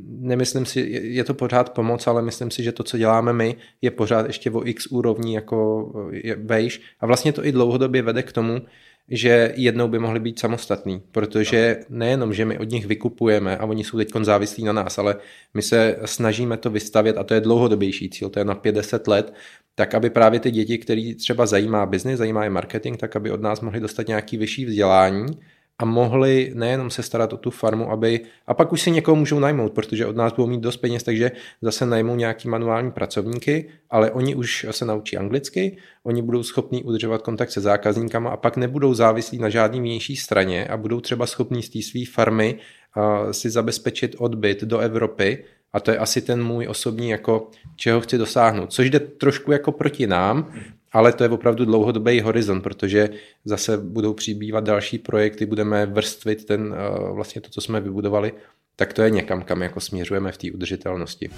nemyslím 0.07 0.67
si, 0.67 0.81
je 1.03 1.25
to 1.25 1.35
pořád 1.35 1.75
pomoc, 1.75 2.07
ale 2.07 2.23
myslím 2.23 2.51
si, 2.51 2.63
že 2.63 2.73
to, 2.73 2.83
co 2.83 2.99
děláme 2.99 3.33
my, 3.33 3.57
je 3.83 3.91
pořád 3.91 4.27
ještě 4.27 4.51
o 4.51 4.67
x 4.67 4.87
úrovní 4.87 5.35
jako 5.35 5.91
vejš. 6.37 6.81
A 7.01 7.07
vlastně 7.07 7.33
to 7.33 7.47
i 7.47 7.53
dlouhodobě 7.53 8.03
vede 8.03 8.23
k 8.23 8.33
tomu, 8.33 8.61
že 9.11 9.53
jednou 9.57 9.89
by 9.89 9.99
mohli 9.99 10.21
být 10.21 10.39
samostatní, 10.39 11.03
protože 11.13 11.77
nejenom, 11.89 12.35
že 12.35 12.45
my 12.45 12.59
od 12.59 12.71
nich 12.71 12.87
vykupujeme 12.87 13.57
a 13.57 13.67
oni 13.67 13.85
jsou 13.85 13.99
teď 13.99 14.09
závislí 14.23 14.65
na 14.65 14.73
nás, 14.73 14.99
ale 14.99 15.17
my 15.55 15.63
se 15.63 15.97
snažíme 16.05 16.57
to 16.57 16.71
vystavět 16.71 17.19
a 17.19 17.25
to 17.25 17.35
je 17.35 17.41
dlouhodobější 17.41 18.11
cíl, 18.11 18.29
to 18.29 18.39
je 18.39 18.45
na 18.45 18.55
50 18.55 19.09
let, 19.09 19.35
tak 19.75 19.95
aby 19.95 20.11
právě 20.11 20.41
ty 20.41 20.51
děti, 20.51 20.79
který 20.79 21.15
třeba 21.15 21.47
zajímá 21.47 21.87
biznis, 21.87 22.19
zajímá 22.19 22.45
je 22.45 22.51
marketing, 22.51 22.97
tak 22.97 23.17
aby 23.17 23.31
od 23.31 23.41
nás 23.41 23.61
mohli 23.61 23.81
dostat 23.81 24.09
nějaký 24.09 24.37
vyšší 24.37 24.65
vzdělání 24.65 25.27
a 25.81 25.85
mohli 25.85 26.53
nejenom 26.55 26.91
se 26.91 27.03
starat 27.03 27.33
o 27.33 27.37
tu 27.37 27.51
farmu, 27.51 27.91
aby, 27.91 28.21
a 28.47 28.55
pak 28.55 28.73
už 28.73 28.81
si 28.81 28.91
někoho 28.91 29.17
můžou 29.17 29.39
najmout, 29.39 29.73
protože 29.73 30.07
od 30.07 30.17
nás 30.17 30.33
budou 30.33 30.47
mít 30.47 30.61
dost 30.61 30.77
peněz, 30.77 31.03
takže 31.03 31.31
zase 31.63 31.87
najmou 31.87 32.17
nějaký 32.17 32.49
manuální 32.49 32.91
pracovníky, 32.91 33.69
ale 33.91 34.11
oni 34.11 34.35
už 34.35 34.67
se 34.71 34.85
naučí 34.85 35.17
anglicky, 35.17 35.77
oni 36.03 36.23
budou 36.23 36.43
schopní 36.43 36.83
udržovat 36.83 37.23
kontakt 37.23 37.51
se 37.51 37.61
zákazníkama 37.61 38.31
a 38.31 38.37
pak 38.37 38.57
nebudou 38.57 38.95
závislí 38.95 39.39
na 39.39 39.49
žádný 39.49 39.81
vnější 39.81 40.17
straně 40.17 40.67
a 40.67 40.77
budou 40.77 41.01
třeba 41.01 41.27
schopní 41.27 41.63
z 41.63 41.69
té 41.69 41.83
své 41.83 42.01
farmy 42.13 42.59
si 43.31 43.51
zabezpečit 43.51 44.17
odbyt 44.19 44.65
do 44.65 44.79
Evropy 44.79 45.45
a 45.73 45.81
to 45.81 45.91
je 45.91 45.99
asi 45.99 46.21
ten 46.21 46.45
můj 46.45 46.67
osobní, 46.69 47.09
jako 47.11 47.51
čeho 47.77 48.01
chci 48.01 48.19
dosáhnout. 48.19 48.73
Což 48.73 48.91
jde 48.91 49.01
trošku 49.01 49.53
jako 49.53 49.73
proti 49.73 50.07
nám, 50.07 50.53
ale 50.93 51.13
to 51.13 51.25
je 51.25 51.31
opravdu 51.31 51.65
dlouhodobý 51.65 52.21
horizont, 52.21 52.61
protože 52.61 53.09
zase 53.45 53.79
budou 53.79 54.15
přibývat 54.15 54.65
další 54.65 54.99
projekty, 54.99 55.47
budeme 55.47 55.87
vrstvit 55.87 56.45
ten, 56.45 56.75
eh, 56.79 57.13
vlastně 57.13 57.41
to, 57.41 57.51
co 57.51 57.61
jsme 57.61 57.81
vybudovali, 57.81 58.33
tak 58.77 58.93
to 58.93 59.03
je 59.03 59.11
někam, 59.11 59.43
kam 59.43 59.63
jako 59.63 59.81
směřujeme 59.81 60.33
v 60.33 60.39
té 60.39 60.53
udržitelnosti. 60.53 61.31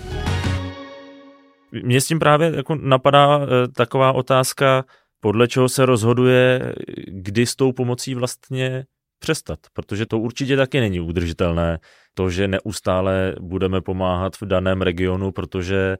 Mně 1.82 2.00
s 2.00 2.06
tím 2.06 2.18
právě 2.18 2.52
jako 2.56 2.74
napadá 2.74 3.40
eh, 3.42 3.68
taková 3.68 4.12
otázka, 4.12 4.84
podle 5.20 5.48
čeho 5.48 5.68
se 5.68 5.86
rozhoduje, 5.86 6.74
kdy 7.06 7.46
s 7.46 7.56
tou 7.56 7.72
pomocí 7.72 8.14
vlastně 8.14 8.84
přestat, 9.18 9.58
protože 9.72 10.06
to 10.06 10.18
určitě 10.18 10.56
taky 10.56 10.80
není 10.80 11.00
udržitelné, 11.00 11.78
to, 12.14 12.30
že 12.30 12.48
neustále 12.48 13.34
budeme 13.40 13.80
pomáhat 13.80 14.36
v 14.36 14.46
daném 14.46 14.82
regionu, 14.82 15.32
protože 15.32 15.96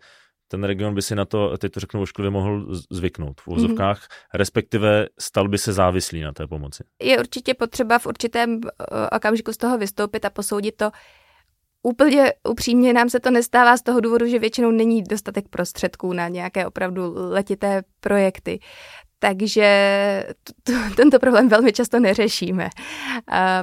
ten 0.53 0.64
region 0.64 0.94
by 0.94 1.03
si 1.03 1.14
na 1.14 1.24
to, 1.24 1.59
teď 1.59 1.72
to 1.72 1.80
řeknu 1.80 2.03
ošklivě, 2.03 2.30
mohl 2.30 2.66
zvyknout 2.90 3.40
v 3.40 3.48
úzovkách, 3.48 3.98
mm-hmm. 3.98 4.28
respektive 4.34 5.09
stal 5.20 5.48
by 5.48 5.59
se 5.59 5.72
závislý 5.72 6.20
na 6.20 6.32
té 6.32 6.46
pomoci. 6.46 6.84
Je 7.03 7.18
určitě 7.18 7.55
potřeba 7.55 7.98
v 7.98 8.07
určitém 8.07 8.61
eh, 8.64 9.16
okamžiku 9.16 9.53
z 9.53 9.57
toho 9.57 9.78
vystoupit 9.78 10.24
a 10.24 10.30
posoudit 10.30 10.76
to, 10.76 10.90
Úplně 11.84 12.32
upřímně 12.48 12.92
nám 12.92 13.09
se 13.09 13.20
to 13.20 13.30
nestává 13.30 13.76
z 13.76 13.82
toho 13.82 14.00
důvodu, 14.00 14.26
že 14.26 14.38
většinou 14.38 14.70
není 14.70 15.03
dostatek 15.03 15.48
prostředků 15.48 16.12
na 16.12 16.28
nějaké 16.28 16.66
opravdu 16.66 17.14
letité 17.14 17.82
projekty 18.00 18.61
takže 19.22 19.66
t- 20.44 20.52
t- 20.62 20.90
tento 20.96 21.18
problém 21.18 21.48
velmi 21.48 21.72
často 21.72 22.00
neřešíme, 22.00 22.68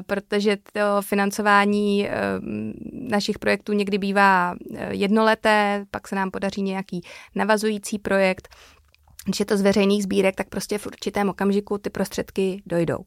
protože 0.06 0.58
to 0.58 1.02
financování 1.02 2.10
e, 2.10 2.12
našich 2.92 3.40
projektů 3.40 3.74
někdy 3.74 3.98
bývá 3.98 4.56
e, 4.76 4.96
jednoleté, 4.96 5.86
pak 5.92 6.08
se 6.08 6.16
nám 6.16 6.32
podaří 6.32 6.62
nějaký 6.62 7.02
navazující 7.36 8.00
projekt. 8.00 8.48
Když 9.26 9.40
je 9.40 9.46
to 9.46 9.58
z 9.58 9.62
veřejných 9.62 10.04
sbírek, 10.04 10.36
tak 10.36 10.50
prostě 10.50 10.78
v 10.78 10.88
určitém 10.88 11.30
okamžiku 11.30 11.78
ty 11.78 11.90
prostředky 11.90 12.62
dojdou. 12.66 12.98
Uh, 12.98 13.06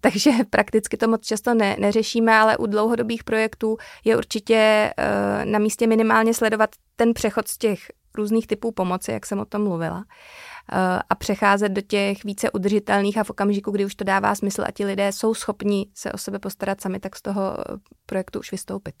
takže 0.00 0.30
prakticky 0.50 0.96
to 0.96 1.08
moc 1.08 1.26
často 1.26 1.54
ne, 1.54 1.76
neřešíme, 1.78 2.34
ale 2.34 2.56
u 2.56 2.66
dlouhodobých 2.66 3.24
projektů 3.24 3.76
je 4.04 4.16
určitě 4.16 4.92
uh, 4.98 5.44
na 5.44 5.58
místě 5.58 5.86
minimálně 5.86 6.34
sledovat 6.34 6.70
ten 6.96 7.14
přechod 7.14 7.48
z 7.48 7.58
těch 7.58 7.78
různých 8.14 8.46
typů 8.46 8.72
pomoci, 8.72 9.12
jak 9.12 9.26
jsem 9.26 9.38
o 9.38 9.44
tom 9.44 9.64
mluvila. 9.64 10.04
Eh, 10.72 10.98
a 11.10 11.14
přecházet 11.14 11.72
do 11.72 11.80
těch 11.80 12.24
více 12.24 12.50
udržitelných 12.50 13.18
a 13.18 13.24
v 13.24 13.30
okamžiku, 13.30 13.70
kdy 13.70 13.84
už 13.84 13.94
to 13.94 14.04
dává 14.04 14.34
smysl 14.34 14.62
a 14.66 14.70
ti 14.70 14.84
lidé 14.84 15.12
jsou 15.12 15.34
schopni 15.34 15.86
se 15.94 16.12
o 16.12 16.18
sebe 16.18 16.38
postarat 16.38 16.80
sami, 16.80 17.00
tak 17.00 17.16
z 17.16 17.22
toho 17.22 17.56
eh, 17.58 17.76
projektu 18.06 18.38
už 18.38 18.52
vystoupit. 18.52 18.94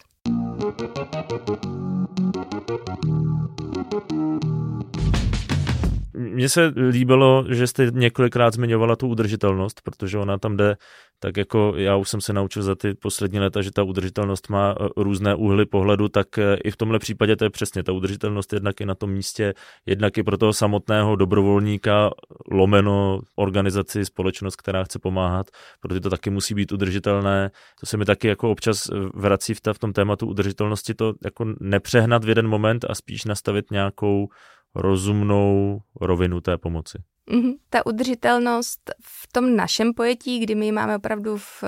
Mně 6.34 6.48
se 6.48 6.72
líbilo, 6.90 7.44
že 7.48 7.66
jste 7.66 7.90
několikrát 7.90 8.54
zmiňovala 8.54 8.96
tu 8.96 9.08
udržitelnost, 9.08 9.80
protože 9.84 10.18
ona 10.18 10.38
tam 10.38 10.56
jde 10.56 10.76
tak 11.24 11.36
jako 11.36 11.72
já 11.76 11.96
už 11.96 12.08
jsem 12.08 12.20
se 12.20 12.32
naučil 12.32 12.62
za 12.62 12.74
ty 12.74 12.94
poslední 12.94 13.38
léta, 13.38 13.62
že 13.62 13.70
ta 13.72 13.82
udržitelnost 13.82 14.48
má 14.48 14.74
eh, 14.80 14.88
různé 14.96 15.34
úhly 15.34 15.66
pohledu, 15.66 16.08
tak 16.08 16.38
eh, 16.38 16.56
i 16.64 16.70
v 16.70 16.76
tomhle 16.76 16.98
případě 16.98 17.36
to 17.36 17.44
je 17.44 17.50
přesně 17.50 17.82
ta 17.82 17.92
udržitelnost 17.92 18.52
jednak 18.52 18.80
je 18.80 18.86
na 18.86 18.94
tom 18.94 19.10
místě, 19.10 19.54
jednak 19.86 20.16
je 20.16 20.24
pro 20.24 20.38
toho 20.38 20.52
samotného 20.52 21.16
dobrovolníka 21.16 22.10
lomeno 22.50 23.20
organizaci, 23.36 24.04
společnost, 24.04 24.56
která 24.56 24.84
chce 24.84 24.98
pomáhat, 24.98 25.46
protože 25.80 26.00
to 26.00 26.10
taky 26.10 26.30
musí 26.30 26.54
být 26.54 26.72
udržitelné. 26.72 27.50
To 27.80 27.86
se 27.86 27.96
mi 27.96 28.04
taky 28.04 28.28
jako 28.28 28.50
občas 28.50 28.88
eh, 28.88 28.94
vrací 29.14 29.54
v, 29.54 29.60
ta, 29.60 29.72
v 29.72 29.78
tom 29.78 29.92
tématu 29.92 30.26
udržitelnosti, 30.26 30.94
to 30.94 31.12
jako 31.24 31.44
nepřehnat 31.60 32.24
v 32.24 32.28
jeden 32.28 32.48
moment 32.48 32.84
a 32.88 32.94
spíš 32.94 33.24
nastavit 33.24 33.70
nějakou 33.70 34.28
rozumnou 34.74 35.80
rovinu 36.00 36.40
té 36.40 36.58
pomoci. 36.58 36.98
Mm-hmm. 37.30 37.54
Ta 37.70 37.86
udržitelnost 37.86 38.90
v 39.02 39.32
tom 39.32 39.56
našem 39.56 39.94
pojetí, 39.94 40.38
kdy 40.38 40.54
my 40.54 40.72
máme 40.72 40.96
opravdu 40.96 41.36
v, 41.36 41.64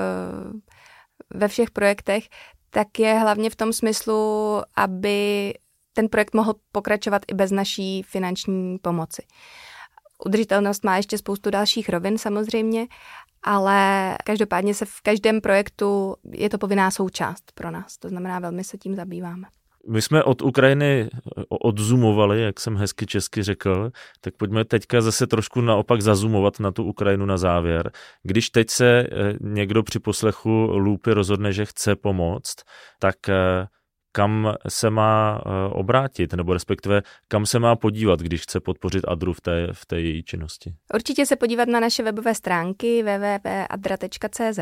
ve 1.35 1.49
všech 1.49 1.71
projektech, 1.71 2.29
tak 2.71 2.99
je 2.99 3.15
hlavně 3.15 3.51
v 3.51 3.57
tom 3.57 3.73
smyslu, 3.73 4.61
aby 4.77 5.53
ten 5.93 6.09
projekt 6.09 6.35
mohl 6.35 6.55
pokračovat 6.73 7.23
i 7.29 7.35
bez 7.35 7.51
naší 7.51 8.03
finanční 8.03 8.79
pomoci. 8.79 9.23
Udržitelnost 10.25 10.85
má 10.85 10.97
ještě 10.97 11.19
spoustu 11.19 11.51
dalších 11.51 11.89
rovin 11.89 12.19
samozřejmě, 12.19 12.87
ale 13.43 14.17
každopádně 14.25 14.75
se 14.75 14.85
v 14.85 15.01
každém 15.03 15.41
projektu 15.41 16.17
je 16.33 16.51
to 16.51 16.59
povinná 16.59 16.91
součást 16.91 17.53
pro 17.55 17.71
nás. 17.71 17.99
To 17.99 18.09
znamená, 18.09 18.39
velmi 18.39 18.65
se 18.65 18.79
tím 18.79 18.95
zabýváme. 18.95 19.47
My 19.89 20.03
jsme 20.03 20.25
od 20.25 20.43
Ukrajiny 20.43 21.09
odzumovali, 21.49 22.43
jak 22.43 22.61
jsem 22.61 22.77
hezky 22.77 23.07
česky 23.07 23.43
řekl, 23.43 23.91
tak 24.21 24.35
pojďme 24.37 24.65
teďka 24.65 25.01
zase 25.01 25.27
trošku 25.27 25.61
naopak 25.61 26.03
zazumovat 26.03 26.61
na 26.61 26.73
tu 26.73 26.85
Ukrajinu 26.85 27.27
na 27.27 27.37
závěr. 27.37 27.91
Když 28.23 28.51
teď 28.51 28.71
se 28.71 29.01
eh, 29.01 29.09
někdo 29.41 29.83
při 29.83 29.99
poslechu 29.99 30.51
Lupy 30.73 31.13
rozhodne, 31.13 31.53
že 31.53 31.65
chce 31.65 31.97
pomoct, 31.97 32.57
tak 32.99 33.29
eh, 33.29 33.67
kam 34.13 34.55
se 34.69 34.91
má 34.91 35.41
eh, 35.47 35.51
obrátit, 35.73 36.33
nebo 36.33 36.53
respektive 36.53 37.03
kam 37.29 37.47
se 37.47 37.59
má 37.59 37.77
podívat, 37.77 38.21
když 38.21 38.43
chce 38.43 38.61
podpořit 38.61 39.05
Adru 39.09 39.33
v 39.33 39.41
té, 39.41 39.69
v 39.73 39.87
té 39.87 40.01
její 40.01 40.23
činnosti? 40.23 40.75
Určitě 40.95 41.27
se 41.27 41.37
podívat 41.37 41.69
na 41.69 41.81
naše 41.81 42.03
webové 42.03 42.35
stránky 42.35 43.03
www.adra.cz 43.03 44.59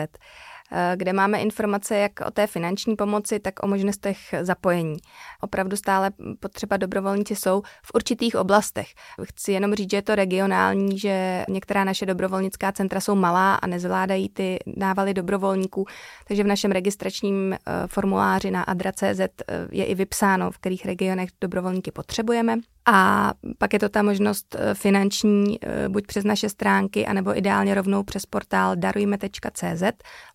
kde 0.96 1.12
máme 1.12 1.40
informace 1.40 1.96
jak 1.96 2.20
o 2.20 2.30
té 2.30 2.46
finanční 2.46 2.96
pomoci, 2.96 3.40
tak 3.40 3.62
o 3.62 3.66
možnostech 3.66 4.18
zapojení. 4.42 4.96
Opravdu 5.40 5.76
stále 5.76 6.10
potřeba 6.40 6.76
dobrovolníci 6.76 7.36
jsou 7.36 7.62
v 7.62 7.90
určitých 7.94 8.36
oblastech. 8.36 8.86
Chci 9.22 9.52
jenom 9.52 9.74
říct, 9.74 9.90
že 9.90 9.96
je 9.96 10.02
to 10.02 10.14
regionální, 10.14 10.98
že 10.98 11.44
některá 11.48 11.84
naše 11.84 12.06
dobrovolnická 12.06 12.72
centra 12.72 13.00
jsou 13.00 13.14
malá 13.14 13.54
a 13.54 13.66
nezvládají 13.66 14.28
ty 14.28 14.58
návaly 14.76 15.14
dobrovolníků, 15.14 15.86
takže 16.28 16.44
v 16.44 16.46
našem 16.46 16.70
registračním 16.70 17.52
eh, 17.52 17.58
formuláři 17.86 18.50
na 18.50 18.62
adra.cz 18.62 19.20
eh, 19.20 19.28
je 19.70 19.84
i 19.84 19.94
vypsáno, 19.94 20.50
v 20.50 20.58
kterých 20.58 20.86
regionech 20.86 21.28
dobrovolníky 21.40 21.90
potřebujeme. 21.90 22.56
A 22.86 23.32
pak 23.58 23.72
je 23.72 23.78
to 23.78 23.88
ta 23.88 24.02
možnost 24.02 24.56
finanční, 24.74 25.58
buď 25.88 26.06
přes 26.06 26.24
naše 26.24 26.48
stránky, 26.48 27.06
anebo 27.06 27.38
ideálně 27.38 27.74
rovnou 27.74 28.02
přes 28.02 28.26
portál 28.26 28.76
darujme.cz 28.76 29.82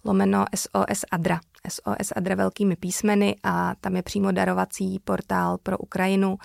lomeno 0.05 0.45
SOS 0.55 1.05
Adra. 1.11 1.39
SOS 1.69 2.11
Adra 2.15 2.35
velkými 2.35 2.75
písmeny 2.75 3.35
a 3.43 3.75
tam 3.81 3.95
je 3.95 4.03
přímo 4.03 4.31
darovací 4.31 4.99
portál 4.99 5.57
pro 5.57 5.77
Ukrajinu 5.77 6.37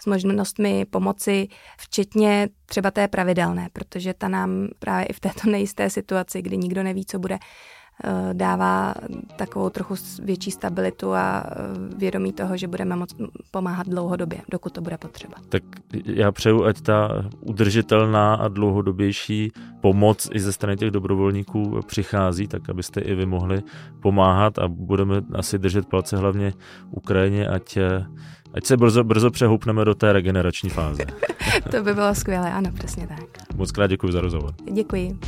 s 0.00 0.06
možnostmi 0.06 0.84
pomoci, 0.84 1.48
včetně 1.78 2.48
třeba 2.66 2.90
té 2.90 3.08
pravidelné, 3.08 3.68
protože 3.72 4.14
ta 4.14 4.28
nám 4.28 4.68
právě 4.78 5.06
i 5.06 5.12
v 5.12 5.20
této 5.20 5.50
nejisté 5.50 5.90
situaci, 5.90 6.42
kdy 6.42 6.56
nikdo 6.56 6.82
neví, 6.82 7.06
co 7.06 7.18
bude, 7.18 7.38
Eh, 7.38 7.87
dává 8.32 8.94
takovou 9.36 9.70
trochu 9.70 9.94
větší 10.22 10.50
stabilitu 10.50 11.14
a 11.14 11.44
eh, 11.46 11.54
vědomí 11.96 12.32
toho, 12.32 12.56
že 12.56 12.68
budeme 12.68 12.96
moc 12.96 13.16
pomáhat 13.50 13.88
dlouhodobě, 13.88 14.38
dokud 14.50 14.72
to 14.72 14.80
bude 14.80 14.98
potřeba. 14.98 15.34
Tak 15.48 15.62
já 16.04 16.32
přeju, 16.32 16.64
ať 16.64 16.80
ta 16.80 17.24
udržitelná 17.40 18.34
a 18.34 18.48
dlouhodobější 18.48 19.52
pomoc 19.80 20.28
i 20.32 20.40
ze 20.40 20.52
strany 20.52 20.76
těch 20.76 20.90
dobrovolníků 20.90 21.80
přichází, 21.86 22.48
tak 22.48 22.68
abyste 22.68 23.00
i 23.00 23.14
vy 23.14 23.26
mohli 23.26 23.62
pomáhat 24.02 24.58
a 24.58 24.68
budeme 24.68 25.22
asi 25.34 25.58
držet 25.58 25.86
palce 25.86 26.16
hlavně 26.16 26.52
Ukrajině, 26.90 27.48
ať 27.48 27.76
eh, 27.76 28.06
Ať 28.54 28.66
se 28.66 28.76
brzo, 28.76 29.04
brzo 29.04 29.30
přehoupneme 29.30 29.84
do 29.84 29.94
té 29.94 30.12
regenerační 30.12 30.70
fáze. 30.70 31.02
to 31.70 31.82
by 31.82 31.94
bylo 31.94 32.14
skvělé, 32.14 32.52
ano, 32.52 32.70
přesně 32.74 33.06
tak. 33.06 33.56
Moc 33.56 33.72
krát 33.72 33.86
děkuji 33.86 34.12
za 34.12 34.20
rozhovor. 34.20 34.54
Děkuji. 34.72 35.18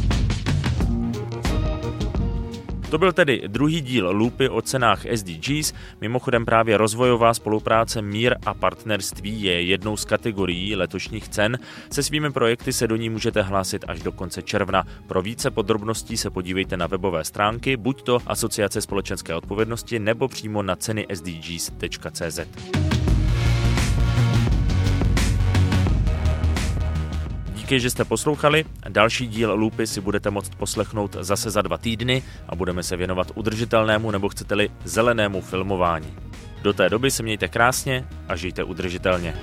To 2.91 2.99
byl 2.99 3.12
tedy 3.12 3.43
druhý 3.47 3.80
díl 3.80 4.11
Lupy 4.11 4.49
o 4.49 4.62
cenách 4.62 5.03
SDGs. 5.14 5.72
Mimochodem 6.01 6.45
právě 6.45 6.76
rozvojová 6.76 7.34
spolupráce 7.34 8.03
Mír 8.03 8.36
a 8.47 8.55
partnerství 8.55 9.43
je 9.43 9.62
jednou 9.62 9.97
z 9.97 10.05
kategorií 10.05 10.76
letošních 10.76 11.28
cen. 11.28 11.59
Se 11.91 12.03
svými 12.03 12.30
projekty 12.30 12.72
se 12.72 12.88
do 12.88 12.97
ní 12.97 13.11
můžete 13.11 13.43
hlásit 13.43 13.84
až 13.88 14.03
do 14.03 14.12
konce 14.12 14.43
června. 14.43 14.86
Pro 15.07 15.22
více 15.22 15.51
podrobností 15.51 16.16
se 16.16 16.30
podívejte 16.30 16.76
na 16.76 16.86
webové 16.86 17.24
stránky 17.24 17.76
buď 17.76 18.03
to 18.03 18.18
Asociace 18.26 18.80
společenské 18.80 19.34
odpovědnosti 19.34 19.99
nebo 19.99 20.28
přímo 20.28 20.62
na 20.62 20.76
ceny 20.76 21.07
sdgs.cz. 21.12 22.41
Díky, 27.70 27.80
že 27.80 27.90
jste 27.90 28.04
poslouchali. 28.04 28.64
Další 28.88 29.26
díl 29.26 29.54
Lupy 29.54 29.86
si 29.86 30.00
budete 30.00 30.30
moct 30.30 30.54
poslechnout 30.54 31.16
zase 31.20 31.50
za 31.50 31.62
dva 31.62 31.78
týdny 31.78 32.22
a 32.48 32.56
budeme 32.56 32.82
se 32.82 32.96
věnovat 32.96 33.32
udržitelnému 33.34 34.10
nebo 34.10 34.28
chcete-li 34.28 34.70
zelenému 34.84 35.40
filmování. 35.40 36.14
Do 36.62 36.72
té 36.72 36.88
doby 36.88 37.10
se 37.10 37.22
mějte 37.22 37.48
krásně 37.48 38.04
a 38.28 38.36
žijte 38.36 38.64
udržitelně. 38.64 39.34